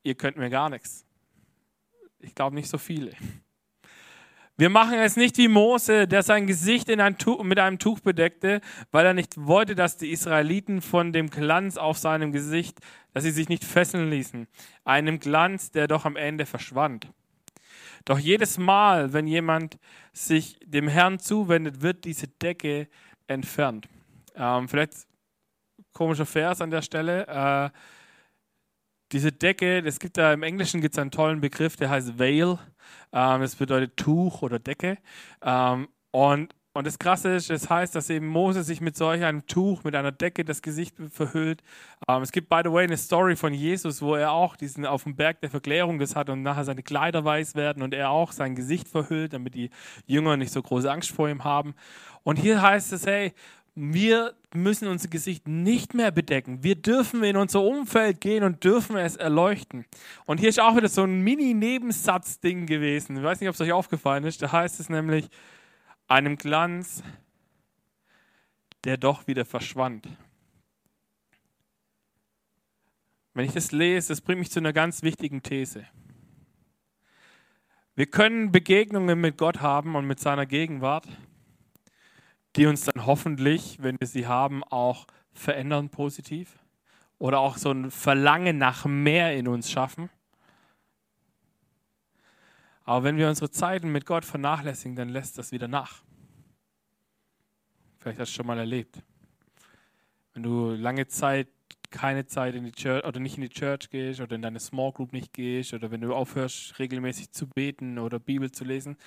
ihr 0.03 0.15
könnt 0.15 0.37
mir 0.37 0.49
gar 0.49 0.69
nichts? 0.69 1.05
Ich 2.19 2.33
glaube 2.33 2.55
nicht 2.55 2.69
so 2.69 2.77
viele. 2.77 3.11
Wir 4.59 4.71
machen 4.71 4.95
es 4.95 5.15
nicht 5.15 5.37
wie 5.37 5.47
Mose, 5.47 6.07
der 6.07 6.23
sein 6.23 6.47
Gesicht 6.47 6.89
ein 6.89 7.17
Tuch, 7.19 7.43
mit 7.43 7.59
einem 7.59 7.77
Tuch 7.77 7.99
bedeckte, 7.99 8.59
weil 8.91 9.05
er 9.05 9.13
nicht 9.13 9.37
wollte, 9.37 9.75
dass 9.75 9.97
die 9.97 10.11
Israeliten 10.11 10.81
von 10.81 11.13
dem 11.13 11.29
Glanz 11.29 11.77
auf 11.77 11.99
seinem 11.99 12.31
Gesicht, 12.31 12.79
dass 13.13 13.23
sie 13.23 13.29
sich 13.29 13.49
nicht 13.49 13.63
fesseln 13.63 14.09
ließen. 14.09 14.47
Einem 14.83 15.19
Glanz, 15.19 15.69
der 15.69 15.87
doch 15.87 16.05
am 16.05 16.15
Ende 16.15 16.47
verschwand. 16.47 17.07
Doch 18.05 18.17
jedes 18.17 18.57
Mal, 18.57 19.13
wenn 19.13 19.27
jemand 19.27 19.77
sich 20.11 20.57
dem 20.65 20.87
Herrn 20.87 21.19
zuwendet, 21.19 21.81
wird 21.83 22.03
diese 22.05 22.27
Decke 22.27 22.87
entfernt. 23.27 23.87
Ähm, 24.35 24.67
vielleicht 24.67 25.05
komischer 25.93 26.25
Vers 26.25 26.61
an 26.61 26.71
der 26.71 26.81
Stelle. 26.81 27.27
Äh, 27.27 27.69
diese 29.11 29.31
Decke, 29.31 29.83
es 29.85 29.99
gibt 29.99 30.17
da 30.17 30.33
im 30.33 30.41
Englischen 30.41 30.81
gibt 30.81 30.95
es 30.95 30.99
einen 30.99 31.11
tollen 31.11 31.41
Begriff, 31.41 31.75
der 31.75 31.91
heißt 31.91 32.17
Veil. 32.17 32.57
Ähm, 33.13 33.41
das 33.41 33.55
bedeutet 33.55 33.97
Tuch 33.97 34.41
oder 34.41 34.59
Decke. 34.59 34.97
Ähm, 35.41 35.87
und, 36.11 36.53
und 36.73 36.87
das 36.87 36.99
Krasse 36.99 37.35
ist, 37.35 37.49
es 37.49 37.69
heißt, 37.69 37.95
dass 37.95 38.09
eben 38.09 38.27
Mose 38.27 38.63
sich 38.63 38.81
mit 38.81 38.95
solch 38.95 39.23
einem 39.23 39.47
Tuch, 39.47 39.83
mit 39.83 39.95
einer 39.95 40.11
Decke 40.11 40.45
das 40.45 40.61
Gesicht 40.61 40.95
verhüllt. 41.11 41.63
Ähm, 42.07 42.21
es 42.21 42.31
gibt, 42.31 42.49
by 42.49 42.61
the 42.63 42.71
way, 42.71 42.83
eine 42.83 42.97
Story 42.97 43.35
von 43.35 43.53
Jesus, 43.53 44.01
wo 44.01 44.15
er 44.15 44.31
auch 44.31 44.55
diesen 44.55 44.85
auf 44.85 45.03
dem 45.03 45.15
Berg 45.15 45.41
der 45.41 45.49
Verklärung 45.49 45.99
das 45.99 46.15
hat 46.15 46.29
und 46.29 46.43
nachher 46.43 46.65
seine 46.65 46.83
Kleider 46.83 47.25
weiß 47.25 47.55
werden 47.55 47.83
und 47.83 47.93
er 47.93 48.09
auch 48.09 48.31
sein 48.31 48.55
Gesicht 48.55 48.87
verhüllt, 48.87 49.33
damit 49.33 49.55
die 49.55 49.69
Jünger 50.05 50.37
nicht 50.37 50.51
so 50.51 50.61
große 50.61 50.91
Angst 50.91 51.11
vor 51.11 51.29
ihm 51.29 51.43
haben. 51.43 51.75
Und 52.23 52.37
hier 52.37 52.61
heißt 52.61 52.93
es, 52.93 53.05
hey, 53.05 53.33
wir 53.79 54.33
müssen 54.57 54.87
unser 54.87 55.07
Gesicht 55.07 55.47
nicht 55.47 55.93
mehr 55.93 56.11
bedecken. 56.11 56.63
Wir 56.63 56.75
dürfen 56.75 57.23
in 57.23 57.37
unser 57.37 57.61
Umfeld 57.61 58.21
gehen 58.21 58.43
und 58.43 58.63
dürfen 58.63 58.97
es 58.97 59.15
erleuchten. 59.15 59.85
Und 60.25 60.39
hier 60.39 60.49
ist 60.49 60.59
auch 60.59 60.75
wieder 60.75 60.89
so 60.89 61.03
ein 61.03 61.21
Mini-Nebensatz-Ding 61.21 62.65
gewesen. 62.65 63.17
Ich 63.17 63.23
weiß 63.23 63.39
nicht, 63.39 63.49
ob 63.49 63.55
es 63.55 63.61
euch 63.61 63.71
aufgefallen 63.71 64.23
ist. 64.23 64.41
Da 64.41 64.51
heißt 64.51 64.79
es 64.79 64.89
nämlich, 64.89 65.29
einem 66.07 66.37
Glanz, 66.37 67.03
der 68.83 68.97
doch 68.97 69.27
wieder 69.27 69.45
verschwand. 69.45 70.07
Wenn 73.33 73.45
ich 73.45 73.53
das 73.53 73.71
lese, 73.71 74.09
das 74.09 74.21
bringt 74.21 74.39
mich 74.39 74.51
zu 74.51 74.59
einer 74.59 74.73
ganz 74.73 75.03
wichtigen 75.03 75.43
These. 75.43 75.85
Wir 77.95 78.05
können 78.05 78.51
Begegnungen 78.51 79.19
mit 79.19 79.37
Gott 79.37 79.61
haben 79.61 79.95
und 79.95 80.05
mit 80.05 80.19
seiner 80.19 80.45
Gegenwart 80.45 81.07
die 82.57 82.65
uns 82.65 82.85
dann 82.85 83.05
hoffentlich, 83.05 83.77
wenn 83.81 83.99
wir 83.99 84.07
sie 84.07 84.27
haben, 84.27 84.63
auch 84.63 85.05
verändern 85.31 85.89
positiv 85.89 86.57
oder 87.19 87.39
auch 87.39 87.57
so 87.57 87.71
ein 87.71 87.91
Verlangen 87.91 88.57
nach 88.57 88.85
mehr 88.85 89.35
in 89.37 89.47
uns 89.47 89.71
schaffen. 89.71 90.09
Aber 92.83 93.03
wenn 93.03 93.17
wir 93.17 93.27
unsere 93.27 93.51
Zeiten 93.51 93.91
mit 93.91 94.05
Gott 94.05 94.25
vernachlässigen, 94.25 94.95
dann 94.95 95.09
lässt 95.09 95.37
das 95.37 95.51
wieder 95.51 95.67
nach. 95.67 96.01
Vielleicht 97.99 98.19
hast 98.19 98.31
du 98.31 98.37
schon 98.37 98.47
mal 98.47 98.57
erlebt. 98.57 99.03
Wenn 100.33 100.43
du 100.43 100.71
lange 100.71 101.07
Zeit 101.07 101.47
keine 101.89 102.25
Zeit 102.25 102.55
in 102.55 102.63
die 102.65 102.71
Church 102.71 103.05
oder 103.05 103.19
nicht 103.19 103.37
in 103.37 103.41
die 103.43 103.49
Church 103.49 103.89
gehst 103.89 104.19
oder 104.19 104.35
in 104.35 104.41
deine 104.41 104.59
Small 104.59 104.91
Group 104.91 105.13
nicht 105.13 105.33
gehst 105.33 105.73
oder 105.73 105.91
wenn 105.91 106.01
du 106.01 106.13
aufhörst 106.13 106.79
regelmäßig 106.79 107.31
zu 107.31 107.47
beten 107.47 107.97
oder 107.99 108.19
Bibel 108.19 108.51
zu 108.51 108.63
lesen, 108.63 108.97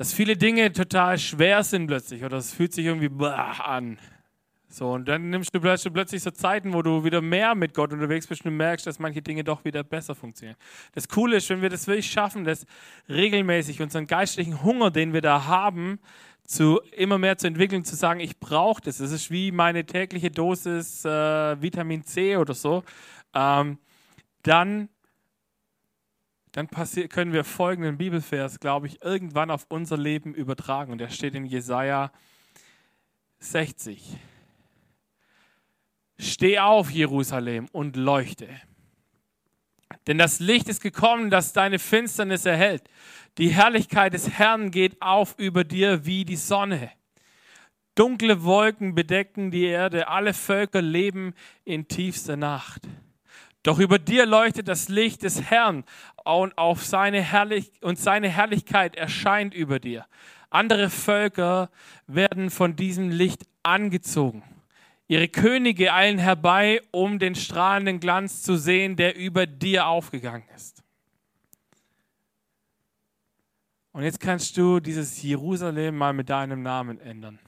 dass 0.00 0.14
viele 0.14 0.34
Dinge 0.34 0.72
total 0.72 1.18
schwer 1.18 1.62
sind 1.62 1.86
plötzlich 1.86 2.24
oder 2.24 2.38
es 2.38 2.54
fühlt 2.54 2.72
sich 2.72 2.86
irgendwie 2.86 3.10
an. 3.22 3.98
So, 4.66 4.92
und 4.92 5.06
dann 5.06 5.28
nimmst 5.28 5.54
du 5.54 5.60
plötzlich 5.60 6.22
so 6.22 6.30
Zeiten, 6.30 6.72
wo 6.72 6.80
du 6.80 7.04
wieder 7.04 7.20
mehr 7.20 7.54
mit 7.54 7.74
Gott 7.74 7.92
unterwegs 7.92 8.26
bist 8.26 8.42
und 8.46 8.50
du 8.50 8.56
merkst, 8.56 8.86
dass 8.86 8.98
manche 8.98 9.20
Dinge 9.20 9.44
doch 9.44 9.62
wieder 9.62 9.84
besser 9.84 10.14
funktionieren. 10.14 10.56
Das 10.92 11.06
Coole 11.06 11.36
ist, 11.36 11.50
wenn 11.50 11.60
wir 11.60 11.68
das 11.68 11.86
wirklich 11.86 12.10
schaffen, 12.10 12.44
dass 12.44 12.64
regelmäßig 13.10 13.82
unseren 13.82 14.06
geistlichen 14.06 14.62
Hunger, 14.62 14.90
den 14.90 15.12
wir 15.12 15.20
da 15.20 15.44
haben, 15.44 15.98
zu 16.44 16.80
immer 16.96 17.18
mehr 17.18 17.36
zu 17.36 17.48
entwickeln, 17.48 17.84
zu 17.84 17.94
sagen, 17.94 18.20
ich 18.20 18.40
brauche 18.40 18.80
das. 18.80 18.96
Das 18.96 19.12
ist 19.12 19.30
wie 19.30 19.52
meine 19.52 19.84
tägliche 19.84 20.30
Dosis 20.30 21.04
äh, 21.04 21.60
Vitamin 21.60 22.04
C 22.04 22.38
oder 22.38 22.54
so. 22.54 22.84
Ähm, 23.34 23.76
dann 24.44 24.88
dann 26.52 26.68
können 26.68 27.32
wir 27.32 27.44
folgenden 27.44 27.96
Bibelvers, 27.98 28.58
glaube 28.58 28.88
ich, 28.88 29.02
irgendwann 29.02 29.50
auf 29.50 29.66
unser 29.68 29.96
Leben 29.96 30.34
übertragen. 30.34 30.92
Und 30.92 30.98
der 30.98 31.10
steht 31.10 31.34
in 31.34 31.44
Jesaja 31.44 32.10
60. 33.38 34.16
Steh 36.18 36.58
auf, 36.58 36.90
Jerusalem, 36.90 37.68
und 37.72 37.96
leuchte. 37.96 38.48
Denn 40.06 40.18
das 40.18 40.40
Licht 40.40 40.68
ist 40.68 40.80
gekommen, 40.80 41.30
das 41.30 41.52
deine 41.52 41.78
Finsternis 41.78 42.44
erhält. 42.44 42.82
Die 43.38 43.48
Herrlichkeit 43.48 44.12
des 44.12 44.28
Herrn 44.30 44.70
geht 44.70 45.00
auf 45.00 45.38
über 45.38 45.64
dir 45.64 46.04
wie 46.04 46.24
die 46.24 46.36
Sonne. 46.36 46.90
Dunkle 47.94 48.44
Wolken 48.44 48.94
bedecken 48.94 49.50
die 49.50 49.64
Erde, 49.64 50.08
alle 50.08 50.34
Völker 50.34 50.82
leben 50.82 51.34
in 51.64 51.88
tiefster 51.88 52.36
Nacht. 52.36 52.88
Doch 53.62 53.78
über 53.78 53.98
dir 53.98 54.24
leuchtet 54.24 54.68
das 54.68 54.88
Licht 54.88 55.22
des 55.22 55.42
Herrn 55.42 55.84
und, 56.24 56.56
auf 56.56 56.84
seine 56.84 57.20
Herrlich 57.20 57.72
und 57.82 57.98
seine 57.98 58.28
Herrlichkeit 58.28 58.96
erscheint 58.96 59.54
über 59.54 59.78
dir. 59.78 60.06
Andere 60.48 60.90
Völker 60.90 61.70
werden 62.06 62.50
von 62.50 62.74
diesem 62.74 63.10
Licht 63.10 63.46
angezogen. 63.62 64.42
Ihre 65.08 65.28
Könige 65.28 65.92
eilen 65.92 66.18
herbei, 66.18 66.82
um 66.90 67.18
den 67.18 67.34
strahlenden 67.34 68.00
Glanz 68.00 68.42
zu 68.42 68.56
sehen, 68.56 68.96
der 68.96 69.16
über 69.16 69.46
dir 69.46 69.86
aufgegangen 69.86 70.48
ist. 70.54 70.82
Und 73.92 74.04
jetzt 74.04 74.20
kannst 74.20 74.56
du 74.56 74.80
dieses 74.80 75.20
Jerusalem 75.22 75.96
mal 75.96 76.12
mit 76.12 76.30
deinem 76.30 76.62
Namen 76.62 77.00
ändern. 77.00 77.40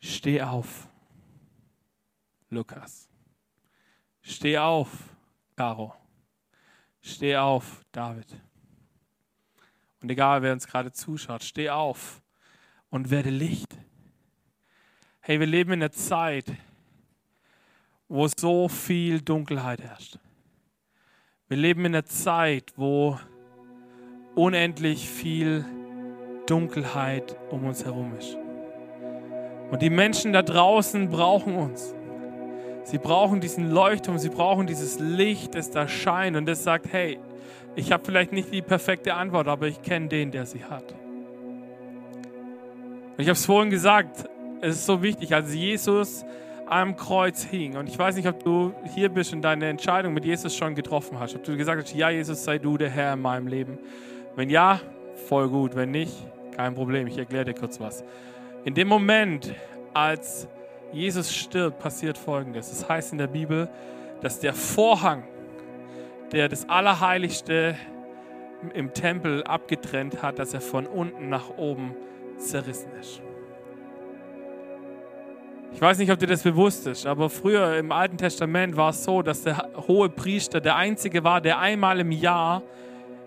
Steh 0.00 0.42
auf, 0.42 0.86
Lukas. 2.50 3.05
Steh 4.28 4.58
auf, 4.58 4.88
Caro. 5.54 5.94
Steh 7.00 7.36
auf, 7.36 7.84
David. 7.92 8.26
Und 10.02 10.10
egal, 10.10 10.42
wer 10.42 10.52
uns 10.52 10.66
gerade 10.66 10.90
zuschaut, 10.90 11.44
steh 11.44 11.70
auf 11.70 12.20
und 12.90 13.10
werde 13.10 13.30
Licht. 13.30 13.78
Hey, 15.20 15.38
wir 15.38 15.46
leben 15.46 15.74
in 15.74 15.80
einer 15.80 15.92
Zeit, 15.92 16.46
wo 18.08 18.26
so 18.26 18.68
viel 18.68 19.20
Dunkelheit 19.20 19.80
herrscht. 19.80 20.18
Wir 21.46 21.58
leben 21.58 21.84
in 21.84 21.94
einer 21.94 22.04
Zeit, 22.04 22.72
wo 22.74 23.20
unendlich 24.34 25.08
viel 25.08 25.64
Dunkelheit 26.46 27.36
um 27.50 27.64
uns 27.64 27.84
herum 27.84 28.12
ist. 28.18 28.36
Und 29.70 29.82
die 29.82 29.90
Menschen 29.90 30.32
da 30.32 30.42
draußen 30.42 31.10
brauchen 31.10 31.54
uns. 31.54 31.94
Sie 32.86 32.98
brauchen 32.98 33.40
diesen 33.40 33.72
Leuchtturm, 33.72 34.16
sie 34.16 34.28
brauchen 34.28 34.68
dieses 34.68 35.00
Licht, 35.00 35.56
das 35.56 35.72
da 35.72 35.88
scheint 35.88 36.36
und 36.36 36.46
das 36.46 36.62
sagt, 36.62 36.86
hey, 36.92 37.18
ich 37.74 37.90
habe 37.90 38.04
vielleicht 38.04 38.30
nicht 38.30 38.52
die 38.52 38.62
perfekte 38.62 39.14
Antwort, 39.14 39.48
aber 39.48 39.66
ich 39.66 39.82
kenne 39.82 40.06
den, 40.06 40.30
der 40.30 40.46
sie 40.46 40.62
hat. 40.62 40.94
Und 42.12 43.18
ich 43.18 43.26
habe 43.26 43.32
es 43.32 43.44
vorhin 43.44 43.70
gesagt, 43.70 44.26
es 44.60 44.76
ist 44.76 44.86
so 44.86 45.02
wichtig, 45.02 45.34
als 45.34 45.52
Jesus 45.52 46.24
am 46.66 46.94
Kreuz 46.94 47.42
hing. 47.42 47.76
Und 47.76 47.88
ich 47.88 47.98
weiß 47.98 48.14
nicht, 48.14 48.28
ob 48.28 48.44
du 48.44 48.72
hier 48.94 49.08
bist 49.08 49.32
und 49.32 49.42
deine 49.42 49.68
Entscheidung 49.68 50.14
mit 50.14 50.24
Jesus 50.24 50.54
schon 50.54 50.76
getroffen 50.76 51.18
hast. 51.18 51.34
Ob 51.34 51.42
du 51.42 51.56
gesagt 51.56 51.82
hast, 51.82 51.92
ja, 51.92 52.10
Jesus, 52.10 52.44
sei 52.44 52.58
du 52.58 52.78
der 52.78 52.90
Herr 52.90 53.14
in 53.14 53.20
meinem 53.20 53.48
Leben. 53.48 53.80
Wenn 54.36 54.48
ja, 54.48 54.80
voll 55.26 55.48
gut. 55.48 55.74
Wenn 55.74 55.90
nicht, 55.90 56.14
kein 56.54 56.76
Problem. 56.76 57.08
Ich 57.08 57.18
erkläre 57.18 57.46
dir 57.46 57.54
kurz 57.54 57.80
was. 57.80 58.04
In 58.64 58.74
dem 58.74 58.86
Moment, 58.86 59.52
als 59.92 60.46
Jesus 60.92 61.34
stirbt, 61.34 61.78
passiert 61.78 62.16
Folgendes. 62.16 62.70
Es 62.70 62.80
das 62.80 62.88
heißt 62.88 63.12
in 63.12 63.18
der 63.18 63.26
Bibel, 63.26 63.68
dass 64.20 64.38
der 64.40 64.54
Vorhang, 64.54 65.24
der 66.32 66.48
das 66.48 66.68
Allerheiligste 66.68 67.76
im 68.74 68.94
Tempel 68.94 69.44
abgetrennt 69.44 70.22
hat, 70.22 70.38
dass 70.38 70.54
er 70.54 70.60
von 70.60 70.86
unten 70.86 71.28
nach 71.28 71.50
oben 71.56 71.94
zerrissen 72.38 72.90
ist. 73.00 73.20
Ich 75.72 75.80
weiß 75.80 75.98
nicht, 75.98 76.10
ob 76.10 76.18
dir 76.18 76.26
das 76.26 76.42
bewusst 76.42 76.86
ist, 76.86 77.06
aber 77.06 77.28
früher 77.28 77.76
im 77.76 77.92
Alten 77.92 78.16
Testament 78.16 78.76
war 78.76 78.90
es 78.90 79.04
so, 79.04 79.20
dass 79.20 79.42
der 79.42 79.68
hohe 79.86 80.08
Priester 80.08 80.60
der 80.60 80.76
Einzige 80.76 81.22
war, 81.22 81.42
der 81.42 81.58
einmal 81.58 82.00
im 82.00 82.12
Jahr 82.12 82.62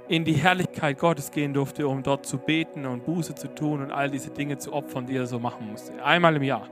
in 0.08 0.26
die 0.26 0.34
Herrlichkeit 0.34 0.98
Gottes 0.98 1.30
gehen 1.30 1.54
durfte, 1.54 1.88
um 1.88 2.02
dort 2.02 2.26
zu 2.26 2.40
beten 2.40 2.88
und 2.88 3.06
Buße 3.06 3.36
zu 3.36 3.54
tun 3.54 3.84
und 3.84 3.92
all 3.92 4.10
diese 4.10 4.32
Dinge 4.32 4.58
zu 4.58 4.74
opfern, 4.74 5.06
die 5.06 5.16
er 5.16 5.28
so 5.28 5.38
machen 5.38 5.70
musste. 5.70 6.04
Einmal 6.04 6.36
im 6.36 6.42
Jahr. 6.42 6.68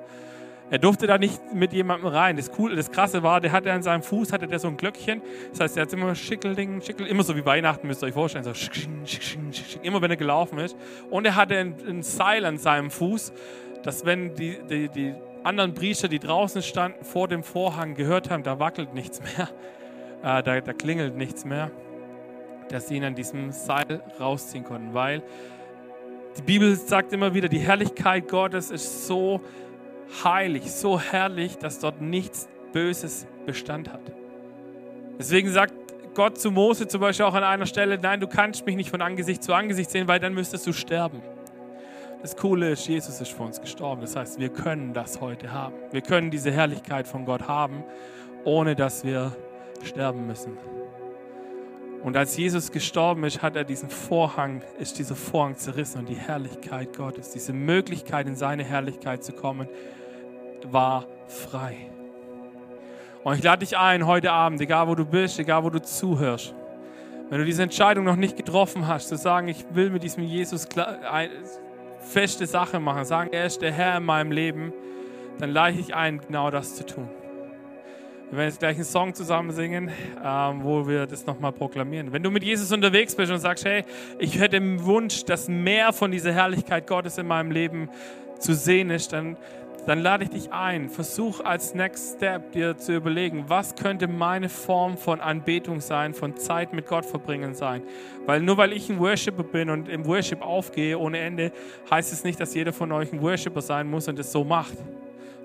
Er 0.69 0.79
durfte 0.79 1.07
da 1.07 1.17
nicht 1.17 1.53
mit 1.53 1.71
jemandem 1.71 2.09
rein. 2.09 2.35
Das 2.35 2.51
Coole, 2.51 2.75
das 2.75 2.91
Krasse 2.91 3.23
war, 3.23 3.39
der 3.39 3.53
hatte 3.53 3.71
an 3.71 3.83
seinem 3.83 4.03
Fuß 4.03 4.33
hatte 4.33 4.47
der 4.47 4.59
so 4.59 4.67
ein 4.67 4.75
Glöckchen. 4.75 5.21
Das 5.51 5.61
heißt, 5.61 5.77
er 5.77 5.83
hat 5.83 5.93
immer 5.93 6.13
Schickelding, 6.13 6.81
Schickel, 6.81 7.07
immer 7.07 7.23
so 7.23 7.35
wie 7.37 7.45
Weihnachten 7.45 7.87
müsst 7.87 8.03
ihr 8.03 8.07
euch 8.07 8.13
vorstellen, 8.13 8.43
so 8.43 8.53
schick, 8.53 8.89
schick, 9.05 9.23
schick, 9.23 9.79
immer 9.83 10.01
wenn 10.01 10.11
er 10.11 10.17
gelaufen 10.17 10.59
ist. 10.59 10.75
Und 11.09 11.25
er 11.25 11.35
hatte 11.35 11.57
ein, 11.57 11.75
ein 11.87 12.03
Seil 12.03 12.43
an 12.45 12.57
seinem 12.57 12.91
Fuß, 12.91 13.31
dass 13.83 14.05
wenn 14.05 14.35
die, 14.35 14.57
die, 14.69 14.89
die 14.89 15.15
anderen 15.43 15.73
Priester, 15.73 16.09
die 16.09 16.19
draußen 16.19 16.61
standen, 16.61 17.05
vor 17.05 17.29
dem 17.29 17.43
Vorhang 17.43 17.95
gehört 17.95 18.29
haben, 18.29 18.43
da 18.43 18.59
wackelt 18.59 18.93
nichts 18.93 19.21
mehr, 19.21 19.49
äh, 20.23 20.43
da, 20.43 20.59
da 20.59 20.73
klingelt 20.73 21.15
nichts 21.15 21.45
mehr, 21.45 21.71
dass 22.69 22.89
sie 22.89 22.97
ihn 22.97 23.05
an 23.05 23.15
diesem 23.15 23.53
Seil 23.53 24.01
rausziehen 24.19 24.65
konnten, 24.65 24.93
weil 24.93 25.23
die 26.37 26.41
Bibel 26.41 26.75
sagt 26.75 27.13
immer 27.13 27.33
wieder, 27.33 27.47
die 27.47 27.59
Herrlichkeit 27.59 28.27
Gottes 28.27 28.69
ist 28.69 29.07
so 29.07 29.41
heilig, 30.23 30.71
so 30.71 30.99
herrlich, 30.99 31.57
dass 31.57 31.79
dort 31.79 32.01
nichts 32.01 32.49
Böses 32.73 33.27
Bestand 33.45 33.91
hat. 33.91 34.01
Deswegen 35.17 35.49
sagt 35.49 35.73
Gott 36.13 36.39
zu 36.39 36.51
Mose 36.51 36.87
zum 36.87 37.01
Beispiel 37.01 37.25
auch 37.25 37.33
an 37.33 37.43
einer 37.43 37.65
Stelle, 37.65 37.97
nein, 37.97 38.19
du 38.19 38.27
kannst 38.27 38.65
mich 38.65 38.75
nicht 38.75 38.89
von 38.89 39.01
Angesicht 39.01 39.43
zu 39.43 39.53
Angesicht 39.53 39.89
sehen, 39.89 40.07
weil 40.07 40.19
dann 40.19 40.33
müsstest 40.33 40.65
du 40.67 40.73
sterben. 40.73 41.21
Das 42.21 42.35
Coole 42.35 42.71
ist, 42.71 42.87
Jesus 42.87 43.21
ist 43.21 43.31
für 43.31 43.43
uns 43.43 43.61
gestorben. 43.61 44.01
Das 44.01 44.15
heißt, 44.15 44.39
wir 44.39 44.49
können 44.49 44.93
das 44.93 45.21
heute 45.21 45.51
haben. 45.51 45.75
Wir 45.91 46.01
können 46.01 46.31
diese 46.31 46.51
Herrlichkeit 46.51 47.07
von 47.07 47.25
Gott 47.25 47.47
haben, 47.47 47.83
ohne 48.43 48.75
dass 48.75 49.03
wir 49.03 49.35
sterben 49.83 50.25
müssen. 50.25 50.57
Und 52.03 52.15
als 52.15 52.37
Jesus 52.37 52.71
gestorben 52.71 53.23
ist, 53.23 53.41
hat 53.41 53.55
er 53.55 53.63
diesen 53.63 53.89
Vorhang, 53.89 54.61
ist 54.79 54.97
dieser 54.97 55.15
Vorhang 55.15 55.55
zerrissen 55.55 55.99
und 55.99 56.09
die 56.09 56.15
Herrlichkeit 56.15 56.95
Gottes, 56.95 57.31
diese 57.31 57.53
Möglichkeit 57.53 58.27
in 58.27 58.35
seine 58.35 58.63
Herrlichkeit 58.63 59.23
zu 59.23 59.33
kommen, 59.33 59.67
war 60.71 61.05
frei. 61.27 61.89
Und 63.23 63.35
ich 63.35 63.43
lade 63.43 63.59
dich 63.59 63.77
ein 63.77 64.05
heute 64.05 64.31
Abend, 64.31 64.61
egal 64.61 64.87
wo 64.87 64.95
du 64.95 65.05
bist, 65.05 65.37
egal 65.39 65.63
wo 65.63 65.69
du 65.69 65.81
zuhörst, 65.81 66.53
wenn 67.29 67.39
du 67.39 67.45
diese 67.45 67.63
Entscheidung 67.63 68.05
noch 68.05 68.15
nicht 68.15 68.37
getroffen 68.37 68.87
hast, 68.87 69.09
zu 69.09 69.17
sagen, 69.17 69.49
ich 69.49 69.65
will 69.71 69.89
mit 69.89 70.03
diesem 70.03 70.23
Jesus 70.23 70.67
feste 71.99 72.45
Sache 72.45 72.79
machen, 72.79 73.03
sagen, 73.03 73.31
er 73.33 73.45
ist 73.45 73.61
der 73.61 73.73
Herr 73.73 73.97
in 73.97 74.05
meinem 74.05 74.31
Leben, 74.31 74.71
dann 75.39 75.51
lade 75.51 75.77
ich 75.77 75.93
ein, 75.93 76.21
genau 76.21 76.49
das 76.51 76.75
zu 76.75 76.85
tun. 76.85 77.09
Wir 78.29 78.39
werden 78.39 78.49
jetzt 78.49 78.59
gleich 78.59 78.75
einen 78.75 78.83
Song 78.83 79.13
zusammen 79.13 79.51
singen, 79.51 79.89
ähm, 80.23 80.63
wo 80.63 80.85
wir 80.85 81.05
das 81.05 81.25
nochmal 81.25 81.53
proklamieren. 81.53 82.11
Wenn 82.11 82.23
du 82.23 82.31
mit 82.31 82.43
Jesus 82.43 82.71
unterwegs 82.73 83.15
bist 83.15 83.31
und 83.31 83.39
sagst, 83.39 83.63
hey, 83.63 83.85
ich 84.19 84.37
hätte 84.37 84.59
den 84.59 84.83
Wunsch, 84.83 85.23
dass 85.23 85.47
mehr 85.47 85.93
von 85.93 86.11
dieser 86.11 86.33
Herrlichkeit 86.33 86.87
Gottes 86.87 87.17
in 87.17 87.27
meinem 87.27 87.51
Leben 87.51 87.89
zu 88.39 88.53
sehen 88.53 88.89
ist, 88.89 89.13
dann 89.13 89.37
dann 89.87 89.99
lade 89.99 90.25
ich 90.25 90.29
dich 90.29 90.51
ein, 90.51 90.89
versuch 90.89 91.39
als 91.39 91.73
Next 91.73 92.17
Step 92.17 92.51
dir 92.51 92.77
zu 92.77 92.93
überlegen, 92.93 93.45
was 93.47 93.73
könnte 93.75 94.09
meine 94.09 94.49
Form 94.49 94.97
von 94.97 95.21
Anbetung 95.21 95.79
sein, 95.79 96.13
von 96.13 96.35
Zeit 96.35 96.73
mit 96.73 96.87
Gott 96.87 97.05
verbringen 97.05 97.55
sein. 97.55 97.83
Weil 98.25 98.41
nur 98.41 98.57
weil 98.57 98.73
ich 98.73 98.89
ein 98.89 98.99
Worshipper 98.99 99.43
bin 99.43 99.69
und 99.69 99.87
im 99.87 100.05
Worship 100.05 100.41
aufgehe 100.41 100.99
ohne 100.99 101.19
Ende, 101.19 101.53
heißt 101.89 102.11
es 102.11 102.25
nicht, 102.25 102.37
dass 102.37 102.53
jeder 102.53 102.73
von 102.73 102.91
euch 102.91 103.13
ein 103.13 103.21
Worshipper 103.21 103.61
sein 103.61 103.89
muss 103.89 104.09
und 104.09 104.19
es 104.19 104.29
so 104.29 104.43
macht. 104.43 104.75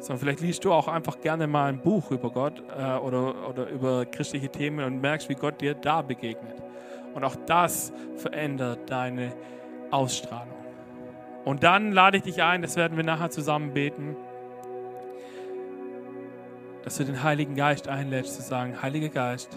Sondern 0.00 0.18
vielleicht 0.18 0.40
liest 0.40 0.64
du 0.64 0.72
auch 0.72 0.88
einfach 0.88 1.20
gerne 1.20 1.46
mal 1.46 1.68
ein 1.68 1.80
Buch 1.80 2.10
über 2.10 2.30
Gott 2.30 2.64
äh, 2.76 2.96
oder, 2.96 3.48
oder 3.48 3.68
über 3.68 4.06
christliche 4.06 4.48
Themen 4.48 4.84
und 4.84 5.00
merkst, 5.00 5.28
wie 5.28 5.36
Gott 5.36 5.60
dir 5.60 5.74
da 5.74 6.02
begegnet. 6.02 6.56
Und 7.14 7.22
auch 7.22 7.36
das 7.46 7.92
verändert 8.16 8.90
deine 8.90 9.34
Ausstrahlung. 9.92 10.48
Und 11.44 11.62
dann 11.62 11.92
lade 11.92 12.16
ich 12.16 12.24
dich 12.24 12.42
ein, 12.42 12.60
das 12.62 12.74
werden 12.74 12.96
wir 12.96 13.04
nachher 13.04 13.30
zusammen 13.30 13.72
beten 13.72 14.16
dass 16.82 16.96
du 16.96 17.04
den 17.04 17.22
Heiligen 17.22 17.54
Geist 17.54 17.88
einlädst, 17.88 18.36
zu 18.36 18.42
sagen, 18.42 18.82
Heiliger 18.82 19.08
Geist, 19.08 19.50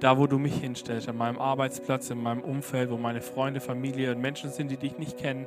da 0.00 0.18
wo 0.18 0.26
du 0.26 0.38
mich 0.38 0.54
hinstellst, 0.54 1.08
an 1.08 1.16
meinem 1.16 1.38
Arbeitsplatz, 1.38 2.10
in 2.10 2.20
meinem 2.20 2.42
Umfeld, 2.42 2.90
wo 2.90 2.96
meine 2.96 3.22
Freunde, 3.22 3.60
Familie 3.60 4.10
und 4.10 4.20
Menschen 4.20 4.50
sind, 4.50 4.70
die 4.70 4.76
dich 4.76 4.98
nicht 4.98 5.16
kennen, 5.16 5.46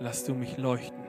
lass 0.00 0.24
du 0.24 0.34
mich 0.34 0.56
leuchten. 0.56 1.04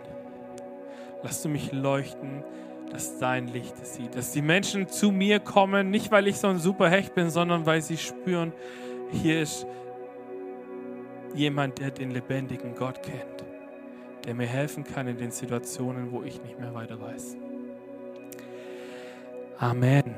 Lass 1.24 1.42
du 1.42 1.50
mich 1.50 1.72
leuchten, 1.72 2.44
dass 2.92 3.18
dein 3.20 3.48
Licht 3.48 3.76
es 3.82 3.96
sieht. 3.96 4.16
Dass 4.16 4.32
die 4.32 4.42
Menschen 4.42 4.88
zu 4.88 5.12
mir 5.12 5.40
kommen, 5.40 5.90
nicht 5.90 6.12
weil 6.12 6.28
ich 6.28 6.38
so 6.38 6.48
ein 6.48 6.60
super 6.60 6.90
Hecht 6.90 7.16
bin, 7.16 7.30
sondern 7.30 7.66
weil 7.66 7.82
sie 7.82 7.98
spüren, 7.98 8.52
hier 9.12 9.42
ist 9.42 9.66
jemand, 11.34 11.80
der 11.80 11.92
den 11.92 12.12
lebendigen 12.12 12.76
Gott 12.76 13.04
kennt, 13.04 13.46
der 14.26 14.34
mir 14.34 14.48
helfen 14.48 14.84
kann 14.84 15.08
in 15.08 15.18
den 15.18 15.32
Situationen, 15.32 16.12
wo 16.12 16.24
ich 16.24 16.42
nicht 16.44 16.60
mehr 16.60 16.74
weiter 16.74 17.00
weiß. 17.00 17.38
Amen. 19.62 20.16